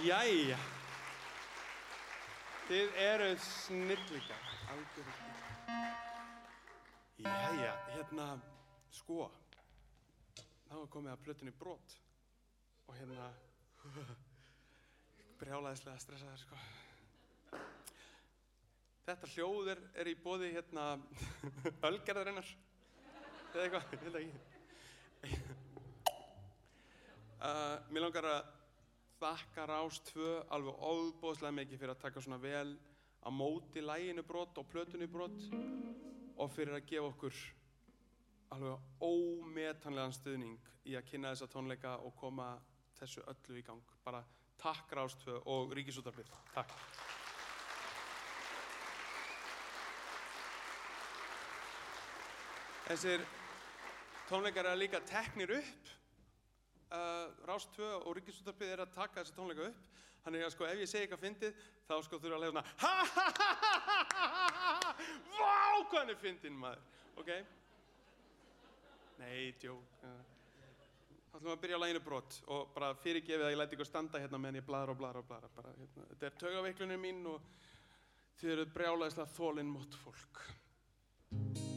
Jæja. 0.02 0.58
Þið 2.66 2.96
eru 2.98 3.26
snillíkar. 3.46 4.48
Jæja, 7.22 7.74
hérna, 7.92 8.26
sko, 8.96 9.28
þá 10.66 10.74
er 10.80 10.88
komið 10.96 11.12
að 11.12 11.22
plötunni 11.28 11.54
brot 11.60 11.94
og 12.88 12.98
hérna, 12.98 13.28
brjálæðislega 15.44 16.02
stressaður, 16.02 16.42
sko. 16.48 16.62
Þetta 19.06 19.30
hljóð 19.36 19.70
er, 19.76 19.84
er 20.02 20.10
í 20.10 20.16
bóði, 20.24 20.50
hérna, 20.56 20.88
ölgerðarinnar, 21.92 22.50
eða 23.52 23.68
eitthvað, 23.68 23.94
ég 23.94 24.08
veit 24.08 24.22
ekki. 24.24 25.42
Uh, 27.42 27.80
mér 27.90 28.04
langar 28.04 28.26
að 28.30 28.50
þakka 29.22 29.68
Rás 29.70 30.00
2 30.10 30.30
alveg 30.56 30.82
óbóðslega 30.82 31.54
mikið 31.54 31.82
fyrir 31.82 31.94
að 31.94 32.02
taka 32.02 32.22
svona 32.24 32.42
vel 32.42 32.74
á 33.22 33.30
móti 33.30 33.84
læginu 33.84 34.24
brot 34.26 34.58
og 34.58 34.66
plötunni 34.72 35.06
brot 35.06 35.44
og 36.42 36.50
fyrir 36.50 36.74
að 36.80 36.88
gefa 36.90 37.12
okkur 37.12 37.42
alveg 38.56 39.06
ómetanlegan 39.06 40.16
stuðning 40.18 40.58
í 40.90 40.98
að 40.98 41.06
kynna 41.12 41.36
þessa 41.36 41.52
tónleika 41.54 41.94
og 42.02 42.16
koma 42.18 42.56
þessu 42.98 43.22
öllu 43.30 43.62
í 43.62 43.64
gang. 43.66 43.94
Bara 44.04 44.24
takk 44.62 44.98
Rás 44.98 45.16
2 45.22 45.38
og 45.54 45.78
Ríkisútarbyrð. 45.78 46.34
Takk. 46.56 46.74
Þessir 52.90 53.24
tónleikar 54.28 54.74
eru 54.74 54.82
líka 54.82 55.00
teknir 55.06 55.60
upp 55.62 55.98
uh, 56.92 57.48
Rás 57.48 57.68
2 57.78 57.90
og 58.02 58.12
Ríkisúttarpið 58.18 58.76
er 58.76 58.84
að 58.86 58.94
taka 58.96 59.22
þessi 59.22 59.38
tónleika 59.38 59.70
upp 59.70 59.88
þannig 60.26 60.46
að 60.46 60.54
sko 60.56 60.68
ef 60.68 60.82
ég 60.82 60.90
segi 60.90 61.06
eitthvað 61.06 61.24
fyndið 61.26 61.64
þá 61.88 61.96
sko 62.06 62.20
þurfa 62.22 62.38
að 62.38 62.44
lega 62.44 62.52
svona 62.52 62.66
ha 62.84 62.94
ha 63.16 63.28
ha 63.38 63.54
ha 63.62 63.76
ha 64.12 64.26
ha 64.34 64.46
ha 64.76 64.92
vá 65.38 65.82
hvað 65.90 65.98
hann 66.02 66.14
er 66.14 66.22
fyndinn 66.22 66.60
maður 66.62 66.84
ok 67.22 67.32
nei, 69.22 69.54
djók 69.62 69.98
þá 71.32 71.38
ætlum 71.38 71.48
við 71.48 71.56
að 71.56 71.62
byrja 71.64 71.80
á 71.80 71.84
læginu 71.86 72.04
brot 72.06 72.40
og 72.52 72.72
bara 72.76 72.94
fyrirgefið 73.02 73.46
að 73.48 73.54
ég 73.54 73.60
læti 73.62 73.78
ykkur 73.78 73.90
standa 73.90 74.22
hérna 74.22 74.42
meðan 74.42 74.60
ég 74.60 74.68
bladra 74.68 74.94
og 74.94 75.02
bladra 75.02 75.24
og 75.24 75.30
bladra 75.30 75.52
bara, 75.56 75.74
hérna. 75.80 76.08
þetta 76.12 76.30
er 76.30 76.40
taugaveiklunum 76.44 77.06
mín 77.08 77.22
og 77.32 77.52
þið 78.42 78.56
eru 78.58 78.70
brjálæðislega 78.76 79.38
þólinn 79.38 79.72
mótt 79.72 80.00
fólk 80.04 81.71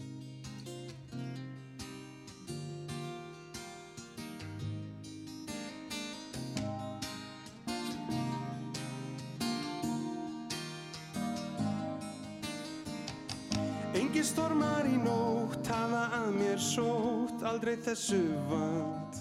stormar 14.24 14.86
í 14.88 14.96
nótt 14.96 15.68
hafa 15.68 16.04
að 16.16 16.28
mér 16.38 16.60
sótt 16.62 17.42
aldrei 17.44 17.74
þessu 17.84 18.22
vant. 18.48 19.20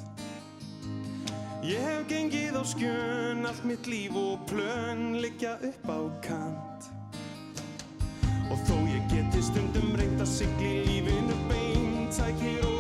Ég 1.64 1.80
hef 1.80 2.06
gengið 2.10 2.60
á 2.60 2.64
skjön 2.68 3.44
allt 3.48 3.64
mitt 3.68 3.88
líf 3.88 4.16
og 4.20 4.44
plön 4.50 5.20
liggja 5.24 5.56
upp 5.64 5.90
á 5.92 6.00
kant. 6.26 6.92
Og 8.52 8.60
þó 8.68 8.76
ég 8.92 9.08
geti 9.12 9.44
stundum 9.44 9.96
reynt 10.00 10.24
að 10.24 10.32
sigli 10.38 10.76
lífinu 10.88 11.40
beint 11.52 12.16
tækir 12.16 12.64
og 12.68 12.73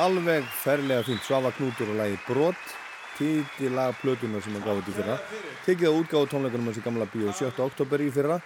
Alveg 0.00 0.46
ferlega 0.62 1.02
fínt, 1.04 1.20
Svafa 1.26 1.50
Knútur 1.52 1.90
og 1.92 1.98
lagi 1.98 2.14
Brot, 2.24 2.60
titilag 3.18 3.98
plötunar 4.00 4.40
sem 4.40 4.54
hann 4.56 4.64
gaf 4.64 4.78
út 4.80 4.86
í 4.88 4.94
fyrra. 4.96 5.16
Tekið 5.66 5.92
á 5.92 5.98
útgáðu 5.98 6.28
tónleikunum 6.30 6.70
hans 6.70 6.78
í 6.80 6.84
gamla 6.86 7.04
bíó 7.12 7.34
7. 7.36 7.50
oktober 7.66 8.00
í 8.00 8.06
fyrra. 8.14 8.38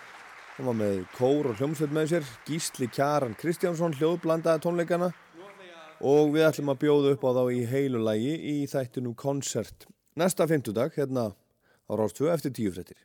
Hann 0.56 0.66
var 0.66 0.74
með 0.81 1.05
kór 1.14 1.52
og 1.52 1.60
hljómsveit 1.60 1.94
með 1.94 2.09
sér, 2.10 2.26
Gísli 2.48 2.89
Kjaran 2.90 3.36
Kristjánsson 3.39 3.94
hljóðblandaði 4.01 4.64
tónleikana 4.64 5.12
og 6.02 6.35
við 6.35 6.48
ætlum 6.48 6.74
að 6.74 6.81
bjóða 6.82 7.14
upp 7.14 7.22
á 7.22 7.31
þá 7.39 7.43
í 7.55 7.62
heilu 7.70 8.02
lagi 8.02 8.35
í 8.35 8.56
þættinu 8.74 9.14
Koncert. 9.14 9.86
Næsta 10.18 10.48
fymtudag, 10.51 10.98
hérna 10.98 11.28
á 11.86 11.93
Rástfjö 11.94 12.35
eftir 12.35 12.51
tíu 12.51 12.74
fréttir. 12.74 12.98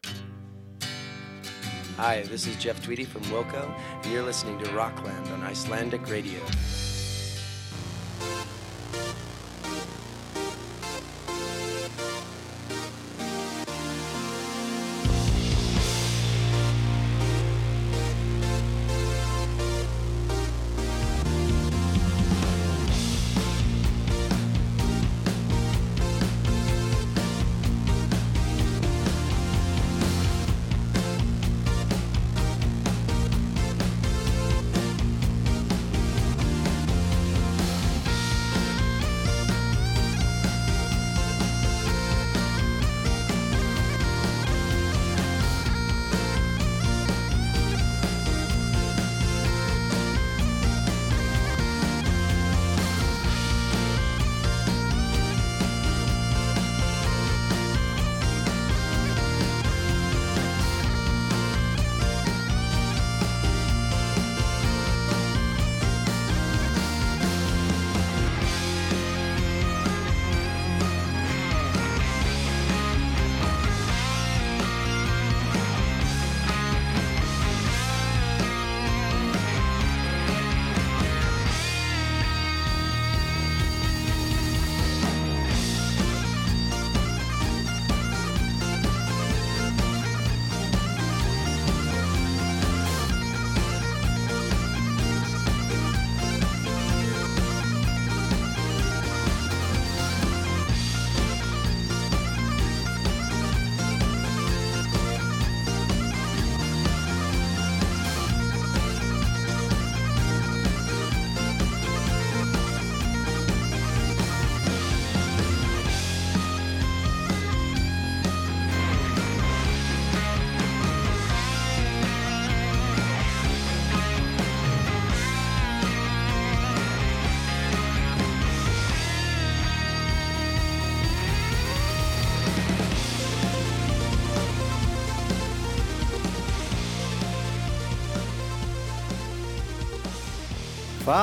Hi, 2.02 2.24
this 2.24 2.48
is 2.48 2.58
Jeff 2.58 2.82
Tweedy 2.82 3.06
from 3.06 3.22
Wilco, 3.30 3.62
and 4.02 4.12
you're 4.12 4.26
listening 4.26 4.58
to 4.64 4.72
Rockland 4.72 5.28
on 5.36 5.44
Icelandic 5.44 6.10
Radio. 6.10 6.42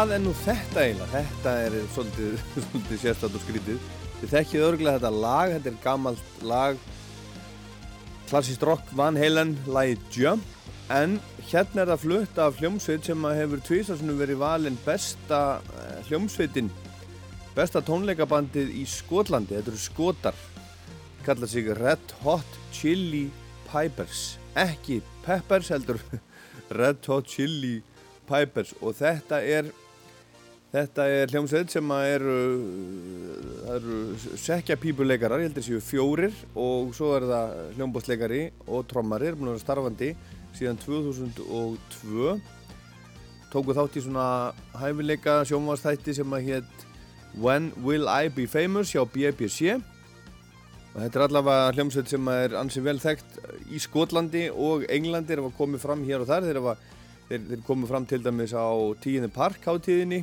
Hvað 0.07 0.20
er 0.20 0.23
nú 0.23 0.33
þetta 0.39 0.83
eiginlega? 0.85 1.20
Þetta 1.27 1.53
er 1.65 1.74
svolítið, 1.91 2.35
svolítið 2.65 2.99
sérstætt 3.03 3.33
og 3.35 3.41
skrítið. 3.43 3.87
Þið 4.20 4.33
þekkið 4.33 4.62
örgulega 4.62 4.99
þetta 5.01 5.23
lag, 5.24 5.55
þetta 5.57 5.70
er 5.73 5.78
gammalt 5.83 6.43
lag, 6.47 6.77
klassist 8.28 8.66
rock 8.69 8.93
Van 9.01 9.16
Halen, 9.19 9.57
lagið 9.66 10.05
Jump, 10.15 10.69
en 10.95 11.16
hérna 11.49 11.83
er 11.83 11.91
það 11.91 12.05
flutt 12.05 12.39
af 12.45 12.61
hljómsveit 12.61 13.09
sem 13.11 13.27
hefur 13.27 13.65
tvísarsunum 13.66 14.20
verið 14.20 14.39
valinn 14.45 14.77
besta 14.85 15.41
eh, 15.74 15.97
hljómsveitin, 16.07 16.69
besta 17.57 17.83
tónleikabandið 17.89 18.70
í 18.78 18.85
Skotlandi, 18.87 19.57
þetta 19.59 19.73
eru 19.73 19.83
skotar, 19.89 20.39
kalla 21.27 21.49
sig 21.51 21.73
Red 21.81 22.15
Hot 22.20 22.61
Chili 22.70 23.24
Pipers, 23.66 24.37
ekki 24.55 25.01
Peppers 25.27 25.73
heldur, 25.74 25.99
Red 26.78 27.03
Hot 27.11 27.27
Chili 27.35 27.81
Pipers. 28.31 28.70
Og 28.87 28.95
þetta 29.03 29.43
er 29.43 29.73
þetta 30.72 31.06
er 31.09 31.32
hljómsveit 31.32 31.72
sem 31.72 31.93
eru 31.97 32.36
það 33.66 33.76
eru 33.76 33.98
sekjapípuleikarar, 34.43 35.43
ég 35.43 35.51
held 35.51 35.60
að 35.60 35.68
séu 35.68 35.82
fjórir 35.84 36.34
og 36.55 36.93
svo 36.97 37.12
er 37.16 37.26
það 37.30 37.55
hljómbótsleikari 37.78 38.43
og 38.66 38.86
trommari, 38.90 39.30
er 39.30 39.38
búin 39.38 39.51
að 39.52 39.56
vera 39.56 39.64
starfandi 39.64 40.10
síðan 40.56 40.80
2002 40.82 42.36
tóku 43.52 43.76
þátt 43.76 43.98
í 43.98 44.05
svona 44.05 44.28
hæfileika 44.76 45.40
sjónvastætti 45.48 46.16
sem 46.16 46.34
að 46.34 46.51
hétt 46.51 46.86
When 47.36 47.70
Will 47.84 48.09
I 48.09 48.30
Be 48.32 48.47
Famous 48.48 48.94
hjá 48.94 49.05
BBC 49.05 49.76
og 50.97 51.02
þetta 51.02 51.18
er 51.18 51.24
allavega 51.26 51.72
hljómsveit 51.76 52.09
sem 52.09 52.28
er 52.32 52.55
ansið 52.56 52.86
vel 52.86 53.01
þekkt 53.02 53.34
í 53.68 53.80
Skotlandi 53.84 54.47
og 54.51 54.86
Englandi 54.88 55.34
er 55.34 55.43
að 55.44 55.59
komið 55.59 55.82
fram 55.82 56.05
hér 56.09 56.24
og 56.24 56.30
þar. 56.30 56.47
Þeir, 56.48 56.60
var, 56.64 56.78
þeir, 57.28 57.43
þeir 57.51 57.64
komið 57.66 57.90
fram 57.90 58.06
til 58.09 58.20
dæmis 58.24 58.55
á 58.56 58.64
tíðinni 59.05 59.28
park 59.34 59.68
hátíðinni 59.68 60.22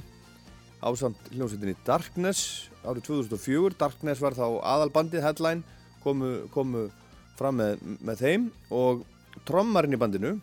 ásamt 0.84 1.30
hljómsveitinni 1.34 1.76
Darkness 1.88 2.70
árið 2.84 3.08
2004, 3.08 3.78
Darkness 3.80 4.24
var 4.24 4.36
þá 4.38 4.46
aðalbandið 4.74 5.24
headline, 5.24 5.64
komu, 6.04 6.34
komu 6.54 6.88
fram 7.40 7.60
með, 7.62 7.84
með 8.04 8.24
þeim. 8.24 8.48
Og 8.76 9.04
trommarinn 9.48 9.96
í 9.96 10.02
bandinu 10.02 10.34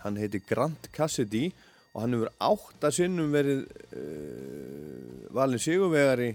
hann 0.00 0.16
heiti 0.18 0.40
Grant 0.48 0.88
Cassidy 0.96 1.50
og 1.92 2.04
hann 2.04 2.16
hefur 2.16 2.32
átta 2.46 2.92
sinnum 2.94 3.32
verið 3.34 3.66
uh, 3.66 5.26
valin 5.36 5.60
sigurvegari 5.60 6.30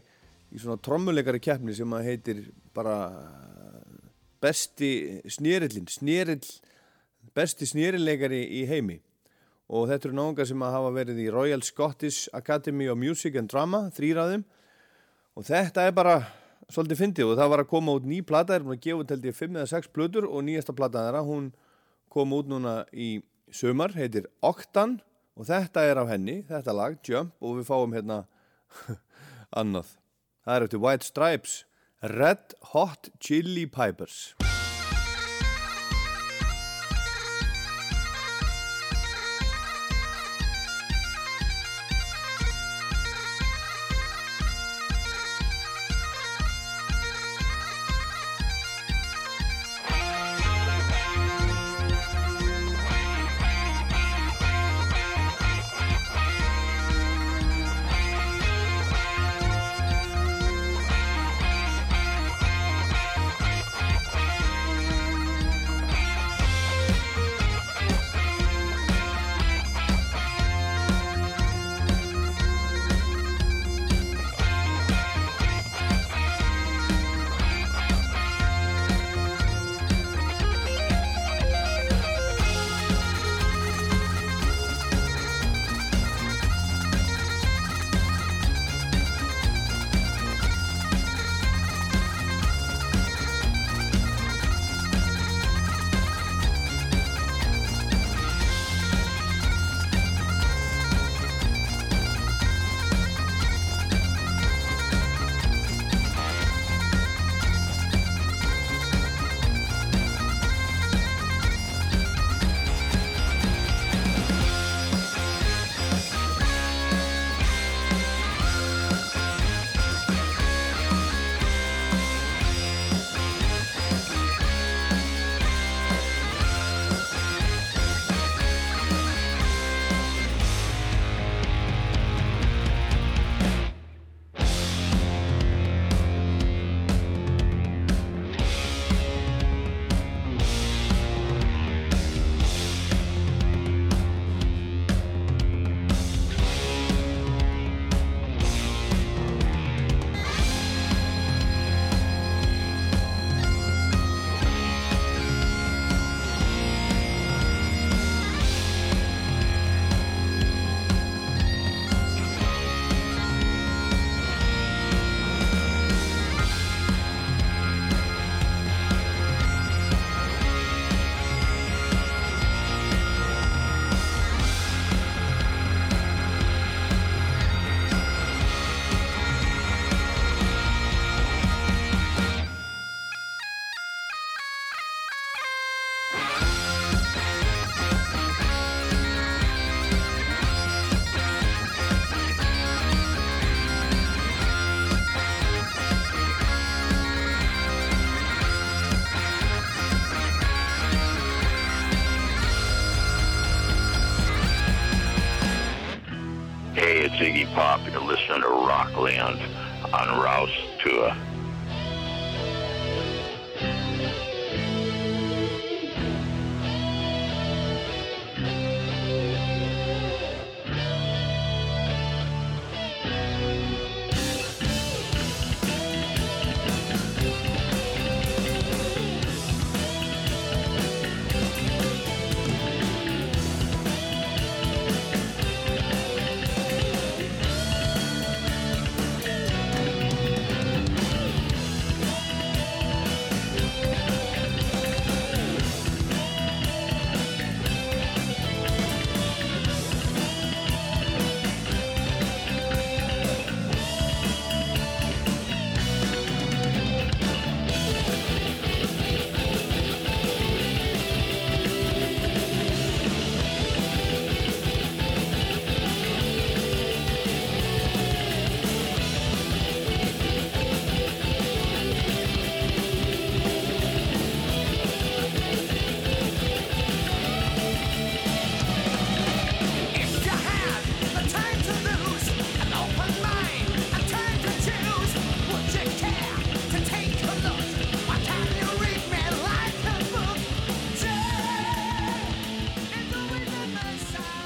í 0.54 0.62
svona 0.62 0.80
trommuleikari 0.84 1.42
keppni 1.44 1.76
sem 1.76 1.98
að 1.98 2.08
heitir 2.12 2.44
bara 2.76 2.96
besti 4.44 5.22
snérillin 5.32 5.88
snérill, 5.90 6.46
besti 7.36 7.68
snérilleikari 7.68 8.44
í 8.60 8.66
heimi 8.70 9.00
og 9.66 9.88
þetta 9.90 10.10
eru 10.10 10.18
náðungar 10.20 10.50
sem 10.50 10.66
hafa 10.66 10.92
verið 10.94 11.22
í 11.24 11.30
Royal 11.34 11.64
Scottish 11.66 12.30
Academy 12.38 12.90
of 12.92 13.00
Music 13.02 13.38
and 13.40 13.50
Drama 13.52 13.88
þrýraðum 13.96 14.46
og 15.36 15.48
þetta 15.48 15.88
er 15.88 15.96
bara 15.98 16.18
svolítið 16.72 17.02
fyndið 17.02 17.32
og 17.32 17.40
það 17.40 17.52
var 17.54 17.64
að 17.64 17.72
koma 17.72 17.96
út 17.98 18.08
ný 18.10 18.22
plata, 18.26 18.56
er 18.56 18.66
búin 18.66 18.78
að 18.78 18.86
gefa 18.86 19.08
held 19.14 19.28
ég 19.30 19.38
5 19.38 19.60
eða 19.60 19.72
6 19.74 19.92
plötur 19.94 20.28
og 20.30 20.46
nýjasta 20.46 20.76
plata 20.78 21.04
þeirra, 21.06 21.26
hún 21.26 21.52
kom 22.14 22.34
út 22.38 22.50
núna 22.50 22.78
í 22.94 23.20
sömar, 23.54 23.94
heitir 23.98 24.30
Octan 24.46 25.00
og 25.36 25.50
þetta 25.50 25.84
er 25.86 26.02
af 26.02 26.10
henni, 26.14 26.40
þetta 26.48 26.76
lag, 26.76 26.98
Jump 27.06 27.36
og 27.44 27.60
við 27.60 27.70
fáum 27.70 27.96
hérna 27.96 28.24
annað. 29.60 29.96
Það 30.46 30.56
er 30.56 30.68
eftir 30.68 30.84
White 30.86 31.10
Stripes, 31.10 31.56
Red 32.16 32.58
Hot 32.74 33.12
Chili 33.20 33.66
Pipers. 33.66 34.34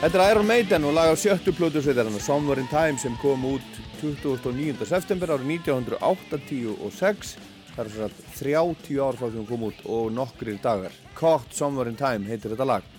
Þetta 0.09 0.23
er 0.25 0.31
Iron 0.33 0.47
Maiden 0.49 0.85
og 0.89 0.95
lag 0.97 1.11
á 1.13 1.21
sjöttu 1.21 1.51
plötu 1.53 1.83
sveitarinnar 1.85 2.23
Somewhere 2.25 2.63
in 2.63 2.69
Time 2.71 2.97
sem 2.97 3.13
kom 3.21 3.43
út 3.45 3.75
29. 4.01 4.81
september 4.89 5.35
árið 5.35 5.51
1986 5.59 7.35
það 7.75 7.83
er 7.83 7.91
svo 7.93 8.07
að 8.07 8.15
30 8.39 8.97
ár 9.05 9.19
frá 9.19 9.27
því 9.27 9.37
hún 9.37 9.45
kom 9.51 9.67
út 9.67 9.83
og 9.85 10.09
nokkrir 10.17 10.57
dagar. 10.63 10.97
Caught 11.13 11.53
Somewhere 11.53 11.93
in 11.93 11.99
Time 11.99 12.25
heitir 12.25 12.55
þetta 12.55 12.65
lag. 12.71 12.89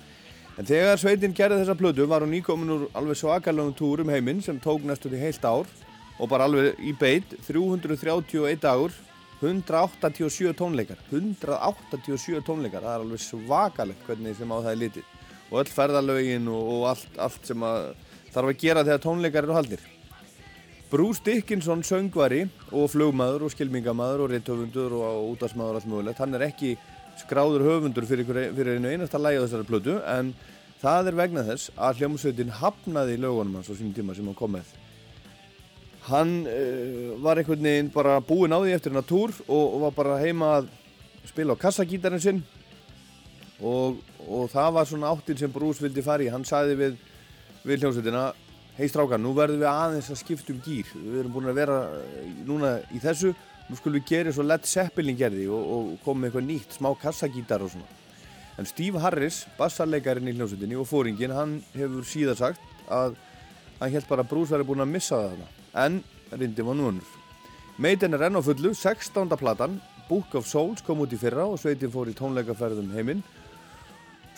En 0.54 0.70
þegar 0.70 1.02
sveitin 1.02 1.34
gerði 1.34 1.64
þessa 1.64 1.78
plötu 1.82 2.06
var 2.06 2.22
hún 2.22 2.30
nýkomin 2.36 2.74
úr 2.76 2.88
alveg 2.94 3.18
svakalögum 3.18 3.74
túr 3.74 4.04
um 4.04 4.14
heiminn 4.14 4.46
sem 4.46 4.62
tók 4.62 4.86
næstu 4.86 5.10
því 5.10 5.24
heilt 5.26 5.50
ár 5.50 5.66
og 6.14 6.30
bara 6.30 6.46
alveg 6.46 6.78
í 6.78 6.94
beit 6.94 7.34
331 7.48 8.62
dagur 8.62 8.94
187 9.42 10.54
tónleikar. 10.62 11.02
187 11.10 12.38
tónleikar, 12.46 12.86
það 12.86 12.94
er 12.94 13.08
alveg 13.08 13.26
svakalegt 13.26 14.06
hvernig 14.06 14.38
sem 14.38 14.54
á 14.54 14.62
það 14.62 14.76
er 14.76 14.86
litið 14.86 15.16
og 15.50 15.62
öll 15.62 15.72
ferðalögin 15.74 16.48
og, 16.50 16.74
og 16.74 16.84
allt, 16.94 17.16
allt 17.18 17.48
sem 17.50 17.66
að 17.66 17.90
þarf 18.30 18.52
að 18.52 18.60
gera 18.62 18.86
þegar 18.86 19.02
tónleikar 19.06 19.46
eru 19.46 19.58
haldir 19.58 19.88
Bruce 20.90 21.22
Dickinson 21.22 21.84
söngvari 21.86 22.44
og 22.74 22.88
flugmaður 22.90 23.46
og 23.46 23.52
skilmingamaður 23.54 24.24
og 24.24 24.32
reithöfundur 24.32 24.96
og 24.98 25.28
útastmaður 25.34 25.76
og 25.76 25.82
allt 25.82 25.90
mögulegt 25.92 26.22
hann 26.22 26.34
er 26.38 26.48
ekki 26.48 26.74
skráður 27.20 27.66
höfundur 27.66 28.06
fyrir, 28.08 28.26
einu 28.74 28.90
einasta 28.90 29.20
lægi 29.20 29.38
á 29.38 29.44
þessari 29.44 29.68
plötu 29.68 29.96
en 30.08 30.32
það 30.80 31.10
er 31.10 31.18
vegna 31.18 31.44
þess 31.46 31.72
að 31.76 32.00
hljómsveitin 32.00 32.54
hafnaði 32.60 33.18
lögunum 33.20 33.58
hans 33.58 33.70
á 33.70 33.74
sínum 33.74 33.94
tíma 33.96 34.16
sem 34.16 34.28
hann 34.28 34.38
kom 34.38 34.54
með. 34.56 34.68
Hann 36.08 36.30
uh, 36.48 37.16
var 37.20 37.40
einhvern 37.40 37.66
veginn 37.66 37.90
bara 37.92 38.20
búinn 38.24 38.54
á 38.56 38.58
því 38.62 38.76
eftir 38.76 38.94
hennar 38.94 39.08
túr 39.08 39.34
og, 39.46 39.64
og 39.64 39.82
var 39.84 39.96
bara 39.98 40.20
heima 40.22 40.54
að 40.58 40.70
spila 41.28 41.54
á 41.54 41.62
kassagítarinn 41.62 42.24
sinn 42.24 42.40
og, 43.60 44.00
og 44.28 44.50
það 44.52 44.72
var 44.76 44.88
svona 44.88 45.10
áttin 45.14 45.38
sem 45.40 45.52
Bruce 45.52 45.82
vildi 45.82 46.04
fara 46.04 46.24
í. 46.24 46.30
Hann 46.32 46.46
sagði 46.48 46.76
við, 46.80 46.96
við 47.64 47.84
hljómsveitina 47.84 48.24
hei 48.78 48.88
strákar, 48.88 49.20
nú 49.20 49.32
verðum 49.36 49.62
við 49.62 49.70
aðeins 49.70 50.10
að 50.12 50.20
skipta 50.22 50.54
um 50.54 50.60
gýr 50.64 50.90
við 50.94 51.16
erum 51.20 51.32
búin 51.34 51.50
að 51.50 51.58
vera 51.60 51.78
eh, 52.00 52.28
núna 52.48 52.74
í 52.94 53.00
þessu. 53.02 53.32
Nú 53.70 53.78
skulum 53.78 54.00
við 54.00 54.08
gera 54.10 54.34
svo 54.34 54.44
Led 54.46 54.66
Zeppelin 54.66 55.18
gerði 55.18 55.46
og, 55.52 55.72
og 55.74 55.90
koma 56.04 56.24
með 56.24 56.30
eitthvað 56.30 56.46
nýtt, 56.48 56.76
smá 56.78 56.90
kassagítar 56.98 57.62
og 57.62 57.72
svona. 57.74 57.98
En 58.58 58.68
Steve 58.68 59.00
Harris, 59.00 59.44
bassarleikarinn 59.58 60.32
í 60.32 60.34
hljómsveitinni 60.34 60.78
og 60.80 60.88
fóringin, 60.90 61.36
hann 61.36 61.60
hefur 61.76 62.06
síðan 62.08 62.40
sagt 62.40 62.88
að 62.90 63.14
hann 63.78 63.94
held 63.94 64.08
bara 64.10 64.26
að 64.26 64.32
Bruce 64.32 64.56
væri 64.56 64.66
búin 64.68 64.84
að 64.84 64.94
missa 64.96 65.16
það 65.20 65.30
þarna. 65.30 65.50
En 65.84 66.00
reyndi 66.34 66.66
var 66.66 66.78
núanur 66.78 67.16
Maiden 67.80 68.12
er 68.12 68.26
enn 68.26 68.36
á 68.36 68.42
fullu, 68.44 68.74
16. 68.76 69.30
platan 69.40 69.78
Book 70.08 70.34
of 70.34 70.48
Souls 70.48 70.82
kom 70.84 71.00
út 71.04 71.14
í 71.14 71.18
fyrra 71.20 71.46
og 71.48 71.60
sveitin 71.62 71.92
fór 71.92 72.10
í 72.10 72.16
tónleikaferðum 72.18 72.90
heiminn 72.92 73.22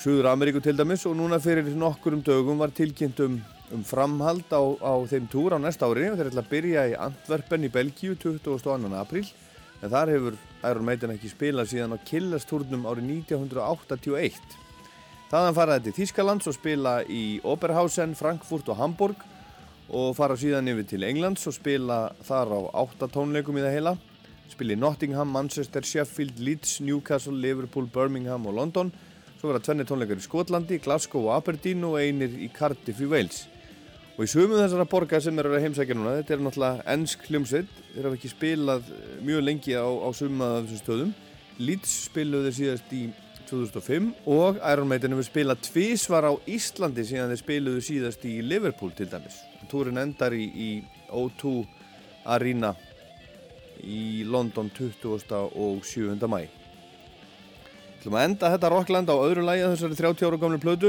Suður 0.01 0.31
Ameríku 0.33 0.63
til 0.65 0.77
dæmis 0.79 1.05
og 1.07 1.17
núna 1.19 1.39
fyrir 1.43 1.69
nokkurum 1.77 2.25
dögum 2.25 2.59
var 2.63 2.73
tilkynnt 2.75 3.21
um, 3.23 3.37
um 3.73 3.85
framhald 3.85 4.49
á, 4.51 4.63
á 4.81 4.95
þeim 5.11 5.29
túr 5.31 5.55
á 5.55 5.59
næsta 5.61 5.87
ári. 5.87 6.09
Og 6.11 6.19
þeir 6.19 6.33
ætla 6.33 6.45
að 6.45 6.53
byrja 6.55 6.89
í 6.91 6.99
Antwerpen 6.99 7.69
í 7.69 7.73
Belgíu 7.73 8.17
22. 8.17 8.91
apríl 8.99 9.29
en 9.83 9.91
þar 9.91 10.15
hefur 10.15 10.41
Iron 10.63 10.87
Maiden 10.87 11.15
ekki 11.15 11.31
spilað 11.31 11.73
síðan 11.73 11.97
á 11.99 12.05
Killers-túrnum 12.07 12.87
árið 12.87 13.09
1981 13.35 14.61
þaðan 15.33 15.57
fara 15.57 15.77
þetta 15.79 15.89
til 15.89 15.97
Þískalands 15.97 16.49
og 16.51 16.55
spila 16.59 16.91
í 17.09 17.23
Oberhausen, 17.49 18.13
Frankfurt 18.19 18.69
og 18.69 18.77
Hamburg 18.77 19.23
og 19.89 20.13
fara 20.17 20.37
síðan 20.37 20.69
yfir 20.69 20.89
til 20.91 21.07
Englands 21.09 21.47
og 21.49 21.57
spila 21.57 22.03
þar 22.27 22.53
á 22.53 22.61
átta 22.85 23.09
tónleikum 23.09 23.57
í 23.57 23.65
það 23.65 23.77
heila. 23.77 23.95
Spila 24.53 24.77
í 24.77 24.79
Nottingham, 24.79 25.33
Manchester, 25.33 25.85
Sheffield, 25.89 26.37
Leeds, 26.37 26.79
Newcastle, 26.85 27.33
Liverpool, 27.33 27.89
Birmingham 27.89 28.45
og 28.47 28.59
London 28.61 28.93
Svo 29.43 29.51
verða 29.51 29.65
tvenni 29.67 29.83
tónleikar 29.83 30.21
í 30.21 30.23
Skotlandi, 30.23 30.77
Glasgow 30.79 31.25
og 31.27 31.33
Aberdeen 31.35 31.83
og 31.83 31.97
einir 31.99 32.31
í 32.39 32.47
Cardiff 32.55 33.01
í 33.03 33.09
Wales. 33.11 33.41
Og 34.15 34.21
í 34.23 34.29
sumum 34.31 34.55
þessara 34.55 34.87
borga 34.87 35.19
sem 35.19 35.41
eru 35.43 35.51
að 35.57 35.65
heimsækja 35.65 35.97
núna, 35.99 36.13
þetta 36.21 36.37
er 36.37 36.45
náttúrulega 36.45 36.85
ennsk 36.93 37.27
hljómsveit, 37.27 37.73
þeir 37.89 38.07
hafa 38.07 38.21
ekki 38.21 38.31
spilað 38.31 38.93
eh, 38.95 39.17
mjög 39.27 39.43
lengi 39.49 39.75
á, 39.75 39.83
á 39.83 40.09
sumum 40.15 40.47
af 40.47 40.55
þessum 40.69 40.83
stöðum. 40.85 41.11
Leeds 41.59 41.97
spiluðu 42.05 42.47
þeir 42.47 42.57
síðast 42.61 42.95
í 42.95 43.03
2005 43.51 44.09
og 44.39 44.63
Iron 44.63 44.93
Maiden 44.95 45.19
hefur 45.19 45.31
spilað 45.33 45.67
tvísvar 45.73 46.31
á 46.31 46.33
Íslandi 46.47 47.11
síðan 47.11 47.35
þeir 47.35 47.43
spiluðu 47.43 47.85
síðast 47.91 48.31
í 48.31 48.39
Liverpool 48.47 48.95
til 48.95 49.11
dæmis. 49.11 49.43
Túrin 49.75 49.99
endar 50.07 50.39
í, 50.39 50.47
í 50.55 50.73
O2 51.11 51.59
Arena 52.31 52.77
í 53.83 54.23
London 54.23 54.71
20. 54.79 55.35
og 55.51 55.83
7. 55.83 56.15
mæ. 56.31 56.45
Þú 58.03 58.09
ætlum 58.09 58.19
að 58.19 58.25
enda 58.27 58.49
þetta 58.51 58.69
Rockland 58.73 59.11
á 59.15 59.15
öðru 59.15 59.43
lægi 59.47 59.63
að 59.63 59.73
þessari 59.77 59.97
30 60.01 60.27
ára 60.27 60.39
gamlu 60.43 60.57
plötu. 60.59 60.89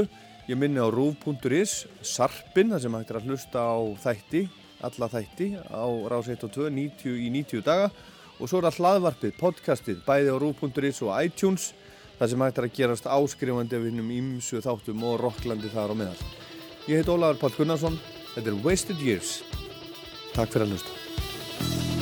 Ég 0.50 0.58
minni 0.58 0.82
á 0.82 0.90
rúf.is, 0.90 1.84
sarpin, 2.02 2.72
þar 2.74 2.82
sem 2.82 2.96
hægt 2.98 3.12
er 3.12 3.18
að 3.20 3.28
hlusta 3.28 3.62
á 3.62 3.78
þætti, 4.02 4.40
alla 4.82 5.08
þætti, 5.12 5.46
á 5.62 5.86
rás 6.10 6.26
1 6.34 6.42
og 6.42 6.50
2, 6.56 6.66
90 6.74 7.14
í 7.14 7.30
90 7.30 7.62
daga. 7.62 7.92
Og 8.42 8.50
svo 8.50 8.58
er 8.58 8.66
það 8.66 8.80
hlaðvarpið, 8.80 9.36
podcastið, 9.38 10.02
bæði 10.02 10.34
á 10.34 10.36
rúf.is 10.42 11.00
og 11.06 11.14
iTunes, 11.22 11.70
þar 12.18 12.32
sem 12.34 12.44
hægt 12.48 12.58
er 12.58 12.66
að 12.66 12.76
gerast 12.80 13.06
áskrifandi 13.06 13.78
af 13.78 13.86
hinnum 13.86 14.10
ímsu 14.10 14.58
þáttum 14.66 15.06
og 15.06 15.20
Rocklandi 15.22 15.70
þar 15.70 15.94
á 15.94 16.00
meðal. 16.02 16.28
Ég 16.90 16.98
heit 16.98 17.14
Ólafur 17.14 17.44
Pál 17.44 17.54
Gunnarsson, 17.60 18.02
þetta 18.34 18.50
er 18.50 18.62
Wasted 18.66 18.98
Years. 18.98 19.38
Takk 20.34 20.50
fyrir 20.50 20.66
að 20.66 20.74
hlusta. 20.74 21.93